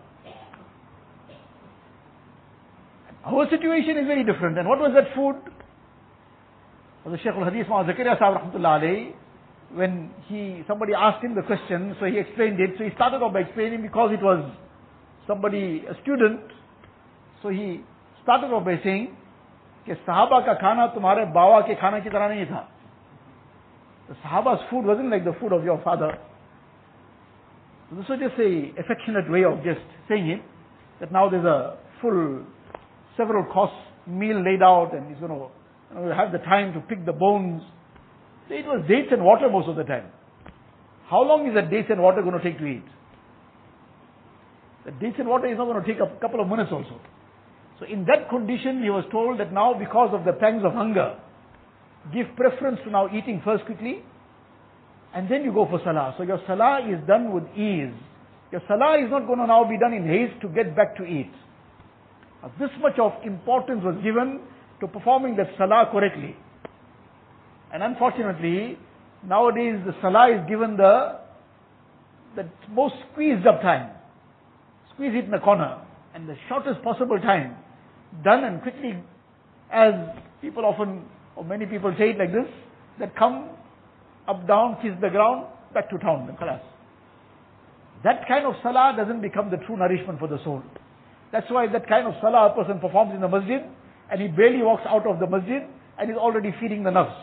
Our 3.26 3.50
situation 3.50 3.98
is 3.98 4.08
very 4.08 4.24
different. 4.24 4.58
And 4.58 4.68
what 4.68 4.80
was 4.80 4.92
that 4.96 5.14
food? 5.16 5.36
The 7.06 7.18
Shaykh 7.18 7.34
al-Hadith 7.36 7.68
Zakaria 7.68 8.20
Sahib 8.20 9.16
when 9.74 10.12
he, 10.28 10.64
somebody 10.68 10.94
asked 10.94 11.24
him 11.24 11.36
the 11.36 11.44
question, 11.44 11.96
so 12.00 12.06
he 12.08 12.18
explained 12.18 12.60
it. 12.60 12.72
So 12.78 12.84
he 12.84 12.90
started 12.96 13.18
off 13.18 13.34
by 13.34 13.42
explaining 13.42 13.82
because 13.84 14.12
it 14.12 14.24
was 14.24 14.52
somebody, 15.28 15.84
a 15.88 15.94
student. 16.02 16.42
So 17.44 17.50
he 17.50 17.82
started 18.24 18.48
off 18.48 18.66
by 18.66 18.80
saying, 18.84 19.16
कि 19.88 19.96
ka 20.06 20.56
khana 20.62 20.94
tumhare 20.96 21.32
bawa 21.34 21.64
ke 21.64 21.80
khana 21.80 22.02
ki 22.04 22.10
tarah 22.10 22.30
nahi 22.30 22.50
tha. 22.50 22.68
The 24.10 24.16
sahaba's 24.24 24.60
food 24.72 24.86
wasn't 24.86 25.12
like 25.12 25.24
the 25.24 25.36
food 25.40 25.54
of 25.54 25.64
your 25.64 25.80
father. 25.84 26.18
This 27.92 28.10
was 28.10 28.20
just 28.20 28.40
a 28.40 28.74
affectionate 28.82 29.30
way 29.30 29.46
of 29.46 29.64
just 29.64 29.82
saying 30.10 30.30
it, 30.30 30.42
that 31.00 31.12
now 31.12 31.30
there's 31.30 31.46
a 31.46 31.78
full 32.02 32.44
several 33.16 33.46
course 33.46 33.72
meal 34.08 34.44
laid 34.44 34.64
out 34.64 34.94
and 34.94 35.10
he's 35.10 35.20
going 35.20 35.32
to 35.32 35.48
you 35.94 36.10
know, 36.10 36.16
have 36.16 36.32
the 36.32 36.40
time 36.40 36.74
to 36.74 36.80
pick 36.82 37.06
the 37.06 37.14
bones. 37.14 37.62
It 38.50 38.66
was 38.66 38.84
dates 38.88 39.10
and 39.12 39.24
water 39.24 39.48
most 39.50 39.70
of 39.70 39.76
the 39.76 39.84
time. 39.84 40.10
How 41.08 41.22
long 41.22 41.48
is 41.48 41.54
that 41.54 41.70
dates 41.70 41.90
and 41.92 42.02
water 42.02 42.22
going 42.22 42.38
to 42.38 42.44
take 42.44 42.58
to 42.58 42.66
eat? 42.66 42.86
The 44.86 44.92
dates 44.92 45.18
and 45.20 45.28
water 45.28 45.46
is 45.52 45.58
not 45.58 45.66
going 45.66 45.84
to 45.84 45.86
take 45.86 46.02
a 46.02 46.10
couple 46.20 46.42
of 46.42 46.48
minutes 46.48 46.72
also. 46.72 47.00
So 47.80 47.86
in 47.86 48.06
that 48.06 48.30
condition, 48.30 48.82
he 48.82 48.90
was 48.90 49.06
told 49.12 49.40
that 49.40 49.54
now 49.54 49.74
because 49.78 50.10
of 50.14 50.26
the 50.26 50.34
pangs 50.34 50.64
of 50.66 50.74
hunger, 50.74 51.18
give 52.14 52.28
preference 52.36 52.80
to 52.86 52.92
now 52.92 53.08
eating 53.08 53.42
first 53.44 53.66
quickly, 53.66 54.04
and 55.14 55.30
then 55.30 55.44
you 55.44 55.54
go 55.54 55.66
for 55.66 55.80
salah. 55.84 56.14
So 56.18 56.24
your 56.24 56.40
salah 56.48 56.80
is 56.88 57.00
done 57.08 57.34
with 57.34 57.44
ease. 57.56 57.94
Your 58.52 58.62
salah 58.68 59.04
is 59.04 59.10
not 59.10 59.28
going 59.28 59.40
to 59.40 59.48
now 59.48 59.64
be 59.64 59.78
done 59.78 59.94
in 59.94 60.08
haste 60.08 60.42
to 60.42 60.50
get 60.50 60.76
back 60.76 60.96
to 60.98 61.04
eat. 61.04 61.32
This 62.60 62.70
much 62.80 62.98
of 63.00 63.12
importance 63.24 63.82
was 63.84 63.96
given 64.04 64.40
to 64.80 64.88
performing 64.88 65.36
the 65.36 65.46
salah 65.58 65.90
correctly. 65.92 66.36
And 67.74 67.84
unfortunately, 67.84 68.78
nowadays 69.26 69.76
the 69.86 69.94
salah 70.02 70.32
is 70.32 70.48
given 70.48 70.78
the, 70.78 71.20
the 72.36 72.50
most 72.72 72.96
squeezed 73.12 73.46
up 73.46 73.62
time. 73.62 73.92
Squeeze 74.94 75.12
it 75.16 75.26
in 75.26 75.32
the 75.32 75.40
corner. 75.40 75.82
And 76.14 76.28
the 76.28 76.36
shortest 76.48 76.82
possible 76.82 77.20
time. 77.20 77.56
Done 78.24 78.44
and 78.44 78.62
quickly, 78.62 78.98
as 79.72 79.94
people 80.42 80.66
often, 80.66 81.04
or 81.40 81.46
many 81.46 81.66
people 81.66 81.96
say 81.98 82.12
it 82.12 82.20
like 82.20 82.34
this, 82.34 82.52
that 83.00 83.16
come 83.16 83.48
up, 84.28 84.46
down, 84.46 84.76
kiss 84.82 84.92
the 85.00 85.08
ground, 85.08 85.48
back 85.74 85.90
to 85.90 85.98
town, 85.98 86.28
then. 86.28 86.36
That 88.04 88.28
kind 88.28 88.46
of 88.46 88.56
salah 88.62 88.92
doesn't 88.96 89.22
become 89.22 89.50
the 89.50 89.56
true 89.64 89.78
nourishment 89.78 90.20
for 90.20 90.28
the 90.28 90.38
soul. 90.44 90.62
That's 91.32 91.48
why 91.50 91.72
that 91.72 91.88
kind 91.88 92.08
of 92.08 92.14
salah 92.20 92.52
a 92.52 92.56
person 92.56 92.80
performs 92.80 93.16
in 93.16 93.22
the 93.22 93.30
masjid 93.30 93.64
and 94.12 94.22
he 94.22 94.28
barely 94.28 94.62
walks 94.64 94.84
out 94.86 95.08
of 95.08 95.20
the 95.20 95.28
masjid 95.28 95.64
and 95.98 96.10
he's 96.10 96.18
already 96.18 96.54
feeding 96.60 96.84
the 96.84 96.90
nafs. 96.90 97.16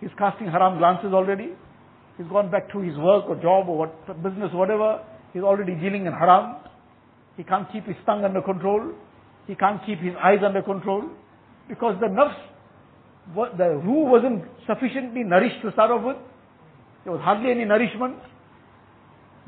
He's 0.00 0.10
casting 0.16 0.46
haram 0.46 0.78
glances 0.78 1.12
already. 1.12 1.50
He's 2.16 2.28
gone 2.28 2.50
back 2.50 2.70
to 2.72 2.78
his 2.78 2.96
work 2.96 3.24
or 3.26 3.34
job 3.42 3.68
or 3.68 3.78
what, 3.78 4.22
business, 4.22 4.50
whatever. 4.54 5.02
He's 5.32 5.42
already 5.42 5.74
dealing 5.74 6.06
in 6.06 6.12
haram. 6.12 6.62
He 7.36 7.42
can't 7.42 7.70
keep 7.72 7.86
his 7.86 7.96
tongue 8.06 8.24
under 8.24 8.42
control. 8.42 8.94
He 9.46 9.56
can't 9.56 9.84
keep 9.84 9.98
his 9.98 10.14
eyes 10.22 10.38
under 10.46 10.62
control. 10.62 11.10
Because 11.68 11.96
the 12.00 12.06
nafs, 12.06 12.38
the 13.34 13.80
ruh 13.84 14.10
wasn't 14.10 14.44
sufficiently 14.66 15.22
nourished 15.22 15.62
to 15.62 15.72
start 15.72 15.90
off 15.90 16.04
with. 16.04 16.16
There 17.04 17.12
was 17.12 17.22
hardly 17.22 17.50
any 17.50 17.64
nourishment. 17.64 18.16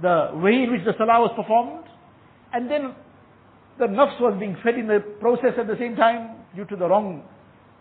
The 0.00 0.30
way 0.34 0.64
in 0.64 0.72
which 0.72 0.84
the 0.84 0.94
salah 0.96 1.20
was 1.20 1.32
performed. 1.36 1.84
And 2.52 2.70
then 2.70 2.94
the 3.78 3.86
nafs 3.86 4.20
was 4.20 4.36
being 4.38 4.56
fed 4.62 4.78
in 4.78 4.86
the 4.86 5.00
process 5.20 5.54
at 5.58 5.66
the 5.66 5.76
same 5.78 5.96
time 5.96 6.36
due 6.54 6.64
to 6.66 6.76
the 6.76 6.86
wrong 6.86 7.22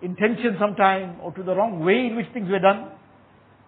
intention 0.01 0.55
sometime 0.59 1.19
or 1.21 1.31
to 1.33 1.43
the 1.43 1.55
wrong 1.55 1.83
way 1.85 2.07
in 2.07 2.15
which 2.15 2.27
things 2.33 2.49
were 2.49 2.59
done. 2.59 2.91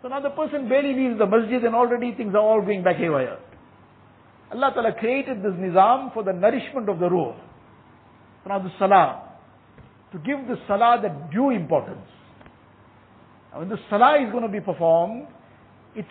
So 0.02 0.08
now 0.08 0.20
the 0.20 0.30
person 0.30 0.68
barely 0.68 0.94
leaves 0.94 1.18
the 1.18 1.26
masjid 1.26 1.64
and 1.64 1.76
already 1.76 2.14
things 2.14 2.34
are 2.36 2.42
all 2.42 2.62
going 2.62 2.84
back 2.84 2.98
haywire. 2.98 3.38
Allah 4.52 4.72
Ta'ala 4.74 4.94
created 5.00 5.42
this 5.42 5.54
nizam 5.54 6.14
for 6.14 6.24
the 6.24 6.34
nourishment 6.34 6.90
of 6.90 7.00
the 7.00 7.10
ruh. 7.10 7.34
So 8.44 8.50
now 8.50 8.60
the 8.60 8.72
salah, 8.78 9.23
to 10.14 10.20
give 10.20 10.48
the 10.48 10.56
salah 10.68 11.00
that 11.02 11.32
due 11.32 11.50
importance. 11.50 12.08
Now 13.52 13.60
when 13.60 13.70
the 13.70 13.80
salah 13.90 14.24
is 14.24 14.32
going 14.32 14.44
to 14.44 14.50
be 14.50 14.62
performed, 14.62 15.28
it's 15.96 16.08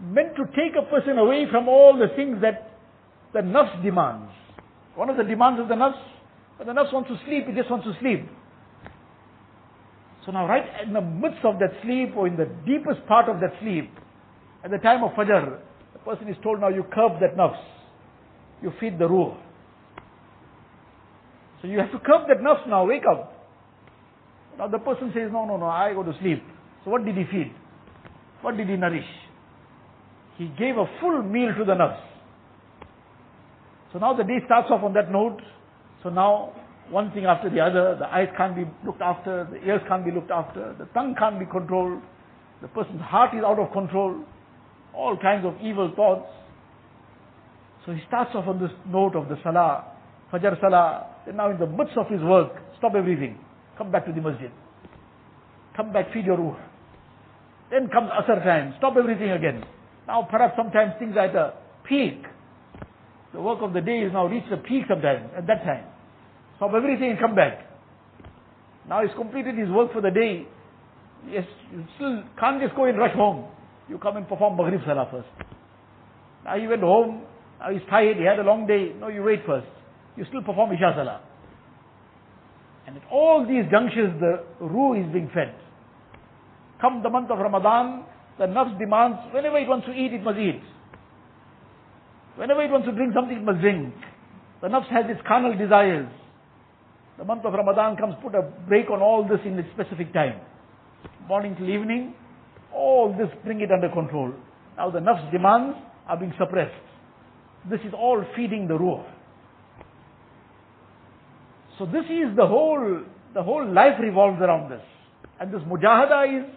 meant 0.00 0.36
to 0.36 0.44
take 0.54 0.76
a 0.78 0.88
person 0.88 1.18
away 1.18 1.46
from 1.50 1.66
all 1.68 1.96
the 1.96 2.14
things 2.14 2.40
that 2.42 2.78
the 3.32 3.40
nafs 3.40 3.82
demands. 3.82 4.30
One 4.94 5.08
of 5.10 5.16
the 5.16 5.24
demands 5.24 5.60
of 5.60 5.68
the 5.68 5.74
nafs, 5.74 6.00
when 6.58 6.68
the 6.68 6.74
nafs 6.74 6.92
wants 6.92 7.08
to 7.08 7.18
sleep, 7.26 7.44
it 7.48 7.56
just 7.56 7.70
wants 7.70 7.86
to 7.86 7.94
sleep. 8.00 8.28
So 10.24 10.32
now 10.32 10.46
right 10.46 10.64
in 10.84 10.92
the 10.92 11.00
midst 11.00 11.44
of 11.44 11.58
that 11.60 11.70
sleep 11.82 12.14
or 12.16 12.26
in 12.26 12.36
the 12.36 12.48
deepest 12.66 13.06
part 13.06 13.28
of 13.28 13.40
that 13.40 13.52
sleep, 13.60 13.90
at 14.64 14.70
the 14.70 14.78
time 14.78 15.04
of 15.04 15.12
Fajr, 15.12 15.58
the 15.92 15.98
person 16.00 16.28
is 16.28 16.36
told 16.42 16.60
now 16.60 16.68
you 16.68 16.84
curb 16.92 17.20
that 17.20 17.36
nafs. 17.36 17.62
You 18.62 18.72
feed 18.80 18.98
the 18.98 19.06
ruh. 19.08 19.36
So 21.62 21.68
you 21.68 21.78
have 21.78 21.92
to 21.92 21.98
curb 22.00 22.28
that 22.28 22.38
nafs 22.38 22.68
now, 22.68 22.84
wake 22.84 23.04
up. 23.08 23.35
Now 24.58 24.68
the 24.68 24.78
person 24.78 25.10
says, 25.14 25.30
no, 25.32 25.44
no, 25.44 25.56
no, 25.56 25.66
I 25.66 25.92
go 25.92 26.02
to 26.02 26.12
sleep. 26.20 26.42
So 26.84 26.90
what 26.90 27.04
did 27.04 27.16
he 27.16 27.24
feed? 27.24 27.52
What 28.42 28.56
did 28.56 28.68
he 28.68 28.76
nourish? 28.76 29.04
He 30.38 30.46
gave 30.58 30.76
a 30.76 30.86
full 31.00 31.22
meal 31.22 31.52
to 31.58 31.64
the 31.64 31.72
nafs. 31.72 32.00
So 33.92 33.98
now 33.98 34.14
the 34.14 34.24
day 34.24 34.38
starts 34.44 34.68
off 34.70 34.82
on 34.82 34.92
that 34.94 35.10
note. 35.10 35.40
So 36.02 36.10
now 36.10 36.52
one 36.90 37.10
thing 37.12 37.24
after 37.24 37.50
the 37.50 37.60
other, 37.60 37.96
the 37.98 38.06
eyes 38.06 38.28
can't 38.36 38.54
be 38.54 38.64
looked 38.84 39.00
after, 39.00 39.48
the 39.50 39.56
ears 39.66 39.80
can't 39.88 40.04
be 40.04 40.12
looked 40.12 40.30
after, 40.30 40.74
the 40.78 40.84
tongue 40.94 41.14
can't 41.18 41.38
be 41.38 41.46
controlled, 41.46 42.00
the 42.62 42.68
person's 42.68 43.00
heart 43.00 43.34
is 43.34 43.42
out 43.44 43.58
of 43.58 43.72
control, 43.72 44.24
all 44.94 45.16
kinds 45.16 45.44
of 45.44 45.54
evil 45.62 45.92
thoughts. 45.96 46.28
So 47.84 47.92
he 47.92 48.00
starts 48.06 48.30
off 48.34 48.46
on 48.46 48.60
this 48.60 48.70
note 48.86 49.16
of 49.16 49.28
the 49.28 49.36
salah, 49.42 49.84
Fajr 50.32 50.60
salah, 50.60 51.06
then 51.26 51.36
now 51.36 51.50
in 51.50 51.58
the 51.58 51.66
midst 51.66 51.96
of 51.96 52.08
his 52.08 52.20
work, 52.22 52.52
stop 52.78 52.92
everything, 52.96 53.38
come 53.78 53.90
back 53.90 54.06
to 54.06 54.12
the 54.12 54.20
masjid. 54.20 54.50
Come 55.76 55.92
back, 55.92 56.12
feed 56.12 56.26
your 56.26 56.38
ruh. 56.38 56.56
Then 57.70 57.88
comes 57.88 58.10
Asr 58.10 58.42
time, 58.44 58.74
stop 58.78 58.94
everything 58.96 59.30
again. 59.30 59.64
Now 60.06 60.26
perhaps 60.30 60.54
sometimes 60.56 60.92
things 60.98 61.16
are 61.16 61.26
at 61.26 61.34
a 61.34 61.54
peak. 61.88 62.22
The 63.32 63.40
work 63.40 63.58
of 63.60 63.72
the 63.72 63.80
day 63.80 63.98
is 63.98 64.12
now 64.12 64.26
reached 64.26 64.50
a 64.52 64.56
peak 64.56 64.84
sometimes, 64.88 65.30
at 65.36 65.46
that 65.46 65.64
time. 65.64 65.84
Stop 66.56 66.72
everything 66.74 67.10
and 67.10 67.18
come 67.18 67.34
back. 67.34 67.66
Now 68.88 69.02
he's 69.02 69.14
completed 69.16 69.58
his 69.58 69.68
work 69.68 69.92
for 69.92 70.00
the 70.00 70.10
day. 70.10 70.46
Yes, 71.28 71.44
you 71.72 71.84
still 71.96 72.22
can't 72.38 72.62
just 72.62 72.74
go 72.76 72.84
and 72.84 72.96
rush 72.96 73.14
home. 73.14 73.46
You 73.88 73.98
come 73.98 74.16
and 74.16 74.28
perform 74.28 74.56
Maghrib 74.56 74.80
Salah 74.86 75.08
first. 75.10 75.28
Now 76.44 76.58
he 76.58 76.66
went 76.66 76.82
home, 76.82 77.22
now 77.58 77.72
he's 77.72 77.82
tired, 77.90 78.16
he 78.16 78.24
had 78.24 78.38
a 78.38 78.42
long 78.42 78.66
day. 78.66 78.92
No, 78.98 79.08
you 79.08 79.22
wait 79.22 79.40
first. 79.44 79.66
You 80.16 80.24
still 80.28 80.42
perform 80.42 80.72
Isha 80.72 80.94
Salah. 80.96 81.20
And 82.86 82.96
at 82.96 83.02
all 83.10 83.44
these 83.46 83.64
junctions, 83.70 84.20
the 84.20 84.44
ruh 84.60 84.94
is 84.94 85.12
being 85.12 85.30
fed. 85.34 85.54
Come 86.80 87.02
the 87.02 87.10
month 87.10 87.30
of 87.30 87.38
Ramadan, 87.38 88.04
the 88.38 88.44
nafs 88.44 88.78
demands, 88.78 89.18
whenever 89.32 89.58
it 89.58 89.66
wants 89.66 89.86
to 89.86 89.92
eat, 89.92 90.12
it 90.12 90.22
must 90.22 90.38
eat. 90.38 90.60
Whenever 92.36 92.62
it 92.62 92.70
wants 92.70 92.86
to 92.86 92.92
drink 92.92 93.14
something, 93.14 93.36
it 93.36 93.42
must 93.42 93.60
drink. 93.60 93.94
The 94.60 94.68
nafs 94.68 94.88
has 94.88 95.04
its 95.08 95.20
carnal 95.26 95.56
desires. 95.56 96.08
The 97.18 97.24
month 97.24 97.44
of 97.44 97.54
Ramadan 97.54 97.96
comes, 97.96 98.14
put 98.22 98.34
a 98.34 98.42
break 98.68 98.90
on 98.90 99.00
all 99.00 99.26
this 99.26 99.40
in 99.44 99.58
a 99.58 99.64
specific 99.72 100.12
time. 100.12 100.40
Morning 101.28 101.56
till 101.56 101.68
evening, 101.68 102.14
all 102.74 103.14
this 103.16 103.28
bring 103.42 103.60
it 103.62 103.72
under 103.72 103.88
control. 103.88 104.32
Now 104.76 104.90
the 104.90 105.00
nafs 105.00 105.32
demands 105.32 105.78
are 106.06 106.18
being 106.18 106.34
suppressed. 106.38 106.74
This 107.70 107.80
is 107.86 107.94
all 107.96 108.22
feeding 108.36 108.68
the 108.68 108.74
ruh. 108.74 109.02
So 111.78 111.84
this 111.84 112.04
is 112.04 112.34
the 112.36 112.46
whole, 112.46 113.02
the 113.34 113.42
whole 113.42 113.66
life 113.70 114.00
revolves 114.00 114.40
around 114.40 114.70
this. 114.70 114.80
And 115.38 115.52
this 115.52 115.60
mujahada 115.62 116.40
is, 116.40 116.50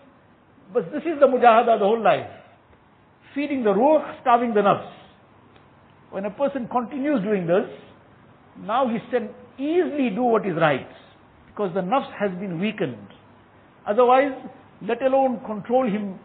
but 0.73 0.91
this 0.91 1.01
is 1.03 1.19
the 1.19 1.27
mujahada 1.27 1.77
the 1.77 1.85
whole 1.85 2.01
life. 2.01 2.27
Feeding 3.35 3.63
the 3.63 3.71
ruh, 3.71 4.15
starving 4.21 4.53
the 4.53 4.61
nafs. 4.61 4.91
When 6.11 6.25
a 6.25 6.31
person 6.31 6.67
continues 6.71 7.21
doing 7.21 7.45
this, 7.45 7.69
now 8.61 8.87
he 8.87 8.97
can 9.11 9.29
easily 9.57 10.09
do 10.09 10.23
what 10.23 10.45
is 10.45 10.55
right. 10.55 10.87
Because 11.47 11.73
the 11.73 11.81
nafs 11.81 12.11
has 12.17 12.31
been 12.39 12.59
weakened. 12.59 13.07
Otherwise, 13.85 14.31
let 14.81 15.01
alone 15.01 15.41
control 15.45 15.85
him, 15.85 16.17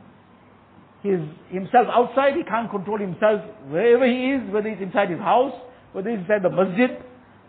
his, 1.02 1.20
himself 1.50 1.88
outside, 1.90 2.34
he 2.36 2.44
can't 2.44 2.70
control 2.70 2.98
himself 2.98 3.40
wherever 3.68 4.06
he 4.06 4.30
is, 4.32 4.52
whether 4.52 4.70
he's 4.70 4.80
inside 4.80 5.10
his 5.10 5.18
house, 5.18 5.52
whether 5.92 6.10
he's 6.10 6.20
inside 6.20 6.42
the 6.42 6.50
masjid. 6.50 7.03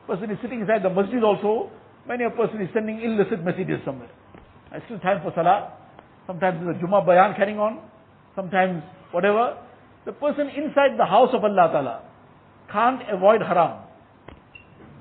Person 0.07 0.29
is 0.29 0.37
sitting 0.41 0.61
inside 0.61 0.83
the 0.83 0.89
masjid 0.89 1.23
also. 1.23 1.71
Many 2.07 2.25
a 2.25 2.29
person 2.29 2.61
is 2.61 2.69
sending 2.73 3.01
illicit 3.01 3.43
messages 3.43 3.81
somewhere. 3.83 4.11
I 4.71 4.79
still 4.85 4.99
time 4.99 5.21
for 5.23 5.31
salah. 5.33 5.73
Sometimes 6.27 6.61
a 6.61 6.77
Jummah 6.83 7.05
bayan 7.05 7.33
carrying 7.35 7.57
on. 7.57 7.81
Sometimes 8.35 8.83
whatever. 9.11 9.57
The 10.05 10.11
person 10.11 10.49
inside 10.49 10.97
the 10.97 11.05
house 11.05 11.29
of 11.33 11.43
Allah 11.43 11.69
Ta'ala 11.71 12.03
can't 12.71 13.01
avoid 13.09 13.41
haram. 13.41 13.81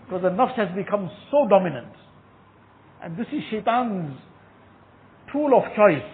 Because 0.05 0.23
the 0.23 0.31
nafs 0.31 0.57
has 0.57 0.75
become 0.75 1.11
so 1.31 1.47
dominant. 1.49 1.93
And 3.03 3.19
this 3.19 3.27
is 3.33 3.43
shaitan's 3.51 4.17
tool 5.31 5.53
of 5.55 5.65
choice. 5.77 6.09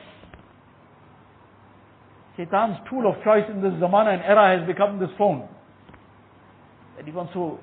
Shaitan's 2.37 2.79
tool 2.89 3.09
of 3.09 3.23
choice 3.23 3.45
in 3.49 3.63
this 3.63 3.73
zamana 3.75 4.15
and 4.15 4.23
era 4.23 4.59
has 4.59 4.67
become 4.67 4.99
this 4.99 5.11
phone. 5.17 5.49
That 6.97 7.07
he 7.07 7.13
wants 7.13 7.33
to 7.35 7.59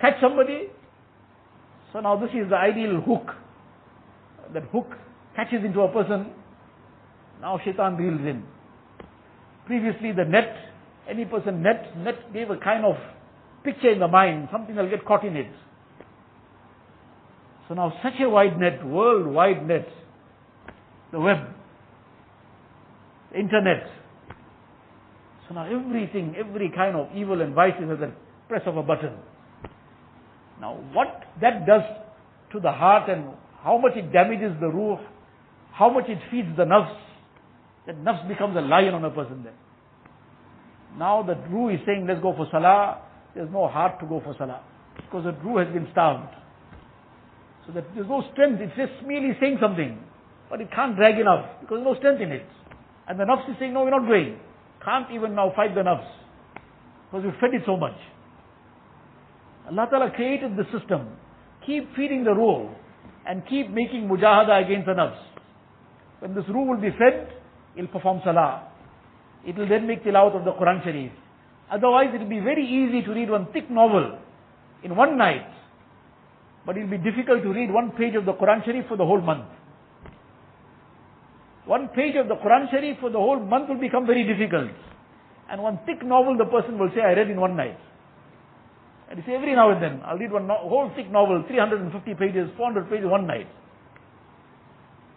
catch 0.00 0.20
somebody. 0.20 0.68
So 1.92 2.00
now 2.00 2.16
this 2.16 2.30
is 2.30 2.48
the 2.48 2.56
ideal 2.56 3.00
hook. 3.00 3.34
That 4.54 4.64
hook 4.72 4.86
catches 5.36 5.64
into 5.64 5.80
a 5.80 5.92
person. 5.92 6.32
Now 7.40 7.60
shaitan 7.64 7.96
reels 7.96 8.20
in. 8.20 8.44
Previously 9.66 10.12
the 10.12 10.24
net, 10.24 10.56
any 11.08 11.24
person 11.24 11.62
net, 11.62 11.96
net 11.96 12.32
gave 12.32 12.50
a 12.50 12.56
kind 12.56 12.84
of 12.84 12.96
picture 13.64 13.90
in 13.90 14.00
the 14.00 14.08
mind, 14.08 14.48
something 14.50 14.74
that'll 14.74 14.90
get 14.90 15.04
caught 15.04 15.24
in 15.24 15.36
it. 15.36 15.50
So 17.68 17.74
now 17.74 17.92
such 18.02 18.14
a 18.20 18.28
wide 18.28 18.58
net, 18.58 18.84
worldwide 18.84 19.66
net, 19.66 19.88
the 21.12 21.20
web, 21.20 21.38
the 23.32 23.38
internet. 23.38 23.86
So 25.46 25.54
now 25.54 25.66
everything, 25.66 26.34
every 26.36 26.70
kind 26.74 26.96
of 26.96 27.08
evil 27.14 27.40
and 27.40 27.54
vice 27.54 27.74
is 27.80 27.90
at 27.90 28.00
the 28.00 28.12
press 28.48 28.62
of 28.66 28.76
a 28.76 28.82
button. 28.82 29.14
Now 30.60 30.74
what 30.92 31.24
that 31.40 31.66
does 31.66 31.82
to 32.52 32.60
the 32.60 32.72
heart 32.72 33.08
and 33.08 33.24
how 33.62 33.78
much 33.78 33.92
it 33.96 34.12
damages 34.12 34.52
the 34.60 34.68
ruh, 34.68 34.98
how 35.72 35.90
much 35.90 36.08
it 36.08 36.18
feeds 36.30 36.48
the 36.56 36.64
nafs, 36.64 36.96
that 37.86 37.96
nafs 38.04 38.26
becomes 38.28 38.56
a 38.56 38.60
lion 38.60 38.94
on 38.94 39.04
a 39.04 39.10
person 39.10 39.42
then. 39.42 39.54
Now 40.98 41.22
the 41.22 41.34
ruh 41.48 41.74
is 41.74 41.80
saying, 41.86 42.06
let's 42.06 42.20
go 42.20 42.34
for 42.36 42.46
salah, 42.50 43.02
there's 43.34 43.50
no 43.50 43.68
heart 43.68 44.00
to 44.00 44.06
go 44.06 44.20
for 44.20 44.34
salah. 44.36 44.62
Because 44.96 45.24
the 45.24 45.32
ruh 45.44 45.64
has 45.64 45.72
been 45.72 45.88
starved. 45.92 46.34
So 47.66 47.72
that 47.72 47.84
there's 47.94 48.08
no 48.08 48.22
strength, 48.32 48.60
it's 48.60 48.76
just 48.76 49.06
merely 49.06 49.36
saying 49.40 49.58
something. 49.60 49.98
But 50.50 50.60
it 50.60 50.68
can't 50.74 50.96
drag 50.96 51.18
enough, 51.18 51.46
because 51.60 51.78
there's 51.78 51.94
no 51.94 51.96
strength 51.96 52.20
in 52.20 52.32
it. 52.32 52.46
And 53.08 53.18
the 53.18 53.24
nafs 53.24 53.48
is 53.48 53.56
saying, 53.58 53.72
no, 53.72 53.84
we're 53.84 53.90
not 53.90 54.06
going. 54.06 54.38
Can't 54.84 55.10
even 55.12 55.34
now 55.34 55.52
fight 55.54 55.74
the 55.74 55.82
nafs. 55.82 56.08
Because 57.06 57.24
we've 57.24 57.40
fed 57.40 57.54
it 57.54 57.62
so 57.66 57.76
much. 57.76 57.96
Allah 59.70 59.86
Ta'ala 59.88 60.10
created 60.10 60.56
the 60.56 60.64
system. 60.76 61.08
Keep 61.64 61.94
feeding 61.94 62.24
the 62.24 62.34
ruh 62.34 62.68
and 63.26 63.46
keep 63.46 63.70
making 63.70 64.08
mujahada 64.08 64.64
against 64.64 64.86
the 64.86 64.92
nafs. 64.92 65.22
When 66.18 66.34
this 66.34 66.44
ruh 66.48 66.66
will 66.66 66.80
be 66.80 66.90
fed, 66.90 67.30
it'll 67.76 67.92
perform 67.92 68.20
salah. 68.24 68.66
It 69.46 69.56
will 69.56 69.68
then 69.68 69.86
make 69.86 70.02
tilawat 70.02 70.36
of 70.36 70.44
the 70.44 70.52
Quran 70.52 70.82
Sharif. 70.82 71.12
Otherwise 71.70 72.08
it 72.12 72.20
will 72.20 72.28
be 72.28 72.40
very 72.40 72.66
easy 72.66 73.02
to 73.06 73.12
read 73.12 73.30
one 73.30 73.46
thick 73.52 73.70
novel 73.70 74.18
in 74.82 74.96
one 74.96 75.16
night. 75.16 75.46
But 76.66 76.76
it 76.76 76.82
will 76.82 76.98
be 76.98 77.10
difficult 77.10 77.42
to 77.44 77.52
read 77.52 77.70
one 77.70 77.92
page 77.92 78.16
of 78.16 78.26
the 78.26 78.34
Quran 78.34 78.64
Sharif 78.64 78.88
for 78.88 78.96
the 78.96 79.06
whole 79.06 79.20
month. 79.20 79.46
One 81.64 81.88
page 81.94 82.16
of 82.16 82.26
the 82.26 82.34
Quran 82.34 82.70
Sharif 82.72 82.98
for 82.98 83.10
the 83.10 83.18
whole 83.18 83.38
month 83.38 83.68
will 83.68 83.78
become 83.80 84.04
very 84.04 84.24
difficult. 84.26 84.72
And 85.48 85.62
one 85.62 85.78
thick 85.86 86.02
novel 86.04 86.36
the 86.36 86.44
person 86.46 86.76
will 86.78 86.90
say, 86.94 87.02
I 87.02 87.12
read 87.12 87.30
in 87.30 87.40
one 87.40 87.56
night. 87.56 87.78
And 89.10 89.18
you 89.18 89.24
say 89.26 89.34
every 89.34 89.54
now 89.54 89.70
and 89.70 89.82
then, 89.82 90.00
I'll 90.04 90.16
read 90.16 90.32
one 90.32 90.46
no- 90.46 90.68
whole 90.68 90.90
thick 90.94 91.10
novel, 91.10 91.44
350 91.48 92.14
pages, 92.14 92.48
400 92.56 92.88
pages, 92.88 93.06
one 93.06 93.26
night. 93.26 93.48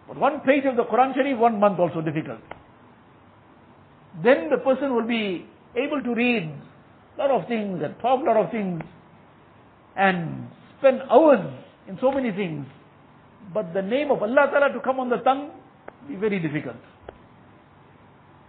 But 0.08 0.18
one 0.18 0.40
page 0.40 0.64
of 0.66 0.76
the 0.76 0.84
Quran 0.84 1.14
Sharif, 1.14 1.38
one 1.38 1.60
month 1.60 1.78
also 1.78 2.00
difficult. 2.00 2.40
Then 4.22 4.50
the 4.50 4.58
person 4.58 4.94
will 4.94 5.06
be 5.06 5.46
able 5.76 6.02
to 6.02 6.14
read 6.14 6.50
a 7.16 7.20
lot 7.20 7.30
of 7.30 7.48
things 7.48 7.80
and 7.82 7.94
talk 8.00 8.20
a 8.20 8.24
lot 8.24 8.36
of 8.36 8.50
things 8.50 8.82
and 9.96 10.48
spend 10.78 11.02
hours 11.10 11.40
in 11.88 11.96
so 12.00 12.10
many 12.10 12.32
things. 12.32 12.66
But 13.52 13.72
the 13.72 13.82
name 13.82 14.10
of 14.10 14.22
Allah 14.22 14.48
Ta'ala 14.50 14.72
to 14.72 14.80
come 14.80 15.00
on 15.00 15.08
the 15.08 15.18
tongue 15.18 15.50
be 16.08 16.16
very 16.16 16.38
difficult. 16.40 16.76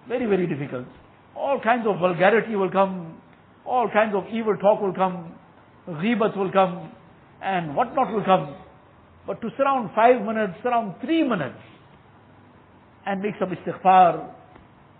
Very, 0.07 0.25
very 0.25 0.47
difficult. 0.47 0.85
All 1.35 1.59
kinds 1.59 1.85
of 1.87 1.99
vulgarity 1.99 2.55
will 2.55 2.71
come, 2.71 3.17
all 3.65 3.89
kinds 3.89 4.15
of 4.15 4.25
evil 4.31 4.55
talk 4.57 4.81
will 4.81 4.93
come, 4.93 5.33
ghibat 5.87 6.37
will 6.37 6.51
come, 6.51 6.91
and 7.41 7.75
whatnot 7.75 8.13
will 8.13 8.23
come. 8.23 8.55
But 9.27 9.41
to 9.41 9.49
surround 9.57 9.89
five 9.95 10.21
minutes, 10.21 10.53
surround 10.61 10.95
three 11.01 11.23
minutes, 11.23 11.57
and 13.05 13.21
make 13.21 13.35
some 13.39 13.49
istighfar, 13.49 14.29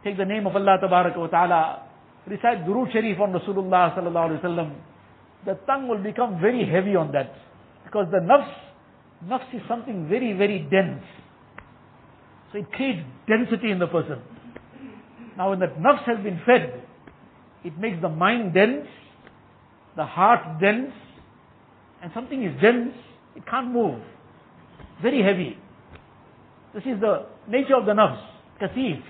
take 0.04 0.18
the 0.18 0.26
name 0.26 0.48
of 0.48 0.56
Allah 0.56 0.78
wa 0.82 1.28
ta'ala, 1.28 1.84
recite 2.28 2.66
Durood 2.66 2.92
Sharif 2.92 3.20
on 3.20 3.34
Rasulullah 3.34 3.96
sallallahu 3.96 4.30
alaihi 4.30 4.44
wasallam, 4.44 4.76
the 5.46 5.54
tongue 5.68 5.88
will 5.88 6.02
become 6.02 6.42
very 6.42 6.66
heavy 6.66 6.96
on 6.96 7.12
that. 7.12 7.34
Because 7.84 8.08
the 8.12 8.18
nafs, 8.18 8.50
nafs 9.26 9.54
is 9.54 9.62
something 9.68 10.08
very, 10.10 10.34
very 10.34 10.68
dense. 10.72 11.04
So 12.52 12.60
it 12.60 12.72
creates 12.72 13.06
density 13.28 13.72
in 13.72 13.80
the 13.80 13.88
person. 13.88 14.22
Now 15.38 15.52
when 15.52 15.60
that 15.60 15.78
nafs 15.78 16.04
has 16.06 16.24
been 16.24 16.40
fed, 16.46 16.82
it 17.66 17.78
makes 17.80 18.00
the 18.00 18.10
mind 18.10 18.54
dense, 18.54 18.88
the 19.98 20.06
heart 20.06 20.62
dense, 20.62 20.94
and 22.02 22.12
something 22.14 22.44
is 22.44 22.54
dense, 22.62 22.94
it 23.36 23.44
can't 23.48 23.72
move. 23.72 24.00
Very 25.02 25.24
heavy. 25.24 25.58
This 26.76 26.84
is 26.84 27.02
the 27.02 27.26
nature 27.50 27.76
of 27.76 27.86
the 27.86 27.94
nafs, 27.94 28.22
kasif, 28.62 29.02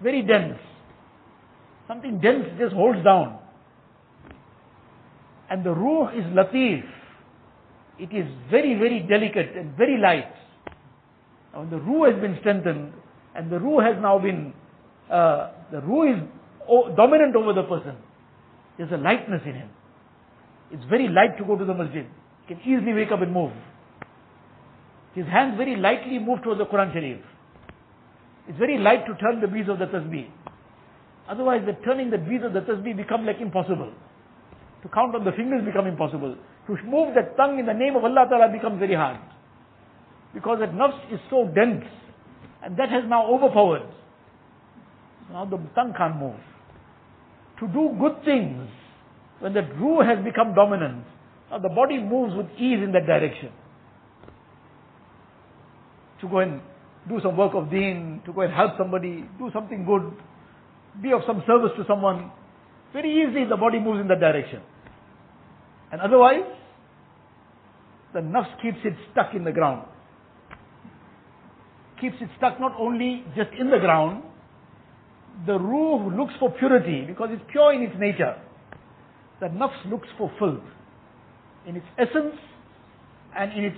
very 0.00 0.22
dense. 0.22 0.58
Something 1.88 2.20
dense 2.20 2.44
just 2.58 2.72
holds 2.72 3.02
down. 3.02 3.40
And 5.50 5.64
the 5.64 5.70
ruh 5.70 6.08
is 6.10 6.24
latif. 6.32 6.84
It 7.98 8.14
is 8.14 8.26
very, 8.50 8.74
very 8.74 9.00
delicate 9.08 9.56
and 9.56 9.76
very 9.76 9.98
light. 9.98 10.32
Now 11.52 11.60
when 11.60 11.70
the 11.70 11.78
ruh 11.78 12.12
has 12.12 12.20
been 12.20 12.36
strengthened, 12.40 12.92
and 13.34 13.50
the 13.50 13.58
ruh 13.58 13.80
has 13.82 14.00
now 14.00 14.18
been, 14.20 14.54
uh, 15.10 15.50
the 15.72 15.80
ruh 15.80 16.14
is 16.14 16.22
dominant 16.96 17.36
over 17.36 17.52
the 17.52 17.62
person. 17.62 17.96
There's 18.78 18.92
a 18.92 18.96
lightness 18.96 19.42
in 19.44 19.54
him. 19.54 19.70
It's 20.70 20.84
very 20.88 21.08
light 21.08 21.38
to 21.38 21.44
go 21.44 21.56
to 21.56 21.64
the 21.64 21.74
masjid. 21.74 22.06
He 22.46 22.54
can 22.54 22.62
easily 22.62 22.94
wake 22.94 23.12
up 23.12 23.22
and 23.22 23.32
move. 23.32 23.52
His 25.14 25.26
hands 25.26 25.56
very 25.56 25.76
lightly 25.76 26.18
move 26.18 26.42
towards 26.42 26.58
the 26.58 26.66
Quran 26.66 26.92
Sharif. 26.92 27.18
It's 28.48 28.58
very 28.58 28.78
light 28.78 29.06
to 29.06 29.14
turn 29.16 29.40
the 29.40 29.46
beads 29.46 29.68
of 29.68 29.78
the 29.78 29.86
tasbih. 29.86 30.28
Otherwise, 31.28 31.62
the 31.64 31.72
turning 31.84 32.10
the 32.10 32.18
beads 32.18 32.44
of 32.44 32.52
the 32.52 32.60
tasbih 32.60 32.96
become 32.96 33.24
like 33.24 33.40
impossible. 33.40 33.92
To 34.82 34.88
count 34.88 35.14
on 35.14 35.24
the 35.24 35.32
fingers 35.32 35.64
become 35.64 35.86
impossible. 35.86 36.36
To 36.66 36.72
move 36.84 37.14
the 37.14 37.22
tongue 37.36 37.58
in 37.58 37.66
the 37.66 37.72
name 37.72 37.96
of 37.96 38.04
Allah 38.04 38.26
Ta'ala 38.28 38.52
becomes 38.52 38.78
very 38.78 38.94
hard. 38.94 39.20
Because 40.34 40.58
that 40.60 40.72
nafs 40.72 40.98
is 41.12 41.20
so 41.30 41.46
dense. 41.54 41.84
And 42.62 42.76
that 42.76 42.90
has 42.90 43.04
now 43.06 43.26
overpowered. 43.32 43.88
Now 45.30 45.44
the 45.44 45.58
tongue 45.74 45.94
can't 45.96 46.16
move. 46.16 46.36
To 47.60 47.68
do 47.68 47.96
good 48.00 48.24
things, 48.24 48.68
when 49.40 49.54
the 49.54 49.62
ruh 49.62 50.04
has 50.04 50.24
become 50.24 50.54
dominant, 50.54 51.04
now 51.50 51.58
the 51.58 51.68
body 51.68 51.98
moves 51.98 52.34
with 52.34 52.46
ease 52.58 52.82
in 52.82 52.92
that 52.92 53.06
direction. 53.06 53.52
To 56.20 56.28
go 56.28 56.38
and 56.38 56.60
do 57.08 57.20
some 57.22 57.36
work 57.36 57.52
of 57.54 57.70
deen, 57.70 58.22
to 58.26 58.32
go 58.32 58.40
and 58.40 58.52
help 58.52 58.72
somebody, 58.78 59.28
do 59.38 59.50
something 59.52 59.84
good, 59.84 60.10
be 61.02 61.12
of 61.12 61.20
some 61.26 61.42
service 61.46 61.70
to 61.76 61.84
someone. 61.86 62.30
Very 62.92 63.22
easily 63.22 63.44
the 63.48 63.56
body 63.56 63.78
moves 63.78 64.00
in 64.00 64.08
that 64.08 64.20
direction. 64.20 64.62
And 65.92 66.00
otherwise, 66.00 66.44
the 68.14 68.20
nafs 68.20 68.50
keeps 68.62 68.78
it 68.84 68.94
stuck 69.12 69.34
in 69.34 69.44
the 69.44 69.52
ground. 69.52 69.86
Keeps 72.00 72.16
it 72.20 72.28
stuck 72.36 72.58
not 72.58 72.72
only 72.78 73.24
just 73.36 73.50
in 73.58 73.70
the 73.70 73.78
ground, 73.78 74.22
the 75.46 75.58
ruh 75.58 76.16
looks 76.16 76.32
for 76.38 76.50
purity 76.50 77.04
because 77.06 77.28
it's 77.32 77.42
pure 77.50 77.72
in 77.72 77.82
its 77.82 77.94
nature. 77.98 78.36
The 79.40 79.46
nafs 79.46 79.90
looks 79.90 80.08
for 80.16 80.30
filth 80.38 80.62
in 81.66 81.76
its 81.76 81.86
essence 81.98 82.36
and 83.36 83.52
in 83.52 83.64
its 83.64 83.76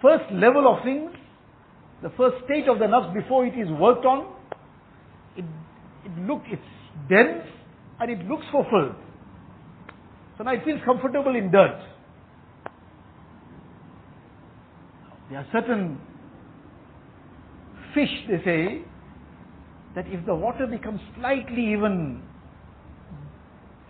first 0.00 0.32
level 0.32 0.72
of 0.72 0.84
things, 0.84 1.10
the 2.02 2.10
first 2.10 2.36
state 2.44 2.68
of 2.68 2.78
the 2.78 2.84
nafs 2.84 3.12
before 3.12 3.44
it 3.44 3.58
is 3.58 3.68
worked 3.70 4.04
on, 4.04 4.32
it, 5.36 5.44
it 6.04 6.26
look, 6.26 6.42
it's 6.46 6.62
dense 7.08 7.44
and 8.00 8.10
it 8.10 8.24
looks 8.26 8.44
for 8.52 8.64
filth. 8.70 8.96
So 10.36 10.44
now 10.44 10.52
it 10.52 10.64
feels 10.64 10.80
comfortable 10.84 11.34
in 11.34 11.50
dirt. 11.50 11.80
There 15.30 15.38
are 15.38 15.46
certain 15.52 15.98
fish, 17.94 18.08
they 18.30 18.44
say, 18.44 18.82
that 19.98 20.06
if 20.14 20.24
the 20.26 20.34
water 20.34 20.64
becomes 20.64 21.00
slightly 21.18 21.72
even, 21.72 22.22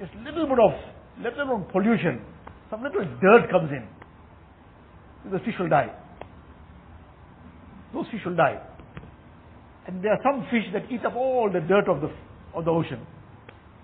just 0.00 0.10
little 0.24 0.46
bit 0.48 0.56
of, 0.58 0.72
little 1.20 1.44
bit 1.44 1.66
of 1.66 1.70
pollution, 1.70 2.24
some 2.70 2.82
little 2.82 3.04
dirt 3.20 3.50
comes 3.50 3.68
in, 3.70 3.84
the 5.30 5.38
fish 5.40 5.52
will 5.60 5.68
die. 5.68 5.92
Those 7.92 8.06
fish 8.10 8.22
will 8.24 8.36
die. 8.36 8.56
And 9.86 10.02
there 10.02 10.12
are 10.12 10.20
some 10.24 10.48
fish 10.50 10.64
that 10.72 10.90
eat 10.90 11.04
up 11.04 11.14
all 11.14 11.50
the 11.52 11.60
dirt 11.60 11.86
of 11.90 12.00
the, 12.00 12.08
of 12.54 12.64
the 12.64 12.70
ocean. 12.70 13.04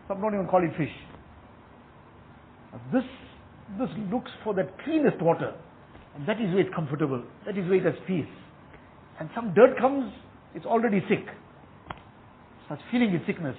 Some 0.09 0.23
don't 0.23 0.33
even 0.33 0.47
call 0.47 0.65
it 0.65 0.71
fish. 0.79 0.97
This, 2.91 3.05
this 3.79 3.91
looks 4.11 4.31
for 4.43 4.55
that 4.55 4.83
cleanest 4.83 5.21
water. 5.21 5.53
And 6.17 6.27
that 6.27 6.41
is 6.41 6.49
where 6.55 6.61
it's 6.61 6.75
comfortable. 6.75 7.23
That 7.45 7.59
is 7.59 7.69
where 7.69 7.77
it 7.77 7.85
has 7.85 8.01
peace. 8.07 8.33
And 9.21 9.29
some 9.35 9.53
dirt 9.53 9.77
comes, 9.79 10.11
it's 10.55 10.65
already 10.65 11.01
sick. 11.07 11.29
Starts 12.67 12.83
feeling 12.91 13.11
its 13.11 13.27
sickness. 13.27 13.57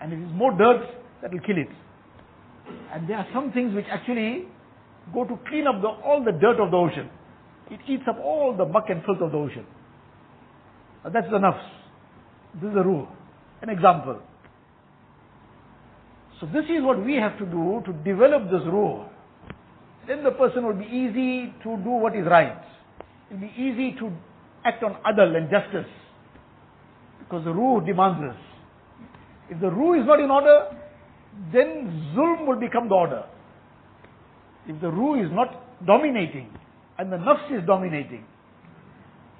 And 0.00 0.12
it 0.12 0.18
is 0.18 0.30
more 0.32 0.56
dirt 0.56 0.86
that 1.22 1.32
will 1.32 1.40
kill 1.40 1.58
it. 1.58 1.68
And 2.92 3.08
there 3.08 3.16
are 3.16 3.26
some 3.32 3.52
things 3.52 3.74
which 3.74 3.86
actually 3.90 4.46
go 5.12 5.24
to 5.24 5.38
clean 5.48 5.66
up 5.66 5.80
the, 5.82 5.88
all 5.88 6.22
the 6.24 6.32
dirt 6.32 6.60
of 6.60 6.70
the 6.70 6.76
ocean. 6.76 7.10
It 7.70 7.80
eats 7.88 8.04
up 8.08 8.18
all 8.22 8.54
the 8.56 8.64
muck 8.64 8.84
and 8.88 9.02
filth 9.04 9.20
of 9.20 9.32
the 9.32 9.38
ocean. 9.38 9.66
That's 11.04 11.30
the 11.30 11.38
nafs. 11.38 11.64
This 12.60 12.70
is 12.70 12.76
a 12.76 12.82
ruh. 12.82 13.06
An 13.62 13.68
example. 13.68 14.20
So 16.40 16.46
this 16.46 16.64
is 16.64 16.82
what 16.82 17.04
we 17.04 17.14
have 17.16 17.38
to 17.38 17.46
do 17.46 17.82
to 17.86 17.92
develop 18.04 18.44
this 18.50 18.62
ruh. 18.66 19.08
Then 20.06 20.22
the 20.22 20.30
person 20.32 20.66
will 20.66 20.74
be 20.74 20.84
easy 20.84 21.52
to 21.62 21.76
do 21.82 21.90
what 21.90 22.14
is 22.14 22.26
right. 22.26 22.58
It 23.30 23.34
will 23.34 23.40
be 23.40 23.52
easy 23.56 23.96
to 23.98 24.12
act 24.64 24.82
on 24.82 24.96
adl 25.06 25.36
and 25.36 25.50
justice. 25.50 25.90
Because 27.24 27.44
the 27.44 27.52
ruh 27.52 27.80
demands 27.84 28.20
this. 28.20 28.36
If 29.50 29.60
the 29.60 29.70
ruh 29.70 30.00
is 30.00 30.06
not 30.06 30.20
in 30.20 30.30
order, 30.30 30.76
then 31.52 32.12
zulm 32.16 32.46
will 32.46 32.60
become 32.60 32.88
the 32.88 32.94
order. 32.94 33.24
If 34.66 34.80
the 34.80 34.90
ruh 34.90 35.24
is 35.24 35.30
not 35.32 35.84
dominating 35.86 36.50
and 36.98 37.12
the 37.12 37.16
nafs 37.16 37.50
is 37.50 37.66
dominating, 37.66 38.24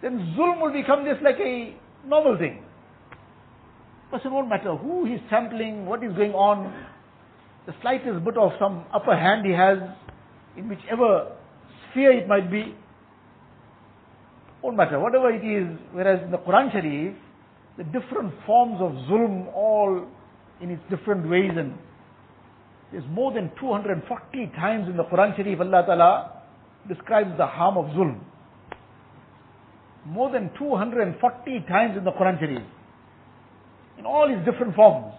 then 0.02 0.34
zulm 0.36 0.60
will 0.60 0.72
become 0.72 1.04
just 1.04 1.22
like 1.22 1.36
a 1.38 1.74
normal 2.06 2.36
thing. 2.36 2.62
Person 4.10 4.32
won't 4.32 4.48
matter 4.48 4.76
who 4.76 5.06
he's 5.06 5.20
sampling, 5.30 5.86
what 5.86 6.04
is 6.04 6.12
going 6.14 6.32
on, 6.32 6.72
the 7.66 7.74
slightest 7.80 8.24
bit 8.24 8.36
of 8.36 8.52
some 8.58 8.84
upper 8.92 9.16
hand 9.16 9.46
he 9.46 9.52
has, 9.52 9.78
in 10.56 10.68
whichever 10.68 11.32
sphere 11.90 12.12
it 12.12 12.28
might 12.28 12.50
be, 12.50 12.74
won't 14.62 14.76
matter, 14.76 15.00
whatever 15.00 15.30
it 15.30 15.44
is. 15.44 15.66
Whereas 15.92 16.22
in 16.22 16.30
the 16.30 16.38
Quran 16.38 16.70
Sharif, 16.72 17.14
the 17.76 17.84
different 17.84 18.32
forms 18.46 18.80
of 18.80 18.92
zulm, 19.08 19.52
all 19.54 20.06
in 20.60 20.70
its 20.70 20.82
different 20.90 21.28
ways, 21.28 21.50
and 21.56 21.74
there's 22.92 23.04
more 23.10 23.32
than 23.32 23.50
240 23.58 24.46
times 24.54 24.88
in 24.88 24.96
the 24.96 25.04
Quran 25.04 25.36
Sharif, 25.36 25.60
Allah 25.60 25.82
Ta'ala 25.84 26.42
describes 26.88 27.36
the 27.36 27.46
harm 27.46 27.76
of 27.76 27.86
zulm. 27.86 28.20
More 30.06 30.30
than 30.30 30.50
240 30.58 31.64
times 31.66 31.96
in 31.96 32.04
the 32.04 32.12
Quran 32.12 32.38
Sharif. 32.38 32.62
In 33.98 34.06
all 34.06 34.30
its 34.30 34.44
different 34.48 34.76
forms. 34.76 35.14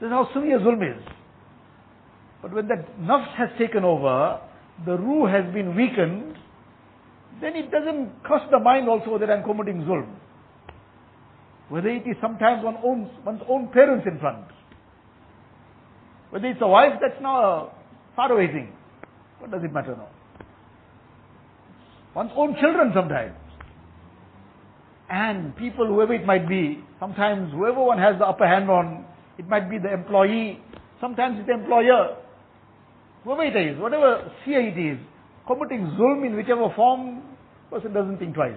This 0.00 0.08
is 0.08 0.12
how 0.12 0.28
severe 0.34 0.58
zulm 0.58 0.82
is. 0.82 1.02
But 2.42 2.52
when 2.52 2.68
that 2.68 2.98
nafs 2.98 3.32
has 3.36 3.50
taken 3.58 3.84
over, 3.84 4.40
the 4.84 4.98
ruh 4.98 5.30
has 5.30 5.52
been 5.54 5.76
weakened, 5.76 6.36
then 7.40 7.54
it 7.54 7.70
doesn't 7.70 8.22
cross 8.24 8.42
the 8.50 8.58
mind 8.58 8.88
also 8.88 9.18
that 9.18 9.30
I'm 9.30 9.44
committing 9.44 9.82
zulm. 9.82 10.08
Whether 11.68 11.88
it 11.88 12.06
is 12.06 12.16
sometimes 12.20 12.64
one 12.64 12.76
own, 12.84 13.10
one's 13.24 13.42
own 13.48 13.68
parents 13.72 14.06
in 14.10 14.18
front. 14.18 14.44
Whether 16.30 16.48
it's 16.48 16.60
a 16.60 16.66
wife, 16.66 16.94
that's 17.00 17.20
now 17.22 17.36
uh, 17.36 17.66
a 17.66 17.72
faraway 18.16 18.48
thing. 18.48 18.72
What 19.38 19.50
does 19.50 19.62
it 19.64 19.72
matter 19.72 19.96
now? 19.96 20.08
One's 22.14 22.32
own 22.36 22.56
children 22.60 22.92
sometimes. 22.94 23.34
And 25.10 25.56
people, 25.56 25.86
whoever 25.86 26.14
it 26.14 26.24
might 26.24 26.48
be, 26.48 26.82
sometimes 26.98 27.52
whoever 27.52 27.82
one 27.82 27.98
has 27.98 28.18
the 28.18 28.26
upper 28.26 28.46
hand 28.46 28.70
on, 28.70 29.04
it 29.38 29.48
might 29.48 29.68
be 29.70 29.78
the 29.78 29.92
employee, 29.92 30.60
sometimes 31.00 31.38
it's 31.38 31.48
the 31.48 31.54
employer. 31.54 32.16
Whoever 33.24 33.44
it 33.44 33.56
is, 33.56 33.80
whatever 33.80 34.30
sphere 34.42 34.68
it 34.68 34.78
is, 34.78 34.98
committing 35.46 35.86
zulm 35.98 36.26
in 36.26 36.36
whichever 36.36 36.72
form, 36.74 37.22
person 37.70 37.92
doesn't 37.92 38.18
think 38.18 38.34
twice. 38.34 38.56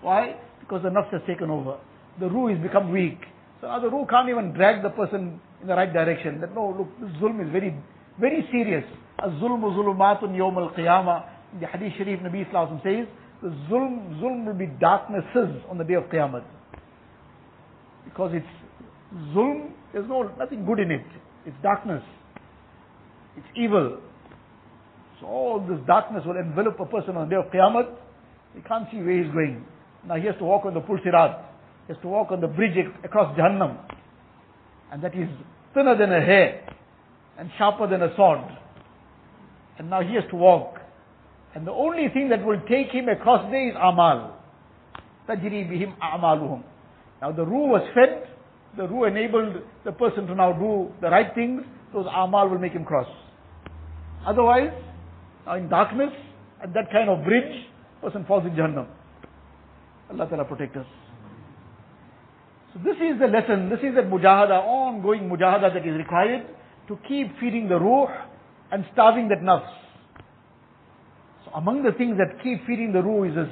Why? 0.00 0.36
Because 0.60 0.82
the 0.82 0.88
nafs 0.88 1.12
has 1.12 1.22
taken 1.26 1.50
over. 1.50 1.78
The 2.20 2.28
ruh 2.28 2.54
has 2.54 2.62
become 2.62 2.92
weak. 2.92 3.18
So 3.60 3.68
now 3.68 3.80
the 3.80 3.90
ruh 3.90 4.06
can't 4.08 4.28
even 4.28 4.52
drag 4.52 4.82
the 4.82 4.90
person 4.90 5.40
in 5.60 5.66
the 5.68 5.74
right 5.74 5.92
direction. 5.92 6.40
That 6.40 6.54
no, 6.54 6.74
look, 6.78 6.88
this 7.00 7.10
zulm 7.20 7.44
is 7.44 7.50
very, 7.52 7.74
very 8.20 8.46
serious. 8.50 8.84
Az-zulmu 9.18 9.74
zulumatun 9.74 10.36
yawm 10.36 10.56
al-qiyamah. 10.56 11.24
In 11.54 11.60
the 11.60 11.66
hadith 11.66 11.92
sharif, 11.96 12.20
Nabi 12.20 12.46
Islam 12.46 12.80
says, 12.82 13.06
the 13.42 13.48
zulm, 13.70 14.18
zulm 14.20 14.46
will 14.46 14.54
be 14.54 14.66
darknesses 14.66 15.62
on 15.70 15.78
the 15.78 15.84
day 15.84 15.94
of 15.94 16.04
Qiyamah. 16.04 16.42
Because 18.04 18.32
it's 18.34 18.46
zulm, 19.34 19.70
there's 19.92 20.08
no, 20.08 20.22
nothing 20.38 20.64
good 20.64 20.80
in 20.80 20.90
it. 20.90 21.04
It's 21.44 21.56
darkness. 21.62 22.02
It's 23.36 23.46
evil. 23.54 24.00
So 25.20 25.26
all 25.26 25.60
this 25.60 25.78
darkness 25.86 26.24
will 26.26 26.38
envelop 26.38 26.80
a 26.80 26.86
person 26.86 27.16
on 27.16 27.28
the 27.28 27.36
day 27.36 27.40
of 27.40 27.52
Qiyamah. 27.52 27.94
He 28.54 28.62
can't 28.62 28.88
see 28.90 28.98
where 28.98 29.22
he's 29.22 29.32
going. 29.32 29.64
Now 30.06 30.16
he 30.16 30.26
has 30.26 30.36
to 30.38 30.44
walk 30.44 30.64
on 30.64 30.74
the 30.74 30.80
Pul 30.80 30.98
Sirat. 31.04 31.44
Has 31.88 31.96
to 32.02 32.08
walk 32.08 32.32
on 32.32 32.40
the 32.40 32.48
bridge 32.48 32.76
across 33.04 33.36
Jahannam. 33.38 33.78
And 34.90 35.02
that 35.02 35.14
is 35.14 35.28
thinner 35.72 35.96
than 35.96 36.10
a 36.10 36.20
hair 36.20 36.66
and 37.38 37.50
sharper 37.58 37.86
than 37.86 38.02
a 38.02 38.14
sword. 38.16 38.40
And 39.78 39.90
now 39.90 40.00
he 40.02 40.14
has 40.14 40.24
to 40.30 40.36
walk. 40.36 40.78
And 41.54 41.66
the 41.66 41.72
only 41.72 42.08
thing 42.12 42.28
that 42.30 42.44
will 42.44 42.60
take 42.68 42.88
him 42.90 43.08
across 43.08 43.50
there 43.50 43.68
is 43.68 43.74
amal. 43.76 44.36
Tajri 45.28 45.70
bihim 45.70 45.94
a'maluhum. 45.98 46.62
Now 47.22 47.32
the 47.32 47.44
ruh 47.44 47.66
was 47.66 47.82
fed, 47.94 48.28
the 48.76 48.88
ruh 48.88 49.08
enabled 49.08 49.62
the 49.84 49.92
person 49.92 50.26
to 50.26 50.34
now 50.34 50.52
do 50.52 50.92
the 51.00 51.08
right 51.08 51.34
things, 51.34 51.62
those 51.92 52.06
amal 52.06 52.48
will 52.48 52.58
make 52.58 52.72
him 52.72 52.84
cross. 52.84 53.08
Otherwise, 54.26 54.72
now 55.46 55.54
in 55.54 55.68
darkness, 55.68 56.10
at 56.62 56.74
that 56.74 56.90
kind 56.90 57.08
of 57.08 57.24
bridge, 57.24 57.66
person 58.02 58.24
falls 58.26 58.44
in 58.44 58.52
Jahannam. 58.52 58.88
Allah 60.10 60.28
Ta'ala 60.28 60.44
protect 60.44 60.76
us. 60.76 60.86
So 62.76 62.82
this 62.84 62.96
is 62.96 63.18
the 63.18 63.26
lesson, 63.26 63.70
this 63.70 63.78
is 63.78 63.94
the 63.94 64.02
mujahada, 64.02 64.62
ongoing 64.62 65.30
mujahada 65.30 65.72
that 65.72 65.86
is 65.86 65.96
required 65.96 66.46
to 66.88 66.98
keep 67.08 67.38
feeding 67.40 67.68
the 67.68 67.78
ruh 67.78 68.06
and 68.70 68.84
starving 68.92 69.28
that 69.28 69.40
nafs. 69.40 69.72
So 71.44 71.52
among 71.54 71.84
the 71.84 71.92
things 71.92 72.18
that 72.18 72.42
keep 72.42 72.66
feeding 72.66 72.92
the 72.92 73.02
ruh 73.02 73.24
is 73.24 73.34
this 73.34 73.48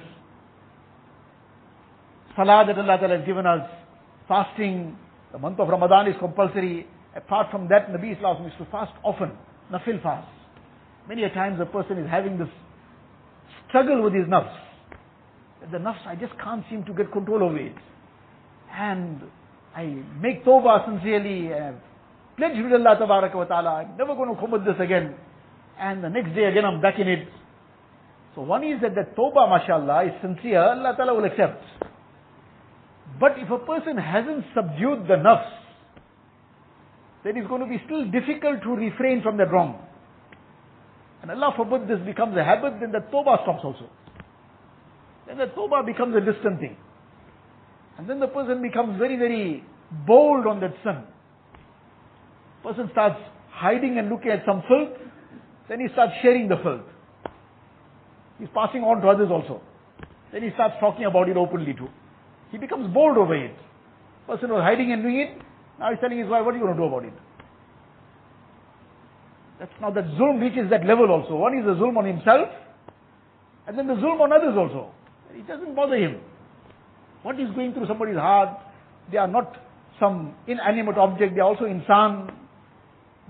salah 2.36 2.64
that 2.66 2.76
Allah 2.76 2.98
Ta'ala 2.98 3.16
has 3.16 3.26
given 3.26 3.46
us, 3.46 3.66
fasting, 4.28 4.98
the 5.32 5.38
month 5.38 5.58
of 5.58 5.68
Ramadan 5.68 6.08
is 6.08 6.16
compulsory. 6.18 6.86
Apart 7.16 7.50
from 7.50 7.68
that, 7.68 7.88
Nabi 7.88 8.16
Islam 8.16 8.44
used 8.44 8.58
to 8.58 8.66
fast 8.66 8.92
often, 9.02 9.30
nafil 9.72 10.02
fast. 10.02 10.28
Many 11.08 11.22
a 11.22 11.30
times 11.30 11.60
a 11.60 11.66
person 11.66 11.96
is 11.96 12.10
having 12.10 12.36
this 12.38 12.48
struggle 13.68 14.02
with 14.02 14.12
his 14.12 14.26
nafs. 14.26 14.54
The 15.72 15.78
nafs, 15.78 16.06
I 16.06 16.14
just 16.14 16.38
can't 16.42 16.64
seem 16.68 16.84
to 16.84 16.92
get 16.92 17.10
control 17.10 17.42
over 17.42 17.56
it. 17.56 17.74
And 18.76 19.22
I 19.74 19.84
make 20.20 20.44
tawbah 20.44 20.86
sincerely, 20.86 21.52
and 21.52 21.76
pledge 22.36 22.56
with 22.62 22.72
Allah 22.72 23.30
wa 23.34 23.44
ta'ala, 23.44 23.70
I'm 23.70 23.96
never 23.96 24.14
going 24.14 24.34
to 24.34 24.40
commit 24.40 24.64
this 24.64 24.76
again. 24.80 25.14
And 25.78 26.02
the 26.02 26.08
next 26.08 26.34
day 26.34 26.44
again 26.44 26.64
I'm 26.64 26.80
back 26.80 26.98
in 26.98 27.08
it. 27.08 27.28
So 28.34 28.42
one 28.42 28.64
is 28.64 28.80
that 28.82 28.94
the 28.94 29.06
tawbah, 29.16 29.48
mashallah, 29.48 30.06
is 30.06 30.12
sincere, 30.20 30.58
Allah 30.60 30.94
ta'ala 30.96 31.14
will 31.14 31.24
accept. 31.24 31.62
But 33.20 33.38
if 33.38 33.50
a 33.50 33.58
person 33.58 33.96
hasn't 33.96 34.44
subdued 34.54 35.06
the 35.06 35.14
nafs, 35.14 35.50
then 37.22 37.36
it's 37.36 37.48
going 37.48 37.62
to 37.62 37.66
be 37.66 37.80
still 37.86 38.04
difficult 38.10 38.62
to 38.62 38.70
refrain 38.70 39.22
from 39.22 39.36
that 39.38 39.50
wrong. 39.50 39.80
and 41.22 41.30
Allah 41.30 41.54
forbid 41.56 41.88
this 41.88 42.04
becomes 42.04 42.36
a 42.36 42.44
habit, 42.44 42.74
then 42.80 42.92
the 42.92 43.00
tawbah 43.00 43.42
stops 43.42 43.64
also. 43.64 43.88
Then 45.26 45.38
the 45.38 45.46
tawbah 45.46 45.86
becomes 45.86 46.14
a 46.16 46.20
distant 46.20 46.60
thing. 46.60 46.76
And 47.98 48.08
then 48.08 48.20
the 48.20 48.26
person 48.26 48.60
becomes 48.62 48.98
very, 48.98 49.16
very 49.16 49.64
bold 50.06 50.46
on 50.46 50.60
that 50.60 50.74
sin. 50.82 51.04
Person 52.62 52.88
starts 52.92 53.20
hiding 53.50 53.98
and 53.98 54.08
looking 54.08 54.30
at 54.30 54.42
some 54.44 54.62
filth, 54.68 54.98
then 55.68 55.80
he 55.80 55.88
starts 55.92 56.12
sharing 56.22 56.48
the 56.48 56.56
filth. 56.62 56.86
He's 58.38 58.48
passing 58.54 58.82
on 58.82 59.00
to 59.00 59.08
others 59.08 59.30
also. 59.30 59.62
Then 60.32 60.42
he 60.42 60.50
starts 60.54 60.74
talking 60.80 61.04
about 61.04 61.28
it 61.28 61.36
openly 61.36 61.74
too. 61.74 61.88
He 62.50 62.58
becomes 62.58 62.92
bold 62.92 63.16
over 63.16 63.34
it. 63.36 63.56
Person 64.26 64.50
was 64.50 64.62
hiding 64.62 64.92
and 64.92 65.02
doing 65.02 65.20
it, 65.20 65.38
now 65.78 65.90
he's 65.90 66.00
telling 66.00 66.18
his 66.18 66.28
wife, 66.28 66.44
what 66.44 66.54
are 66.54 66.58
you 66.58 66.64
going 66.64 66.76
to 66.76 66.80
do 66.80 66.86
about 66.86 67.04
it? 67.04 67.12
That's 69.58 69.72
now 69.80 69.90
that 69.90 70.04
zulm 70.18 70.40
reaches 70.40 70.70
that 70.70 70.84
level 70.84 71.10
also. 71.10 71.36
One 71.36 71.56
is 71.56 71.64
the 71.64 71.74
zulm 71.74 71.96
on 71.96 72.06
himself, 72.06 72.48
and 73.66 73.78
then 73.78 73.86
the 73.86 73.94
zulm 73.94 74.20
on 74.20 74.32
others 74.32 74.56
also. 74.56 74.90
It 75.32 75.46
doesn't 75.46 75.74
bother 75.74 75.96
him. 75.96 76.20
What 77.24 77.40
is 77.40 77.48
going 77.54 77.72
through 77.72 77.86
somebody's 77.86 78.16
heart, 78.16 78.58
they 79.10 79.16
are 79.16 79.26
not 79.26 79.56
some 79.98 80.34
inanimate 80.46 80.98
object, 80.98 81.34
they 81.34 81.40
are 81.40 81.48
also 81.48 81.64
insan. 81.64 82.30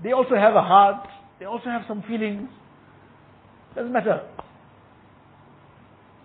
They 0.03 0.11
also 0.11 0.35
have 0.35 0.53
a 0.53 0.61
heart, 0.61 1.07
they 1.39 1.45
also 1.45 1.69
have 1.69 1.83
some 1.87 2.03
feelings. 2.03 2.49
Doesn't 3.73 3.93
matter. 3.93 4.27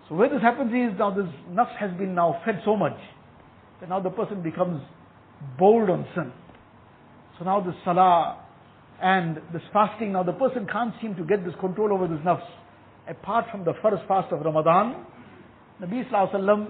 So 0.09 0.15
where 0.15 0.27
this 0.27 0.41
happens 0.41 0.73
is 0.73 0.99
now 0.99 1.11
this 1.11 1.27
nafs 1.49 1.73
has 1.77 1.91
been 1.97 2.13
now 2.13 2.41
fed 2.45 2.61
so 2.65 2.75
much 2.75 2.97
that 3.79 3.87
now 3.87 4.01
the 4.01 4.09
person 4.09 4.43
becomes 4.43 4.81
bold 5.57 5.89
on 5.89 6.05
sin. 6.13 6.33
So 7.39 7.45
now 7.45 7.61
this 7.61 7.75
salah 7.85 8.43
and 9.01 9.37
this 9.53 9.61
fasting, 9.71 10.11
now 10.11 10.23
the 10.23 10.33
person 10.33 10.67
can't 10.69 10.93
seem 11.01 11.15
to 11.15 11.23
get 11.23 11.45
this 11.45 11.53
control 11.61 11.93
over 11.93 12.05
this 12.05 12.19
nafs. 12.25 12.43
Apart 13.07 13.45
from 13.49 13.63
the 13.63 13.73
first 13.81 14.03
fast 14.09 14.33
of 14.33 14.41
Ramadan, 14.41 15.05
Nabi 15.81 16.03
Sallallahu 16.11 16.35
Alaihi 16.35 16.41
Wasallam 16.41 16.67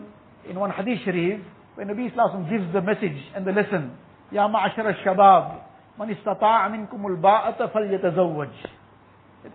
in 0.50 0.60
one 0.60 0.72
hadith 0.72 1.00
sharif, 1.06 1.40
when 1.76 1.88
Nabi 1.88 2.14
Alaihi 2.14 2.50
gives 2.50 2.74
the 2.74 2.82
message 2.82 3.18
and 3.36 3.46
the 3.46 3.52
lesson, 3.52 3.92
Ya 4.32 4.48
ma'ashar 4.48 4.86
al-shabab, 4.86 5.62
man 6.00 6.16
istata'a 6.16 6.70
minkum 6.70 7.04
al-ba'ata 7.06 7.72
falyatazawwaj. 7.72 8.52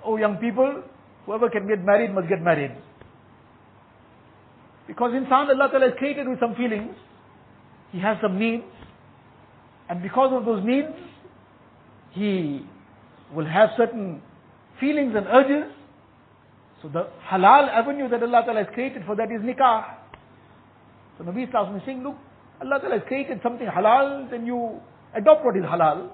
Oh 0.04 0.16
young 0.16 0.36
people, 0.36 0.82
whoever 1.24 1.48
can 1.50 1.66
get 1.66 1.84
married 1.84 2.14
must 2.14 2.28
get 2.28 2.42
married. 2.42 2.72
Because 4.86 5.12
insan 5.12 5.48
Allah 5.48 5.68
Ta'ala 5.70 5.88
is 5.88 5.94
created 5.98 6.28
with 6.28 6.38
some 6.40 6.54
feelings, 6.54 6.94
he 7.90 7.98
has 8.00 8.16
some 8.22 8.38
needs, 8.38 8.64
and 9.88 10.02
because 10.02 10.32
of 10.32 10.44
those 10.44 10.64
needs, 10.64 10.94
he 12.12 12.64
will 13.34 13.46
have 13.46 13.70
certain 13.76 14.22
feelings 14.80 15.14
and 15.16 15.26
urges. 15.26 15.72
So 16.82 16.88
the 16.88 17.08
halal 17.28 17.68
avenue 17.68 18.08
that 18.08 18.22
Allah 18.22 18.42
Ta'ala 18.44 18.64
has 18.64 18.74
created 18.74 19.02
for 19.06 19.16
that 19.16 19.30
is 19.30 19.40
nikah. 19.42 19.84
So 21.18 21.24
Nabi 21.24 21.50
Sallallahu 21.50 21.78
is 21.78 21.82
saying, 21.86 22.02
look, 22.02 22.16
Allah 22.60 22.80
Ta'ala 22.80 22.98
has 22.98 23.08
created 23.08 23.40
something 23.42 23.66
halal, 23.66 24.30
then 24.30 24.46
you 24.46 24.80
adopt 25.14 25.44
what 25.44 25.56
is 25.56 25.62
halal. 25.62 26.08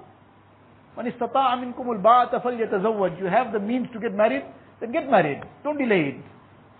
Man 0.96 1.06
istata'a 1.10 1.56
minkum 1.58 1.88
al-ba'ata 1.88 2.42
falyatazawwaj. 2.42 3.18
You 3.18 3.26
have 3.26 3.52
the 3.52 3.60
means 3.60 3.88
to 3.92 4.00
get 4.00 4.14
married, 4.14 4.44
then 4.80 4.92
get 4.92 5.10
married. 5.10 5.42
Don't 5.64 5.78
delay 5.78 6.14
it. 6.14 6.24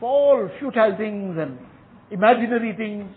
For 0.01 0.09
all 0.09 0.51
futile 0.59 0.97
things 0.97 1.37
and 1.39 1.59
imaginary 2.11 2.75
things. 2.77 3.11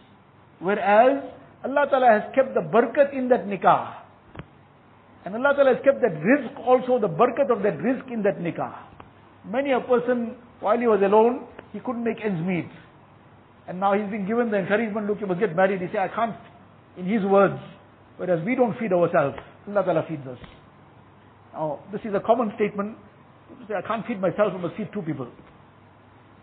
Whereas 0.60 1.24
Allah 1.64 1.88
Ta'ala 1.90 2.08
has 2.08 2.24
kept 2.34 2.54
the 2.54 2.62
barakat 2.62 3.14
in 3.14 3.28
that 3.30 3.46
nikah. 3.46 3.96
And 5.26 5.36
Allah 5.36 5.54
Ta'ala 5.56 5.74
has 5.76 5.84
kept 5.84 6.02
that 6.02 6.14
rizq 6.14 6.66
also, 6.66 7.00
the 7.00 7.10
barakat 7.10 7.52
of 7.52 7.64
that 7.64 7.78
rizq 7.80 8.14
in 8.14 8.22
that 8.24 8.40
nikah. 8.40 8.74
Many 9.44 9.72
a 9.72 9.82
person, 9.82 10.36
while 10.60 10.78
he 10.78 10.88
was 10.88 11.02
alone, 11.02 11.48
he 11.74 11.80
couldn't 11.80 12.04
make 12.04 12.24
ends 12.24 12.40
meet. 12.46 12.70
And 13.68 13.80
now 13.80 13.94
he's 13.94 14.10
been 14.12 14.28
given 14.28 14.52
the 14.52 14.58
encouragement, 14.58 15.08
look, 15.08 15.20
you 15.20 15.28
must 15.28 15.40
get 15.40 15.56
married. 15.56 15.82
He 15.82 15.88
said, 15.88 16.10
I 16.12 16.14
can't, 16.14 16.36
in 16.98 17.06
his 17.06 17.24
words. 17.26 17.60
Whereas 18.18 18.46
we 18.46 18.56
don't 18.56 18.78
feed 18.78 18.94
ourselves. 18.94 19.38
Allah 19.68 19.84
Ta'ala 19.84 20.06
feeds 20.08 20.26
us. 20.28 20.38
Now, 21.54 21.80
this 21.92 22.02
is 22.06 22.14
a 22.14 22.20
common 22.20 22.52
statement. 22.56 22.98
Say, 23.68 23.74
I 23.74 23.82
can't 23.82 24.06
feed 24.06 24.22
myself, 24.22 24.54
I 24.54 24.58
must 24.58 24.76
feed 24.76 24.90
two 24.94 25.02
people. 25.02 25.28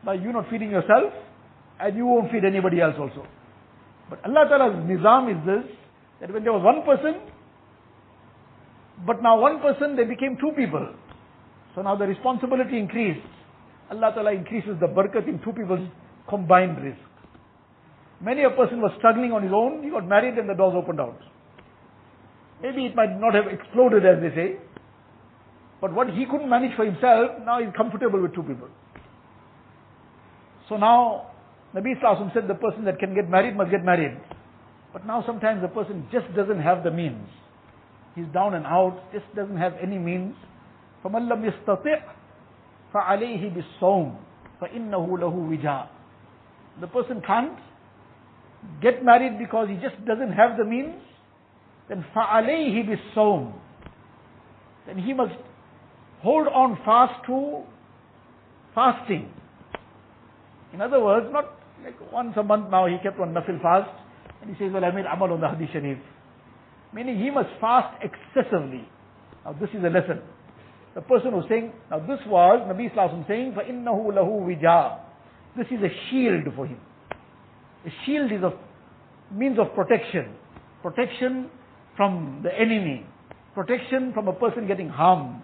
Now, 0.04 0.12
you're 0.12 0.32
not 0.32 0.50
feeding 0.50 0.70
yourself, 0.70 1.12
and 1.80 1.96
you 1.96 2.06
won't 2.06 2.30
feed 2.32 2.44
anybody 2.44 2.80
else 2.80 2.94
also. 2.98 3.26
But 4.10 4.24
Allah 4.24 4.46
Ta'ala's 4.48 4.76
nizam 4.86 5.30
is 5.30 5.46
this, 5.46 5.76
that 6.20 6.32
when 6.32 6.42
there 6.42 6.52
was 6.52 6.62
one 6.62 6.84
person, 6.84 7.20
but 9.06 9.22
now 9.22 9.40
one 9.40 9.60
person, 9.60 9.96
they 9.96 10.04
became 10.04 10.36
two 10.40 10.52
people. 10.56 10.94
So 11.74 11.82
now 11.82 11.96
the 11.96 12.06
responsibility 12.06 12.78
increased. 12.78 13.26
Allah 13.90 14.12
Ta'ala 14.14 14.32
increases 14.32 14.76
the 14.80 14.86
barakat 14.86 15.28
in 15.28 15.40
two 15.44 15.52
people's 15.52 15.88
combined 16.28 16.76
rizq. 16.78 17.11
Many 18.21 18.43
a 18.43 18.49
person 18.49 18.81
was 18.81 18.91
struggling 18.97 19.31
on 19.31 19.43
his 19.43 19.51
own, 19.53 19.83
he 19.83 19.89
got 19.89 20.07
married 20.07 20.37
and 20.37 20.49
the 20.49 20.55
doors 20.55 20.73
opened 20.75 20.99
out. 20.99 21.19
Maybe 22.61 22.85
it 22.85 22.95
might 22.95 23.19
not 23.19 23.35
have 23.35 23.45
exploded 23.47 24.05
as 24.05 24.21
they 24.21 24.33
say, 24.35 24.57
but 25.79 25.93
what 25.93 26.09
he 26.09 26.25
couldn't 26.25 26.49
manage 26.49 26.75
for 26.75 26.85
himself, 26.85 27.37
now 27.45 27.59
he's 27.61 27.73
comfortable 27.77 28.19
with 28.21 28.33
two 28.33 28.41
people. 28.41 28.67
So 30.69 30.77
now, 30.77 31.27
Nabi 31.75 31.93
Sallallahu 32.01 32.33
said 32.33 32.47
the 32.47 32.55
person 32.55 32.85
that 32.85 32.97
can 32.97 33.13
get 33.13 33.29
married 33.29 33.55
must 33.55 33.69
get 33.69 33.85
married. 33.85 34.17
But 34.91 35.05
now 35.05 35.23
sometimes 35.25 35.61
the 35.61 35.67
person 35.67 36.07
just 36.11 36.25
doesn't 36.35 36.59
have 36.59 36.83
the 36.83 36.91
means. 36.91 37.27
He's 38.15 38.25
down 38.33 38.55
and 38.55 38.65
out, 38.65 38.99
just 39.13 39.25
doesn't 39.35 39.57
have 39.57 39.73
any 39.81 39.99
means. 39.99 40.33
فَمَنْ 41.03 41.29
لَمْ 41.29 41.45
يَسْتَطِعْ 41.45 42.01
فَعَلَيْهِ 42.93 43.53
بِالصَّوْمِ 43.53 44.15
فَإِنَّهُ 44.61 45.19
لَهُ 45.19 45.33
وِجَاء 45.61 45.87
The 46.81 46.87
person 46.87 47.21
can't 47.21 47.59
get 48.81 49.03
married 49.03 49.39
because 49.39 49.69
he 49.69 49.75
just 49.75 50.03
doesn't 50.05 50.31
have 50.31 50.57
the 50.57 50.65
means, 50.65 50.95
then 51.89 52.05
فَعَلَيْهِ 52.15 52.87
بِالصَّوْمِ 52.87 53.53
Then 54.87 54.97
he 54.97 55.13
must 55.13 55.35
hold 56.21 56.47
on 56.47 56.77
fast 56.83 57.25
to 57.27 57.63
fasting. 58.75 59.31
In 60.73 60.81
other 60.81 61.03
words, 61.03 61.27
not 61.31 61.57
like 61.83 61.95
once 62.11 62.33
a 62.37 62.43
month 62.43 62.69
now 62.69 62.87
he 62.87 62.97
kept 63.01 63.19
on 63.19 63.33
nafil 63.33 63.61
fast, 63.61 63.89
and 64.41 64.55
he 64.55 64.63
says, 64.63 64.73
well 64.73 64.83
I 64.83 64.91
made 64.91 65.05
amal 65.05 65.31
on 65.31 65.41
the 65.41 65.49
hadith 65.49 65.69
sharif. 65.71 65.97
Meaning 66.93 67.19
he 67.19 67.29
must 67.29 67.49
fast 67.59 68.01
excessively. 68.01 68.87
Now 69.45 69.53
this 69.53 69.69
is 69.69 69.83
a 69.83 69.89
lesson. 69.89 70.21
The 70.95 71.01
person 71.01 71.31
who's 71.31 71.45
saying, 71.47 71.71
now 71.91 71.99
this 71.99 72.19
was 72.25 72.65
Nabi 72.67 72.93
Sallallahu 72.93 73.27
saying, 73.27 73.53
فَإِنَّهُ 73.53 73.85
لَهُ 73.85 74.27
وِجَاء 74.27 74.99
This 75.55 75.67
is 75.67 75.83
a 75.83 75.89
shield 76.09 76.45
for 76.55 76.65
him. 76.65 76.79
A 77.84 77.90
shield 78.04 78.30
is 78.30 78.42
a 78.42 78.52
means 79.32 79.58
of 79.58 79.74
protection. 79.74 80.34
Protection 80.82 81.50
from 81.96 82.40
the 82.42 82.50
enemy. 82.52 83.06
Protection 83.54 84.12
from 84.12 84.28
a 84.28 84.32
person 84.32 84.66
getting 84.66 84.88
harmed. 84.88 85.42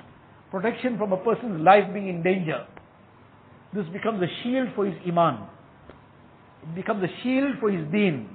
Protection 0.51 0.97
from 0.97 1.13
a 1.13 1.17
person's 1.17 1.61
life 1.61 1.85
being 1.93 2.09
in 2.09 2.23
danger. 2.23 2.67
This 3.75 3.85
becomes 3.93 4.23
a 4.23 4.29
shield 4.43 4.69
for 4.75 4.87
his 4.87 4.95
iman. 5.07 5.47
It 6.63 6.75
becomes 6.75 7.03
a 7.03 7.23
shield 7.23 7.57
for 7.61 7.71
his 7.71 7.87
deen. 7.93 8.29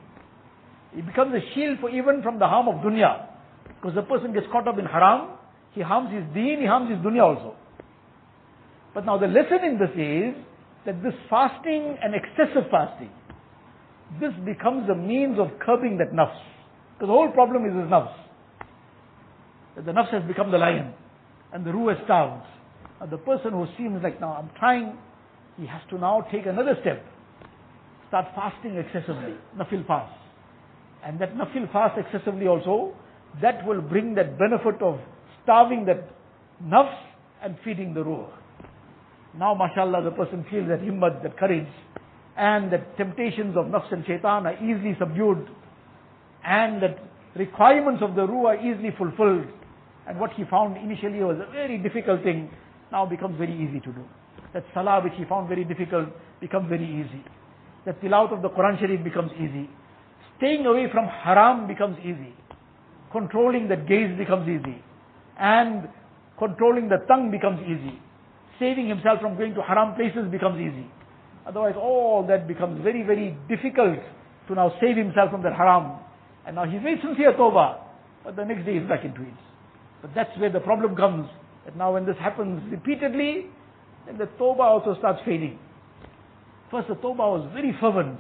It 0.95 1.05
becomes 1.05 1.33
a 1.33 1.41
shield 1.55 1.79
for 1.79 1.89
even 1.89 2.21
from 2.21 2.39
the 2.39 2.47
harm 2.47 2.67
of 2.67 2.75
dunya. 2.83 3.27
Because 3.75 3.95
the 3.95 4.03
person 4.03 4.33
gets 4.33 4.45
caught 4.51 4.67
up 4.67 4.77
in 4.77 4.85
haram, 4.85 5.37
he 5.71 5.81
harms 5.81 6.13
his 6.13 6.23
deen, 6.33 6.59
he 6.59 6.67
harms 6.67 6.89
his 6.89 6.99
dunya 6.99 7.23
also. 7.23 7.55
But 8.93 9.05
now 9.05 9.17
the 9.17 9.27
lesson 9.27 9.63
in 9.65 9.79
this 9.79 9.89
is 9.97 10.35
that 10.85 11.01
this 11.01 11.13
fasting 11.29 11.97
and 12.03 12.13
excessive 12.13 12.69
fasting, 12.69 13.09
this 14.19 14.33
becomes 14.45 14.89
a 14.89 14.95
means 14.95 15.39
of 15.39 15.47
curbing 15.59 15.97
that 15.97 16.11
nafs. 16.11 16.39
Because 16.93 17.07
the 17.07 17.13
whole 17.13 17.31
problem 17.31 17.65
is 17.65 17.73
his 17.73 17.89
nafs. 17.89 18.13
That 19.75 19.85
the 19.85 19.91
nafs 19.91 20.11
has 20.11 20.23
become 20.27 20.51
the 20.51 20.57
lion 20.57 20.93
and 21.53 21.65
the 21.65 21.71
ruh 21.71 21.93
has 21.93 22.03
starved. 22.05 22.45
And 23.01 23.11
the 23.11 23.17
person 23.17 23.51
who 23.51 23.65
seems 23.77 24.01
like 24.03 24.19
now 24.19 24.33
I'm 24.33 24.49
trying, 24.57 24.97
he 25.57 25.65
has 25.67 25.81
to 25.89 25.97
now 25.97 26.25
take 26.31 26.45
another 26.45 26.75
step. 26.81 27.03
Start 28.07 28.27
fasting 28.35 28.77
excessively, 28.77 29.35
nafil 29.57 29.85
fast. 29.87 30.13
And 31.03 31.19
that 31.19 31.35
nafil 31.35 31.71
fast 31.71 31.97
excessively 31.97 32.47
also, 32.47 32.93
that 33.41 33.65
will 33.65 33.81
bring 33.81 34.15
that 34.15 34.37
benefit 34.37 34.81
of 34.81 34.99
starving 35.43 35.85
that 35.85 36.09
nafs 36.63 36.95
and 37.41 37.57
feeding 37.63 37.93
the 37.93 38.03
ruh. 38.03 38.27
Now, 39.37 39.55
mashallah, 39.55 40.03
the 40.03 40.11
person 40.11 40.45
feels 40.49 40.67
that 40.69 40.79
himmat, 40.81 41.23
that 41.23 41.37
courage, 41.37 41.67
and 42.37 42.71
the 42.71 42.79
temptations 42.97 43.55
of 43.55 43.65
nafs 43.65 43.91
and 43.91 44.05
shaitan 44.05 44.45
are 44.47 44.55
easily 44.55 44.95
subdued, 44.99 45.47
and 46.43 46.81
the 46.81 46.95
requirements 47.35 48.01
of 48.01 48.15
the 48.15 48.25
ruh 48.25 48.47
are 48.47 48.55
easily 48.57 48.91
fulfilled. 48.97 49.47
And 50.07 50.19
what 50.19 50.33
he 50.33 50.43
found 50.45 50.77
initially 50.77 51.23
was 51.23 51.37
a 51.37 51.51
very 51.51 51.77
difficult 51.77 52.23
thing, 52.23 52.49
now 52.91 53.05
becomes 53.05 53.37
very 53.37 53.53
easy 53.53 53.79
to 53.79 53.91
do. 53.91 54.03
That 54.53 54.65
salah 54.73 55.01
which 55.01 55.13
he 55.15 55.25
found 55.25 55.47
very 55.47 55.63
difficult 55.63 56.09
becomes 56.41 56.69
very 56.69 56.85
easy. 56.85 57.23
That 57.85 58.01
tilawat 58.01 58.33
of 58.33 58.41
the 58.41 58.49
Quran 58.49 58.79
Sharif 58.79 59.03
becomes 59.03 59.31
easy. 59.35 59.69
Staying 60.37 60.65
away 60.65 60.89
from 60.91 61.05
haram 61.07 61.67
becomes 61.67 61.97
easy. 61.99 62.33
Controlling 63.11 63.67
that 63.69 63.87
gaze 63.87 64.17
becomes 64.17 64.47
easy. 64.49 64.83
And 65.39 65.87
controlling 66.37 66.89
the 66.89 66.97
tongue 67.07 67.31
becomes 67.31 67.61
easy. 67.61 67.99
saving 68.59 68.87
himself 68.87 69.19
from 69.19 69.35
going 69.37 69.53
to 69.53 69.61
haram 69.61 69.95
places 69.95 70.29
becomes 70.31 70.59
easy. 70.59 70.87
Otherwise, 71.45 71.75
all 71.77 72.25
that 72.27 72.47
becomes 72.47 72.81
very, 72.83 73.03
very 73.03 73.37
difficult 73.49 73.99
to 74.47 74.55
now 74.55 74.71
save 74.79 74.95
himself 74.97 75.31
from 75.31 75.43
that 75.43 75.53
haram. 75.53 75.99
And 76.45 76.55
now 76.55 76.65
he's 76.65 76.81
very 76.81 76.99
sincere 77.01 77.33
tawbah, 77.33 77.79
but 78.23 78.35
the 78.35 78.45
next 78.45 78.65
day 78.65 78.79
he's 78.79 78.87
back 78.87 79.03
into 79.03 79.21
it. 79.21 79.33
But 80.01 80.11
that's 80.15 80.31
where 80.37 80.51
the 80.51 80.59
problem 80.59 80.95
comes. 80.95 81.29
That 81.65 81.77
now 81.77 81.93
when 81.93 82.05
this 82.05 82.17
happens 82.19 82.61
repeatedly, 82.71 83.47
then 84.05 84.17
the 84.17 84.25
tawbah 84.39 84.59
also 84.59 84.95
starts 84.99 85.19
fading. 85.25 85.59
First 86.71 86.87
the 86.89 86.95
tawbah 86.95 87.39
was 87.39 87.49
very 87.53 87.75
fervent. 87.79 88.19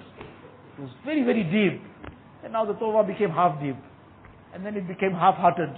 It 0.77 0.81
was 0.81 0.91
very, 1.05 1.23
very 1.23 1.43
deep. 1.43 1.81
And 2.43 2.53
now 2.53 2.65
the 2.65 2.73
tawbah 2.73 3.07
became 3.07 3.29
half 3.29 3.61
deep. 3.61 3.77
And 4.53 4.65
then 4.65 4.75
it 4.75 4.87
became 4.87 5.11
half-hearted. 5.11 5.69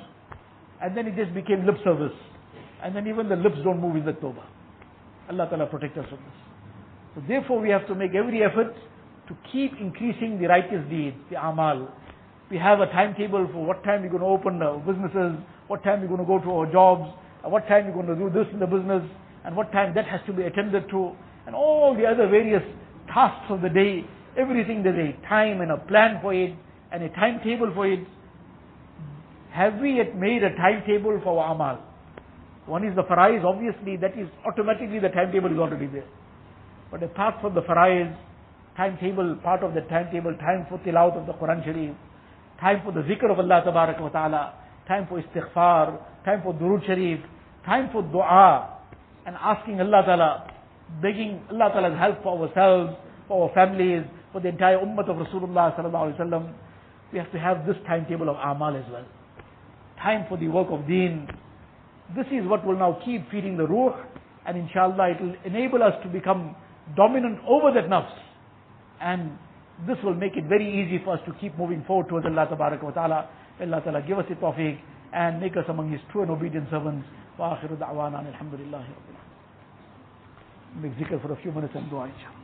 And 0.81 0.97
then 0.97 1.07
it 1.07 1.15
just 1.15 1.33
became 1.33 1.65
lip 1.65 1.75
service. 1.83 2.15
And 2.83 2.95
then 2.95 3.07
even 3.07 3.29
the 3.29 3.35
lips 3.35 3.57
don't 3.63 3.81
move 3.81 3.95
in 3.95 4.05
the 4.05 4.13
tawbah. 4.13 4.45
Allah 5.29 5.47
Ta'ala 5.49 5.65
protect 5.67 5.97
us 5.97 6.05
from 6.09 6.19
this. 6.19 6.44
So 7.15 7.23
therefore 7.27 7.61
we 7.61 7.69
have 7.69 7.87
to 7.87 7.95
make 7.95 8.13
every 8.13 8.43
effort 8.43 8.75
to 9.27 9.37
keep 9.51 9.71
increasing 9.79 10.39
the 10.39 10.47
righteous 10.47 10.83
deeds, 10.89 11.15
the 11.31 11.41
amal. 11.41 11.87
We 12.51 12.57
have 12.57 12.81
a 12.81 12.87
timetable 12.87 13.47
for 13.51 13.65
what 13.65 13.83
time 13.83 14.03
we're 14.03 14.09
going 14.09 14.21
to 14.21 14.27
open 14.27 14.61
our 14.61 14.77
businesses, 14.79 15.39
what 15.67 15.83
time 15.83 16.01
we're 16.01 16.07
going 16.07 16.19
to 16.19 16.25
go 16.27 16.39
to 16.39 16.51
our 16.51 16.71
jobs, 16.71 17.09
at 17.43 17.49
what 17.49 17.67
time 17.67 17.87
we're 17.87 17.93
going 17.93 18.07
to 18.07 18.15
do 18.15 18.29
this 18.29 18.51
in 18.53 18.59
the 18.59 18.67
business, 18.67 19.01
and 19.45 19.55
what 19.55 19.71
time 19.71 19.95
that 19.95 20.05
has 20.05 20.19
to 20.27 20.33
be 20.33 20.43
attended 20.43 20.89
to, 20.89 21.15
and 21.47 21.55
all 21.55 21.95
the 21.95 22.05
other 22.05 22.27
various 22.27 22.61
tasks 23.07 23.45
of 23.49 23.61
the 23.61 23.69
day. 23.69 24.03
Everything 24.37 24.83
there's 24.83 25.15
a 25.15 25.27
time 25.27 25.61
and 25.61 25.71
a 25.71 25.77
plan 25.77 26.19
for 26.21 26.33
it, 26.33 26.53
and 26.91 27.01
a 27.01 27.09
timetable 27.09 27.71
for 27.73 27.87
it. 27.87 28.05
Have 29.51 29.79
we 29.79 29.97
yet 29.97 30.17
made 30.17 30.43
a 30.43 30.53
timetable 30.55 31.19
for 31.23 31.41
our 31.41 31.55
amal? 31.55 31.79
One 32.65 32.83
is 32.85 32.95
the 32.95 33.03
farais, 33.03 33.43
obviously 33.45 33.95
that 33.97 34.17
is 34.19 34.27
automatically 34.45 34.99
the 34.99 35.09
timetable 35.09 35.51
is 35.51 35.57
already 35.57 35.87
there. 35.87 36.03
But 36.95 37.03
apart 37.03 37.41
from 37.41 37.53
the 37.53 37.61
farais, 37.61 38.15
timetable, 38.77 39.35
part 39.43 39.63
of 39.63 39.73
the 39.73 39.81
timetable, 39.81 40.33
time 40.37 40.65
for 40.69 40.77
tilawat 40.79 41.19
of 41.19 41.25
the 41.25 41.33
Quran 41.33 41.61
Sharif, 41.65 41.93
time 42.61 42.83
for 42.85 42.93
the 42.93 43.01
zikr 43.01 43.29
of 43.29 43.37
Allah 43.37 43.63
wa 43.65 44.07
ta'ala, 44.07 44.53
time 44.87 45.05
for 45.09 45.21
istighfar, 45.21 45.99
time 46.23 46.41
for 46.41 46.53
durood 46.53 46.85
Sharif, 46.85 47.19
time 47.65 47.89
for 47.91 48.01
dua, 48.01 48.79
and 49.25 49.35
asking 49.35 49.81
Allah 49.81 50.03
Ta'ala, 50.05 50.53
begging 51.01 51.41
Allah 51.51 51.69
Ta'ala's 51.73 51.99
help 51.99 52.23
for 52.23 52.39
ourselves, 52.39 52.95
for 53.27 53.49
our 53.49 53.53
families, 53.53 54.05
for 54.31 54.39
the 54.39 54.47
entire 54.47 54.77
ummah 54.77 55.09
of 55.09 55.17
Rasulullah 55.17 55.75
Sallallahu 55.75 56.15
Alaihi 56.15 56.19
Wasallam. 56.21 56.53
We 57.11 57.19
have 57.19 57.29
to 57.33 57.39
have 57.39 57.67
this 57.67 57.75
timetable 57.85 58.29
of 58.29 58.37
amal 58.37 58.73
as 58.73 58.89
well. 58.89 59.03
Time 60.01 60.27
for 60.29 60.37
the 60.37 60.47
work 60.47 60.67
of 60.71 60.87
deen. 60.87 61.27
This 62.15 62.27
is 62.27 62.47
what 62.47 62.65
will 62.65 62.79
now 62.79 63.01
keep 63.03 63.29
feeding 63.29 63.57
the 63.57 63.67
ruh, 63.67 64.01
and 64.47 64.57
inshallah 64.57 65.09
it 65.11 65.21
will 65.21 65.35
enable 65.43 65.83
us 65.83 65.91
to 66.01 66.07
become 66.07 66.55
dominant 66.96 67.38
over 67.46 67.72
that 67.72 67.88
nafs. 67.88 68.12
And 69.00 69.32
this 69.86 69.96
will 70.04 70.14
make 70.14 70.36
it 70.36 70.44
very 70.44 70.66
easy 70.66 71.02
for 71.04 71.14
us 71.14 71.20
to 71.26 71.32
keep 71.40 71.56
moving 71.56 71.84
forward 71.86 72.08
towards 72.08 72.26
Allah 72.26 72.48
wa 72.50 72.90
ta'ala. 72.90 73.28
Allah 73.60 73.80
ta'ala 73.82 74.02
give 74.02 74.18
us 74.18 74.26
the 74.28 74.34
tawfiq 74.36 74.78
and 75.12 75.40
make 75.40 75.56
us 75.56 75.64
among 75.68 75.90
His 75.90 76.00
true 76.12 76.22
and 76.22 76.30
obedient 76.30 76.68
servants. 76.70 77.06
وآخر 77.38 77.80
دعوانا 77.80 78.20
الحمد 78.20 78.54
لله 78.54 78.84
رب 78.84 79.08
العالمين. 79.08 79.30
Make 80.82 80.92
zikr 80.98 81.22
for 81.22 81.32
a 81.32 81.36
few 81.36 81.52
minutes 81.52 81.72
and 81.74 81.88
dua 81.88 82.04
inshallah. 82.04 82.40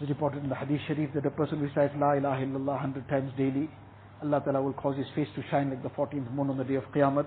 It's 0.00 0.08
reported 0.08 0.44
in 0.44 0.48
the 0.48 0.54
hadith 0.54 0.80
sharif 0.86 1.12
that 1.14 1.26
a 1.26 1.30
person 1.30 1.60
recites 1.60 1.92
La 1.98 2.12
ilaha 2.12 2.42
illallah 2.42 2.78
100 2.78 3.08
times 3.08 3.32
daily, 3.36 3.68
Allah 4.22 4.40
Ta'ala 4.44 4.62
will 4.62 4.72
cause 4.72 4.96
his 4.96 5.06
face 5.14 5.28
to 5.34 5.42
shine 5.50 5.70
like 5.70 5.82
the 5.82 5.90
14th 5.90 6.32
moon 6.32 6.50
on 6.50 6.58
the 6.58 6.64
day 6.64 6.74
of 6.76 6.84
Qiyamah. 6.94 7.26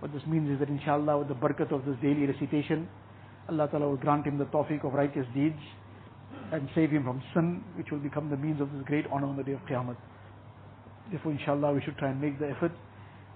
What 0.00 0.12
this 0.12 0.22
means 0.26 0.50
is 0.50 0.58
that 0.58 0.68
inshallah 0.68 1.18
with 1.18 1.28
the 1.28 1.34
barakat 1.34 1.72
of 1.72 1.84
this 1.84 1.96
daily 2.02 2.26
recitation, 2.26 2.88
Allah 3.49 3.67
Ta'ala 3.69 3.87
will 3.87 3.97
grant 3.97 4.25
him 4.25 4.37
the 4.37 4.45
tawfiq 4.45 4.85
of 4.85 4.93
righteous 4.93 5.25
deeds 5.33 5.59
and 6.51 6.67
save 6.75 6.91
him 6.91 7.03
from 7.03 7.21
sin, 7.33 7.63
which 7.75 7.91
will 7.91 7.99
become 7.99 8.29
the 8.29 8.37
means 8.37 8.61
of 8.61 8.71
this 8.71 8.83
great 8.85 9.05
honor 9.11 9.27
on 9.27 9.37
the 9.37 9.43
day 9.43 9.53
of 9.53 9.59
Qiyamah. 9.61 9.95
Therefore, 11.09 11.31
inshallah, 11.31 11.73
we 11.73 11.81
should 11.81 11.97
try 11.97 12.09
and 12.09 12.21
make 12.21 12.39
the 12.39 12.49
effort 12.49 12.71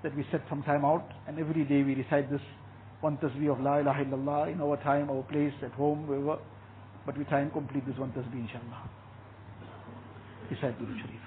that 0.03 0.16
we 0.16 0.26
set 0.32 0.41
some 0.49 0.64
time 0.64 0.86
out, 0.86 1.06
and 1.28 1.39
every 1.39 1.64
day 1.64 1.84
we 1.84 1.95
recite 1.95 2.30
this 2.30 2.41
one 3.01 3.18
tasbih 3.18 3.51
of 3.51 3.60
La 3.60 3.78
ilaha 3.78 4.03
illallah 4.06 4.51
in 4.51 4.62
our 4.62 4.78
time, 4.84 5.10
our 5.10 5.24
place, 5.24 5.53
at 5.64 5.72
home, 5.72 6.08
wherever. 6.08 6.38
But 7.06 7.18
we 7.18 7.24
try 7.26 7.41
and 7.41 7.51
complete 7.51 7.86
this 7.86 7.97
one 7.97 8.12
tasbih, 8.12 8.47
inshallah. 8.47 8.89
Recite 10.49 10.80
Durood 10.80 10.99
Sharif. 11.01 11.22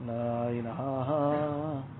لا 0.00 0.48
إله 0.48 0.80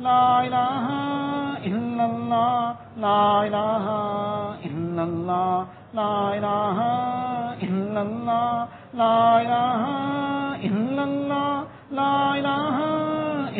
لا 0.00 0.44
إله 0.46 0.86
إلا 1.66 2.04
الله 2.04 2.74
لا 2.96 3.42
إله 3.46 3.86
إلا 4.66 5.02
الله 5.02 5.66
لا 5.94 6.34
إله 6.36 6.78
إلا 7.62 8.02
الله 8.02 8.66
لا 8.94 9.40
إله 9.42 9.82
إلا 10.68 11.04
الله 11.04 11.64
لا 11.92 12.34
إله 12.38 12.78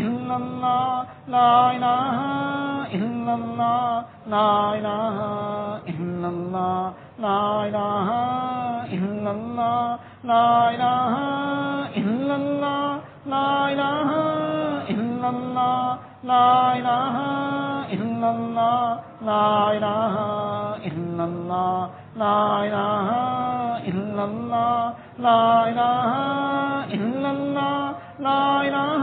إلا 0.02 0.36
الله 0.36 1.06
لا 1.28 1.70
إله 1.76 2.16
إلا 2.98 3.34
الله 3.34 4.04
لا 4.26 4.50
إله 4.78 5.18
إلا 5.94 6.28
الله 6.34 6.92
لا 7.18 7.40
إله 7.68 8.08
إلا 8.96 9.30
الله 9.30 9.98
لا 10.24 10.70
إله 10.74 11.12
إلا 12.00 12.34
الله 12.36 13.00
لا 13.26 13.48
إله 13.72 14.10
إلا 14.90 15.28
الله 15.28 15.98
لا 16.24 16.76
إله 16.78 17.16
إلا 17.92 18.30
الله 18.30 19.00
لا 19.28 19.72
إله 19.76 20.14
إلا 20.88 21.24
الله 21.24 21.90
لا 22.16 22.40
إله 22.66 23.08
إلا 23.90 24.24
الله 24.24 24.92
لا 25.18 25.68
إله 25.68 26.10
إلا 26.96 27.30
الله 27.30 27.94
لا 28.20 28.44
إله 28.68 29.02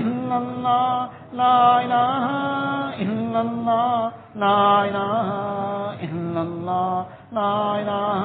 إلا 0.00 0.36
الله 0.36 1.08
لا 1.34 1.60
إله 1.84 2.26
إلا 3.04 3.40
الله 3.40 4.12
لا 4.34 4.84
إله 4.88 5.28
إلا 6.08 6.42
الله 6.42 7.06
لا 7.32 7.52
إله 7.80 8.24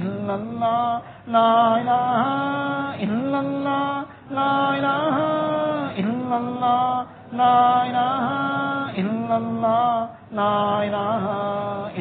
إلا 0.00 0.34
الله 0.34 1.00
لا 1.28 1.52
إله 1.80 2.22
إلا 3.04 3.38
الله 3.40 4.04
لا 4.30 4.54
إله 4.78 5.16
إلا 6.02 6.36
الله 6.36 6.97
لا 7.38 7.86
إله 7.88 8.24
إلا 9.02 9.36
الله 9.36 10.08
لا 10.40 10.58
إله 10.86 11.24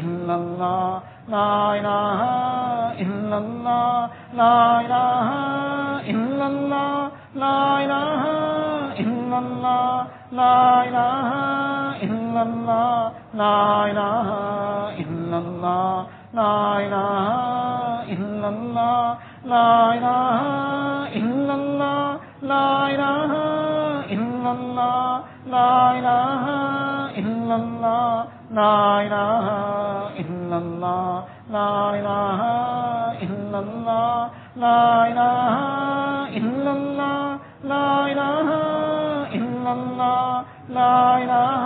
إلا 0.01 0.35
الله 0.41 1.01
لا 1.35 1.51
إله 1.79 2.21
إلا 3.03 3.37
الله 3.37 4.09
لا 4.41 4.57
إله 4.85 5.29
إلا 6.13 6.47
الله 6.47 7.11
لا 7.35 7.59
إله 7.85 8.21
إلا 9.03 9.37
الله 9.43 9.93
لا 10.31 10.59
إله 10.87 11.31
إلا 12.07 12.41
الله 12.47 13.11
لا 13.33 13.59
إله 13.89 14.29
إلا 15.03 15.37
الله 15.37 16.05
لا 16.33 16.55
إله 16.85 17.09
إلا 18.13 18.47
الله 18.49 19.05
لا 19.45 19.69
إله 19.97 20.41
إلا 21.19 21.53
الله 21.61 22.19
لا 22.41 22.69
إله 22.93 23.31
إلا 24.15 24.51
الله 24.51 25.16
لا 25.51 25.91
إله 25.99 26.43
إلا 27.21 27.55
الله 27.55 28.25
لا 28.51 29.01
إله 29.01 29.45
إلا 30.19 30.57
الله 30.57 31.23
لا 31.51 31.73
إله 31.99 32.41
إلا 33.25 33.59
الله 33.59 34.29
لا 34.55 35.07
إله 35.07 35.55
إلا 36.37 36.71
الله 36.71 37.39
لا 37.63 37.89
إله 38.11 38.49
إلا 39.37 39.71
الله 39.71 40.43
لا 40.69 41.17
إله 41.23 41.59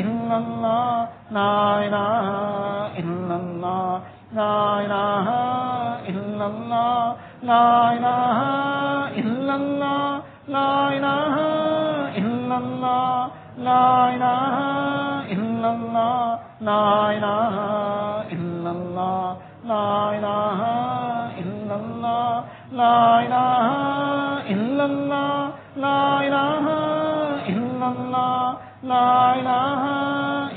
إلا 0.00 0.36
الله 0.36 1.08
لا 1.30 1.56
إله 1.86 2.18
إلا 3.00 3.36
الله 3.36 4.00
لا 4.34 4.56
إله 4.84 5.28
إلا 6.10 6.46
الله 6.46 7.16
لا 7.42 7.92
إله 7.96 8.38
إلا 9.20 9.54
الله 9.56 10.22
لا 10.48 10.72
إله 10.96 11.45
اللہ 12.56 13.60
لا 13.66 13.84
الہ 14.06 15.34
الا 15.34 15.68
اللہ 15.68 16.62
لا 16.62 16.84
الہ 17.08 17.60
الا 18.36 18.70
اللہ 18.70 19.44
لا 19.64 19.86
الہ 20.08 20.62
الا 21.42 21.74
اللہ 21.74 22.72
لا 22.72 22.96
الہ 23.18 23.64
الا 24.54 24.84
اللہ 24.84 25.76
لا 25.76 25.98
الہ 26.18 26.68
الا 27.48 27.86
اللہ 27.86 28.54
لا 28.84 29.06
الہ 29.32 29.84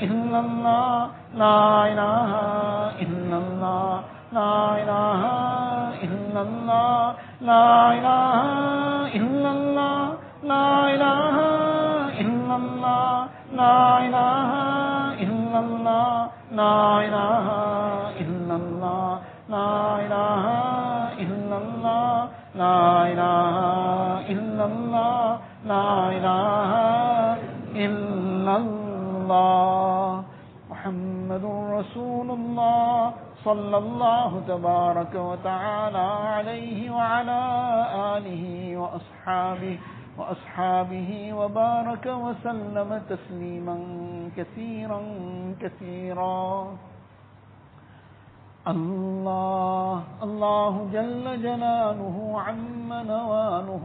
الا 0.02 0.38
اللہ 0.38 1.08
لا 1.36 1.60
الہ 1.84 2.34
الا 3.02 3.36
اللہ 3.36 4.00
لا 4.32 4.50
الہ 4.74 5.30
الا 6.02 6.40
اللہ 6.40 7.24
لا 7.42 7.62
الہ 7.88 8.69
لا 16.60 16.80
إله 17.06 17.46
إلا 18.22 18.54
الله. 18.62 19.10
لا 19.56 19.72
إله 20.04 20.44
إلا 21.24 21.56
الله. 21.62 22.14
لا 22.62 22.82
إله 23.12 23.56
إلا 24.34 24.64
الله. 24.70 25.24
لا 25.72 25.88
إله 26.16 26.70
إلا 27.86 28.54
الله. 28.56 30.24
محمد 30.70 31.44
رسول 31.78 32.28
الله 32.30 33.12
صلى 33.44 33.76
الله 33.84 34.30
تبارك 34.48 35.14
وتعالى 35.14 36.06
عليه 36.34 36.78
وعلى 36.90 37.42
آله 38.16 38.44
وأصحابه 38.76 39.76
وأصحابه 40.20 41.10
وبارك 41.34 42.06
وسلم 42.06 42.90
تسليما 43.08 43.76
كثيرا 44.36 45.00
كثيرا. 45.62 46.76
الله 48.68 50.02
الله 50.22 50.74
جل 50.92 51.24
جلاله 51.42 52.16
عم 52.46 52.90
نواله 52.92 53.84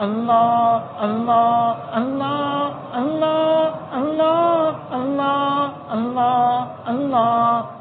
اللہ 0.00 0.96
اللہ 0.98 1.88
اللہ 1.92 2.72
اللہ 2.92 3.76
اللہ 3.92 4.72
اللہ 4.90 5.72
اللہ 5.90 6.64
اللہ 6.86 7.75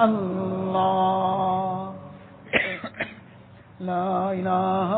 الله. 0.00 1.94
لا 3.80 4.32
إله 4.32 4.90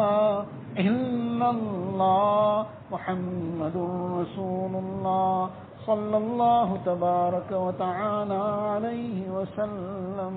إلا 0.79 1.49
الله 1.51 2.67
محمد 2.93 3.77
رسول 4.21 4.73
الله 4.85 5.51
صلى 5.87 6.17
الله 6.17 6.69
تبارك 6.87 7.51
وتعالى 7.53 8.43
عليه 8.73 9.19
وسلم. 9.31 10.37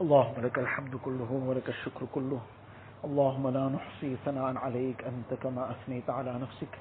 اللهم 0.00 0.36
لك 0.46 0.56
الحمد 0.58 0.94
كله 1.04 1.30
ولك 1.46 1.68
الشكر 1.68 2.06
كله. 2.14 2.40
اللهم 3.04 3.44
لا 3.48 3.64
نحصي 3.68 4.16
ثناء 4.24 4.56
عليك 4.56 5.04
أنت 5.04 5.30
كما 5.42 5.70
أثنيت 5.70 6.10
على 6.10 6.32
نفسك. 6.38 6.72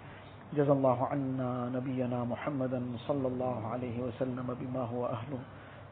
جزا 0.53 0.73
الله 0.73 1.05
عنا 1.05 1.69
نبينا 1.75 2.23
محمدا 2.23 2.81
صلى 3.07 3.27
الله 3.27 3.67
عليه 3.67 3.99
وسلم 3.99 4.47
بما 4.59 4.83
هو 4.83 5.05
أهله. 5.05 5.39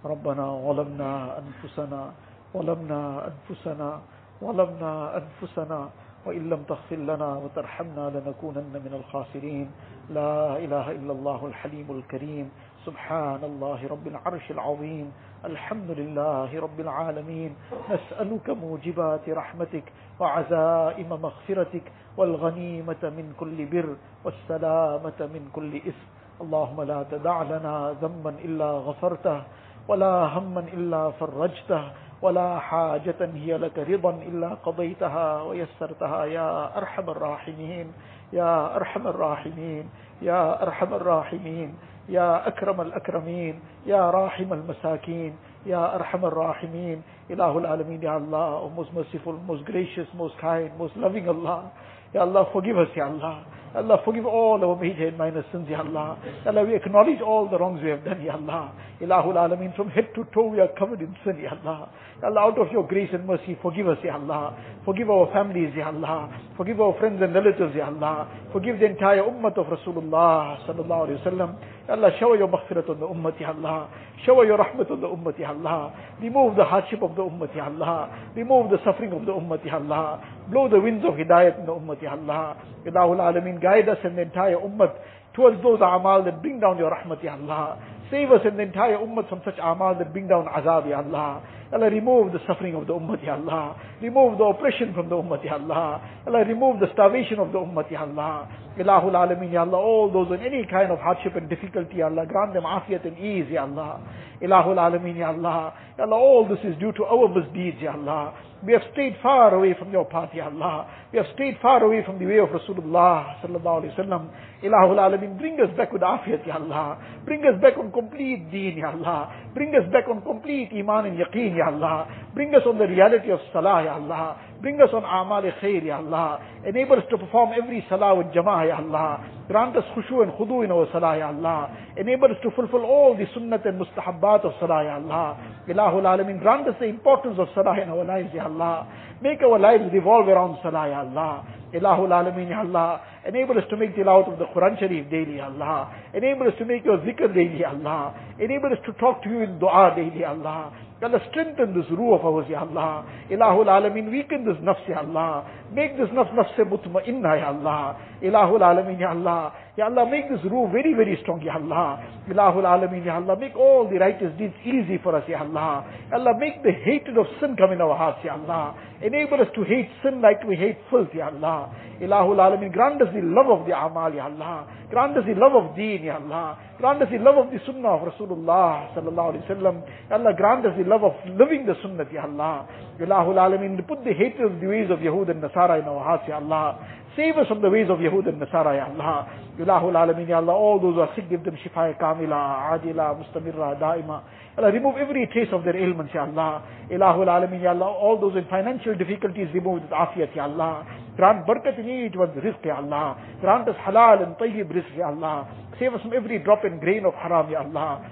ربنا 0.05 0.45
ظلمنا 0.67 1.39
أنفسنا 1.43 2.11
ظلمنا 2.53 3.27
أنفسنا 3.27 4.01
ظلمنا 4.41 5.17
أنفسنا 5.17 5.89
وإن 6.25 6.49
لم 6.49 6.63
تغفر 6.63 6.95
لنا 6.95 7.37
وترحمنا 7.37 8.09
لنكونن 8.09 8.73
من 8.85 8.93
الخاسرين. 8.93 9.71
لا 10.09 10.57
إله 10.57 10.91
إلا 10.91 11.11
الله 11.11 11.45
الحليم 11.45 11.87
الكريم. 11.91 12.49
سبحان 12.85 13.43
الله 13.43 13.87
رب 13.87 14.07
العرش 14.07 14.51
العظيم. 14.51 15.11
الحمد 15.45 15.91
لله 15.91 16.59
رب 16.59 16.79
العالمين. 16.79 17.55
نسألك 17.91 18.49
موجبات 18.49 19.29
رحمتك 19.29 19.85
وعزائم 20.19 21.09
مغفرتك. 21.09 21.85
والغنيمة 22.17 23.03
من 23.03 23.33
كل 23.39 23.65
بر 23.65 23.89
والسلامة 24.25 25.19
من 25.19 25.49
كل 25.53 25.75
إثم 25.77 26.07
اللهم 26.41 26.81
لا 26.81 27.03
تدع 27.11 27.41
لنا 27.43 27.95
ذنبا 28.01 28.29
إلا 28.45 28.69
غفرته 28.71 29.41
ولا 29.87 30.15
هما 30.37 30.59
إلا 30.73 31.11
فرجته 31.11 31.83
ولا 32.21 32.59
حاجة 32.59 33.19
هي 33.21 33.57
لك 33.57 33.77
رضا 33.79 34.09
إلا 34.09 34.49
قضيتها 34.65 35.41
ويسرتها 35.41 36.25
يا 36.25 36.77
أرحم 36.77 37.09
الراحمين 37.09 37.87
يا 38.33 38.75
أرحم 38.75 39.07
الراحمين 39.07 39.89
يا 40.21 40.63
أرحم 40.63 40.93
الراحمين 40.93 41.75
يا 42.09 42.47
أكرم 42.47 42.81
الأكرمين 42.81 43.59
يا 43.85 44.09
راحم 44.09 44.53
المساكين 44.53 45.35
يا 45.65 45.95
أرحم 45.95 46.25
الراحمين 46.25 47.01
إله 47.31 47.57
العالمين 47.57 48.03
يا 48.03 48.17
Allah, 48.21 48.69
most 48.75 48.93
merciful, 48.93 49.33
most 49.47 49.65
gracious, 49.65 50.07
most 50.13 50.37
kind, 50.37 50.71
most 50.77 50.95
loving 50.95 51.27
Allah. 51.27 51.71
Ya 52.15 52.21
Allah, 52.21 52.47
forgive 52.53 52.77
us, 52.77 52.87
Ya 52.95 53.07
Allah. 53.07 53.43
Allah, 53.75 53.99
forgive 54.05 54.25
all 54.25 54.63
our 54.63 54.79
major 54.79 55.09
and 55.09 55.17
minor 55.17 55.43
sins, 55.51 55.67
Ya 55.69 55.81
Allah. 55.81 56.17
Ya 56.45 56.51
Allah, 56.51 56.63
we 56.63 56.75
acknowledge 56.75 57.19
all 57.19 57.49
the 57.49 57.59
wrongs 57.59 57.81
we 57.83 57.89
have 57.89 58.05
done, 58.05 58.23
Ya 58.23 58.35
Allah. 58.39 58.71
Ilahul 59.01 59.35
Alameen, 59.35 59.75
from 59.75 59.89
head 59.89 60.07
to 60.15 60.23
toe 60.33 60.47
we 60.47 60.61
are 60.61 60.69
covered 60.79 61.01
in 61.01 61.13
sin, 61.25 61.43
Ya 61.43 61.51
Allah. 61.51 61.89
Ya 62.21 62.29
Allah, 62.29 62.39
out 62.47 62.57
of 62.57 62.71
your 62.71 62.87
grace 62.87 63.09
and 63.11 63.27
mercy, 63.27 63.57
forgive 63.61 63.89
us, 63.89 63.97
Ya 64.01 64.15
Allah. 64.15 64.55
Forgive 64.85 65.09
our 65.09 65.27
families, 65.33 65.73
Ya 65.75 65.87
Allah. 65.87 66.31
Forgive 66.55 66.79
our 66.79 66.97
friends 66.99 67.21
and 67.21 67.35
relatives, 67.35 67.75
Ya 67.75 67.87
Allah. 67.87 68.29
Forgive 68.53 68.79
the 68.79 68.85
entire 68.85 69.23
ummah 69.23 69.51
of 69.57 69.67
Rasulullah 69.67 70.63
sallallahu 70.65 71.11
alayhi 71.11 71.19
wa 71.19 71.31
sallam. 71.31 71.55
Ya 71.89 71.95
Allah, 71.95 72.11
shower 72.17 72.37
your 72.37 72.47
maghfirat 72.47 72.87
on 72.89 73.01
the 73.01 73.05
ummah, 73.05 73.37
Ya 73.37 73.51
Allah. 73.51 73.89
Shower 74.25 74.45
your 74.45 74.57
rahmat 74.57 74.89
on 74.89 75.01
the 75.01 75.07
ummah, 75.07 75.37
Ya 75.37 75.49
Allah. 75.49 75.91
Remove 76.21 76.55
the 76.55 76.63
hardship 76.63 77.03
of 77.03 77.13
the 77.17 77.23
ummah, 77.23 77.53
Ya 77.53 77.65
Allah. 77.65 78.31
Remove 78.37 78.71
the 78.71 78.77
suffering 78.85 79.11
of 79.11 79.25
the 79.25 79.33
ummah, 79.33 79.59
Ya 79.65 79.75
Allah. 79.75 80.23
Blow 80.51 80.69
the 80.69 80.79
winds 80.79 81.03
of 81.05 81.15
hidayat 81.15 81.59
in 81.59 81.65
the 81.65 81.71
ummah, 81.73 82.01
Ya 82.01 82.11
Allah. 82.11 82.57
Ilahul 82.85 83.17
Alameen, 83.17 83.61
guide 83.61 83.89
us 83.89 83.97
and 84.03 84.17
the 84.17 84.21
entire 84.23 84.57
ummah 84.57 84.93
towards 85.33 85.61
those 85.63 85.79
amal 85.81 86.23
that 86.23 86.41
bring 86.41 86.59
down 86.59 86.77
your 86.77 86.91
rahmat, 86.91 87.23
Ya 87.23 87.33
Allah. 87.33 87.79
Save 88.11 88.31
us 88.31 88.41
and 88.45 88.59
the 88.59 88.63
entire 88.63 88.97
ummah 88.97 89.27
from 89.27 89.41
such 89.43 89.57
amal 89.57 89.95
that 89.97 90.13
bring 90.13 90.27
down 90.27 90.45
azab, 90.45 90.87
Ya 90.87 91.01
Allah. 91.01 91.41
Allah, 91.73 91.89
remove 91.89 92.31
the 92.31 92.39
suffering 92.45 92.75
of 92.75 92.85
the 92.85 92.93
ummah, 92.93 93.17
Ya 93.25 93.33
Allah. 93.33 93.75
Remove 94.01 94.37
the 94.37 94.43
oppression 94.43 94.93
from 94.93 95.09
the 95.09 95.15
ummah, 95.15 95.43
Ya 95.43 95.53
Allah. 95.53 96.01
Allah, 96.27 96.45
remove 96.45 96.79
the 96.79 96.87
starvation 96.93 97.39
of 97.39 97.51
the 97.51 97.57
ummah, 97.57 97.89
Ya 97.89 98.01
Allah. 98.01 98.47
Ilahul 98.77 99.17
Alameen, 99.17 99.51
Ya 99.51 99.61
Allah, 99.61 99.77
all 99.77 100.11
those 100.13 100.37
in 100.39 100.45
any 100.45 100.65
kind 100.69 100.91
of 100.91 100.99
hardship 100.99 101.35
and 101.35 101.49
difficulty, 101.49 101.97
Ya 101.97 102.05
Allah, 102.05 102.27
grant 102.27 102.53
them 102.53 102.63
afiyat 102.63 103.05
and 103.07 103.17
ease, 103.17 103.49
Ya 103.49 103.63
Allah. 103.63 103.99
Ilahul 104.41 104.77
Alameen, 104.77 105.17
Ya 105.17 105.29
Allah. 105.29 105.73
Ya 105.97 106.05
Allah, 106.05 106.15
all 106.15 106.47
this 106.47 106.59
is 106.63 106.77
due 106.79 106.91
to 106.93 107.03
our 107.05 107.27
misdeeds, 107.27 107.81
Ya 107.81 107.93
Allah. 107.93 108.35
We 108.65 108.73
have 108.73 108.81
stayed 108.93 109.15
far 109.21 109.53
away 109.53 109.75
from 109.77 109.91
your 109.91 110.05
path, 110.05 110.29
Allah. 110.41 110.89
We 111.11 111.17
have 111.17 111.27
stayed 111.35 111.57
far 111.61 111.83
away 111.83 112.03
from 112.03 112.17
the 112.17 112.25
way 112.25 112.39
of 112.39 112.49
Rasulullah 112.49 113.39
sallallahu 113.41 113.85
alaihi 113.85 113.93
wasallam. 113.93 114.29
Ilahul 114.63 114.97
Alameen, 114.97 115.37
bring 115.37 115.59
us 115.61 115.69
back 115.77 115.93
with 115.93 116.01
afiyat, 116.01 116.47
Ya 116.47 116.55
Allah. 116.55 116.97
Bring 117.25 117.41
us 117.45 117.61
back 117.61 117.77
on 117.77 117.91
complete 117.91 118.49
deen, 118.51 118.77
Ya 118.77 118.89
Allah. 118.91 119.51
Bring 119.53 119.69
us 119.75 119.85
back 119.93 120.09
on 120.09 120.21
complete 120.23 120.71
iman 120.73 121.05
and 121.05 121.19
yaqeen, 121.19 121.55
Ya 121.55 121.67
Allah. 121.67 122.07
Bring 122.33 122.55
us 122.55 122.63
on 122.65 122.79
the 122.79 122.87
reality 122.87 123.29
of 123.29 123.39
salah, 123.53 123.83
Ya 123.83 123.95
Allah. 123.95 124.37
Bring 124.65 124.81
us 124.81 124.89
on 124.93 125.03
amal 125.05 125.43
khair, 125.61 125.85
Ya 125.85 125.97
Allah. 125.97 126.41
Enable 126.65 126.97
us 126.97 127.05
to 127.11 127.19
perform 127.19 127.51
every 127.53 127.85
salah 127.87 128.15
with 128.15 128.33
jama'ah, 128.33 128.67
Ya 128.67 128.77
Allah. 128.77 129.21
Grant 129.47 129.77
us 129.77 129.83
khushu 129.93 130.23
and 130.23 130.31
khudu 130.33 130.65
in 130.65 130.71
our 130.71 130.87
salah, 130.91 131.15
Ya 131.15 131.27
Allah. 131.27 131.69
Enable 131.95 132.31
us 132.31 132.37
to 132.41 132.49
fulfill 132.49 132.81
all 132.81 133.15
the 133.15 133.25
sunnat 133.37 133.63
and 133.67 133.79
mustahabbat 133.79 134.43
of 134.43 134.53
salah, 134.59 134.83
Ya 134.83 134.95
Allah. 134.95 135.37
Ilahul 135.69 136.01
Alameen, 136.01 136.41
grant 136.41 136.67
us 136.67 136.73
the 136.79 136.87
importance 136.87 137.37
of 137.37 137.47
salah 137.53 137.79
in 137.79 137.89
our 137.89 138.03
lives, 138.03 138.29
Ya 138.33 138.45
Allah. 138.45 138.89
Make 139.21 139.43
our 139.43 139.59
lives 139.59 139.83
revolve 139.93 140.27
around 140.27 140.57
salah, 140.63 140.89
Ya 140.89 141.01
Allah. 141.01 141.45
Ilahul 141.71 142.09
Alameen, 142.09 142.49
Ya 142.49 142.61
Allah. 142.61 143.01
Enable 143.27 143.59
us 143.59 143.65
to 143.69 143.77
make 143.77 143.95
tilawat 143.95 144.33
of 144.33 144.39
the 144.39 144.45
Quran 144.45 144.79
Sharif 144.79 145.11
daily, 145.11 145.39
Allah. 145.41 145.93
Enable 146.15 146.47
us 146.47 146.53
to 146.57 146.65
make 146.65 146.83
your 146.83 146.97
zikr 147.05 147.29
daily, 147.35 147.63
Allah. 147.63 148.15
Enable 148.41 148.73
us 148.73 148.79
to 148.87 148.93
talk 148.93 149.21
to 149.21 149.29
you 149.29 149.41
in 149.41 149.59
dua 149.59 149.93
daily, 149.95 150.25
Allah. 150.25 150.73
Allah, 151.03 151.19
strengthen 151.29 151.75
this 151.75 151.85
ruh 151.91 152.15
of 152.15 152.25
ours, 152.25 152.45
Ya 152.49 152.61
Allah. 152.61 153.05
Ilahul 153.29 153.67
Alameen, 153.67 154.09
weaken 154.09 154.45
this 154.45 154.55
nafs, 154.63 154.87
Ya 154.87 154.99
Allah. 154.99 155.45
Make 155.73 155.97
this 155.97 156.07
nafs 156.09 156.31
nafs 156.33 156.55
mutma'inna, 156.57 157.37
Ya 157.37 157.47
Allah. 157.49 157.97
Ilahul 158.23 158.61
Alameen, 158.61 158.99
Ya 158.99 159.09
Allah. 159.11 159.53
Ya 159.77 159.85
Allah, 159.85 160.09
make 160.09 160.29
this 160.29 160.39
ruh 160.49 160.71
very, 160.71 160.93
very 160.93 161.19
strong, 161.21 161.41
Ya 161.43 161.55
Allah. 161.55 161.99
Ilahul 162.29 162.63
Alameen, 162.63 163.05
Ya 163.05 163.17
Allah. 163.17 163.35
Make 163.37 163.55
all 163.57 163.89
the 163.91 163.99
righteous 163.99 164.31
deeds 164.39 164.55
easy 164.63 164.97
for 165.03 165.13
us, 165.15 165.27
Ya 165.27 165.41
Allah. 165.41 165.85
Allah, 166.13 166.33
make 166.39 166.63
the 166.63 166.71
hatred 166.71 167.17
of 167.17 167.27
sin 167.41 167.57
come 167.57 167.73
in 167.73 167.81
our 167.81 167.95
hearts, 167.97 168.19
Ya 168.23 168.33
Allah. 168.33 168.73
Enable 169.03 169.41
us 169.41 169.49
to 169.53 169.63
hate 169.63 169.89
sin 170.01 170.21
like 170.21 170.41
we 170.47 170.55
hate 170.55 170.77
filth, 170.89 171.09
Ya 171.13 171.27
Allah. 171.27 171.75
Ilahul 172.01 172.39
Alameen, 172.39 172.71
grant 172.71 173.01
us 173.01 173.09
the 173.13 173.21
love 173.21 173.51
of 173.51 173.67
the 173.67 173.75
amal, 173.77 174.13
Ya 174.15 174.25
Allah. 174.25 174.65
Grant 174.89 175.17
us 175.17 175.25
the 175.27 175.35
love 175.35 175.53
of 175.53 175.75
deen, 175.75 176.03
Ya 176.03 176.15
Allah. 176.15 176.57
Grant 176.79 177.01
us 177.01 177.09
the 177.11 177.19
love 177.19 177.35
of 177.35 177.51
the 177.51 177.59
sunnah 177.65 177.99
of 177.99 178.07
Rasulullah 178.13 178.95
sallallahu 178.95 179.35
alaihi 179.35 179.47
wasallam. 179.47 179.83
Allah, 180.11 180.33
grant 180.37 180.65
us 180.65 180.73
the 180.77 180.84
love 180.85 181.03
of 181.03 181.13
living 181.25 181.65
the 181.65 181.75
sunnah, 181.81 182.05
Ya 182.11 182.23
Allah. 182.23 182.67
Ilahul 182.99 183.35
Alameen, 183.35 183.85
put 183.87 184.03
the 184.03 184.13
hatred 184.13 184.53
of 184.53 184.61
the 184.61 184.67
ways 184.67 184.89
of 184.89 184.99
Yahud 184.99 185.29
and 185.29 185.43
Nasara 185.43 185.81
in 185.81 185.87
our 185.87 186.03
hearts, 186.03 186.23
Ya 186.27 186.37
Allah. 186.37 186.79
Save 187.15 187.37
us 187.37 187.47
from 187.47 187.61
the 187.61 187.69
ways 187.69 187.87
of 187.89 187.99
Yahud 187.99 188.27
and 188.27 188.41
Nasara, 188.41 188.75
Ya 188.75 188.87
Allah. 188.91 189.27
Ilahul 189.59 189.95
Alameen, 189.95 190.27
Ya 190.27 190.37
Allah. 190.37 190.53
All 190.53 190.79
those 190.79 190.95
who 190.95 191.01
are 191.01 191.09
sick, 191.15 191.29
give 191.29 191.43
them 191.43 191.57
shifa 191.63 191.97
kamila, 191.99 192.71
adila, 192.75 193.15
mustamirra, 193.15 193.79
daima. 193.79 194.23
Allah, 194.57 194.71
remove 194.71 194.95
every 194.97 195.27
trace 195.33 195.49
of 195.51 195.63
their 195.63 195.75
ailments, 195.75 196.13
Ya 196.13 196.23
Allah. 196.23 196.63
Ilahul 196.89 197.27
Alameen, 197.27 197.61
Ya 197.63 197.71
Allah. 197.71 197.87
All 197.87 198.19
those 198.19 198.35
in 198.35 198.45
financial 198.49 198.95
difficulties, 198.95 199.47
remove 199.53 199.81
with 199.81 199.91
afiyat, 199.91 200.35
Ya 200.35 200.43
Allah. 200.43 200.85
Grant 201.15 201.45
barakat 201.47 201.79
in 201.79 201.89
each 201.89 202.15
one's 202.15 202.35
rizq, 202.43 202.65
Ya 202.65 202.75
Allah. 202.77 203.17
Grant 203.41 203.67
us 203.69 203.75
halal 203.85 204.23
and 204.23 204.35
tayyib 204.35 204.71
rizq, 204.71 204.97
Ya 204.97 205.07
Allah. 205.07 205.47
Save 205.79 205.93
us 205.95 206.01
from 206.01 206.13
every 206.13 206.39
drop 206.39 206.63
and 206.63 206.79
grain 206.79 207.05
of 207.05 207.13
haram, 207.15 207.49
Ya 207.49 207.59
Allah. 207.59 208.11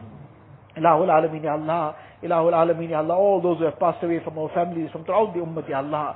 Ilahul 0.77 1.07
Alameen, 1.07 1.43
Ya 1.43 1.53
Allah. 1.53 1.95
Ilahul 2.23 2.53
Alameen, 2.53 2.89
Ya 2.89 2.99
Allah. 2.99 3.15
All 3.15 3.41
those 3.41 3.59
who 3.59 3.65
have 3.65 3.79
passed 3.79 4.03
away 4.03 4.19
from 4.23 4.37
our 4.37 4.49
families, 4.53 4.89
from 4.91 5.03
throughout 5.03 5.33
the 5.33 5.41
ummah, 5.41 5.67
Ya 5.67 5.77
Allah. 5.79 6.15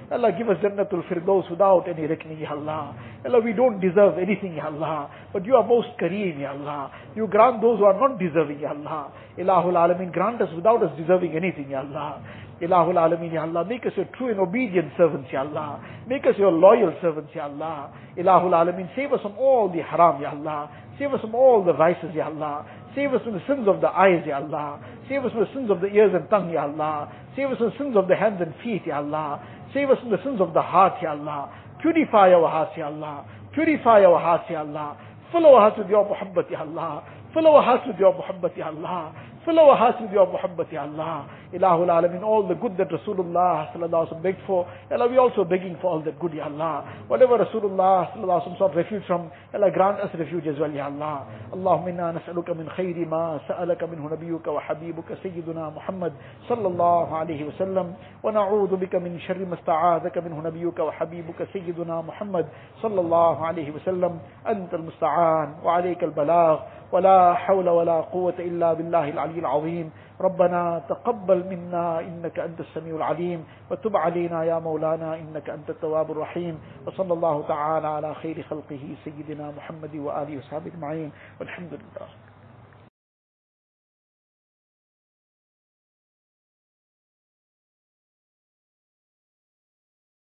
Allah, 0.11 0.31
give 0.37 0.49
us 0.49 0.57
Jannatul 0.57 1.07
Firdaus 1.07 1.49
without 1.49 1.87
any 1.87 2.05
reckoning, 2.05 2.39
Ya 2.39 2.51
Allah. 2.51 2.93
Allah, 3.23 3.39
we 3.39 3.53
don't 3.53 3.79
deserve 3.79 4.17
anything, 4.19 4.55
Ya 4.55 4.65
Allah. 4.65 5.09
But 5.31 5.45
you 5.45 5.55
are 5.55 5.65
most 5.65 5.87
Kareem, 6.01 6.41
Ya 6.41 6.51
Allah. 6.51 6.91
You 7.15 7.27
grant 7.27 7.61
those 7.61 7.79
who 7.79 7.85
are 7.85 7.97
not 7.97 8.19
deserving, 8.19 8.59
Ya 8.59 8.71
Allah. 8.71 9.13
Ilahul 9.37 9.73
Alameen, 9.73 10.11
grant 10.11 10.41
us 10.41 10.49
without 10.53 10.83
us 10.83 10.91
deserving 10.97 11.35
anything, 11.35 11.69
Ya 11.69 11.79
Allah. 11.79 12.21
Ilahul 12.61 12.95
Alameen, 12.95 13.31
Ya 13.31 13.43
Allah. 13.43 13.63
Make 13.63 13.85
us 13.85 13.93
your 13.95 14.05
true 14.17 14.31
and 14.31 14.39
obedient 14.39 14.91
servants, 14.97 15.29
Ya 15.31 15.41
Allah. 15.41 15.79
Make 16.07 16.25
us 16.25 16.35
your 16.37 16.51
loyal 16.51 16.93
servants, 17.01 17.31
Ya 17.33 17.45
Allah. 17.45 17.93
Ilahul 18.17 18.51
Alameen, 18.51 18.93
save 18.95 19.13
us 19.13 19.21
from 19.21 19.37
all 19.39 19.71
the 19.71 19.81
haram, 19.81 20.21
Ya 20.21 20.31
Allah. 20.31 20.69
Save 20.99 21.13
us 21.13 21.21
from 21.21 21.35
all 21.35 21.63
the 21.63 21.73
vices, 21.73 22.11
Ya 22.13 22.25
Allah. 22.27 22.65
Save 22.93 23.13
us 23.13 23.21
from 23.23 23.33
the 23.33 23.43
sins 23.47 23.67
of 23.69 23.79
the 23.79 23.87
eyes, 23.87 24.21
Ya 24.27 24.43
Allah. 24.43 24.77
Save 25.07 25.23
us 25.23 25.31
from 25.31 25.41
the 25.41 25.53
sins 25.53 25.71
of 25.71 25.79
the 25.79 25.87
ears 25.87 26.11
and 26.13 26.29
tongue, 26.29 26.51
Ya 26.51 26.63
Allah. 26.63 27.07
Save 27.35 27.51
us 27.51 27.57
from 27.57 27.69
the 27.71 27.77
sins 27.77 27.95
of 27.95 28.09
the 28.09 28.15
hands 28.15 28.41
and 28.41 28.53
feet, 28.61 28.83
Ya 28.85 28.97
Allah. 28.97 29.39
Save 29.73 29.89
us 29.91 29.99
from 29.99 30.09
the 30.11 30.21
sins 30.23 30.41
of 30.41 30.53
the 30.53 30.61
heart, 30.61 30.93
Ya 31.01 31.11
Allah. 31.11 31.49
Purify 31.81 32.33
our 32.33 32.49
hearts, 32.49 32.73
Ya 32.77 32.87
Allah. 32.87 33.25
Purify 33.53 34.03
our 34.03 34.19
hearts, 34.19 34.45
Ya 34.49 34.59
Allah. 34.59 34.97
Fill 35.31 35.45
our 35.45 35.59
hearts 35.61 35.77
with 35.77 35.89
your 35.89 36.05
muhabbat, 36.05 36.51
Ya 36.51 36.61
Allah. 36.61 37.03
Fill 37.33 37.47
our 37.47 37.63
hearts 37.63 37.87
with 37.87 37.97
your 37.99 38.13
muhabbat, 38.13 38.57
Ya 38.57 38.67
Allah. 38.67 39.13
Fill 39.45 39.59
our 39.59 39.75
hearts 39.77 39.97
with 40.01 40.11
your 40.11 40.27
muhabbat, 40.27 40.71
Ya 40.71 40.83
Allah. 40.83 41.25
Ilahul 41.52 41.88
Alamin, 41.88 42.22
all 42.22 42.46
the 42.46 42.54
good 42.54 42.76
that 42.78 42.88
Rasulullah 42.90 43.72
sallallahu 43.72 43.90
alaihi 43.90 44.12
wasallam 44.12 44.22
begged 44.22 44.40
for, 44.46 44.66
Ya 44.90 44.96
Allah, 44.96 45.08
we 45.08 45.18
also 45.18 45.44
begging 45.44 45.76
for 45.80 45.90
all 45.92 46.00
that 46.02 46.18
good, 46.20 46.34
Ya 46.34 46.44
Allah. 46.44 46.84
Whatever 47.08 47.38
Rasulullah 47.38 48.12
sallallahu 48.12 48.42
alaihi 48.42 48.48
wasallam 48.48 48.58
sought 48.58 48.74
refuge 48.76 49.02
from, 49.06 49.30
Ya 49.52 49.58
Allah, 49.60 49.70
grant 49.70 50.00
us 50.00 50.10
refuge 50.18 50.46
as 50.46 50.58
well, 50.58 50.70
Ya 50.70 50.86
Allah. 50.86 51.26
اللهم 51.54 51.88
إنا 51.88 52.12
نسألك 52.12 52.50
من 52.50 52.68
خير 52.68 53.08
ما 53.08 53.40
سألك 53.48 53.82
منه 53.84 54.10
نبيك 54.12 54.46
وحبيبك 54.46 55.14
سيدنا 55.22 55.70
محمد 55.70 56.12
صلى 56.48 56.66
الله 56.68 57.16
عليه 57.16 57.44
وسلم 57.44 57.94
ونعوذ 58.22 58.76
بك 58.76 58.94
من 58.94 59.18
شر 59.20 59.38
ما 59.44 59.54
استعاذك 59.54 60.18
منه 60.18 60.40
نبيك 60.44 60.78
وحبيبك 60.78 61.48
سيدنا 61.52 62.00
محمد 62.00 62.46
صلى 62.82 63.00
الله 63.00 63.46
عليه 63.46 63.70
وسلم 63.70 64.18
أنت 64.48 64.74
المستعان 64.74 65.54
وعليك 65.64 66.04
البلاغ 66.04 66.60
ولا 66.92 67.34
حول 67.34 67.68
ولا 67.68 68.00
قوة 68.00 68.34
إلا 68.38 68.72
بالله 68.72 69.08
العلي 69.08 69.38
العظيم 69.38 69.90
ربنا 70.21 70.81
تقبل 70.89 71.39
منا 71.49 71.99
إنك 71.99 72.39
أنت 72.39 72.59
السميع 72.59 72.95
العليم 72.95 73.45
وتب 73.71 73.97
علينا 73.97 74.43
يا 74.43 74.59
مولانا 74.59 75.15
إنك 75.15 75.49
أنت 75.49 75.69
التواب 75.69 76.11
الرحيم 76.11 76.59
وصلى 76.87 77.13
الله 77.13 77.47
تعالى 77.47 77.87
على 77.87 78.15
خير 78.15 78.43
خلقه 78.43 78.83
سيدنا 79.03 79.51
محمد 79.57 79.95
وآله 79.95 80.37
وصحبه 80.37 80.67
أجمعين 80.73 81.11
والحمد 81.39 81.73
لله 81.73 82.07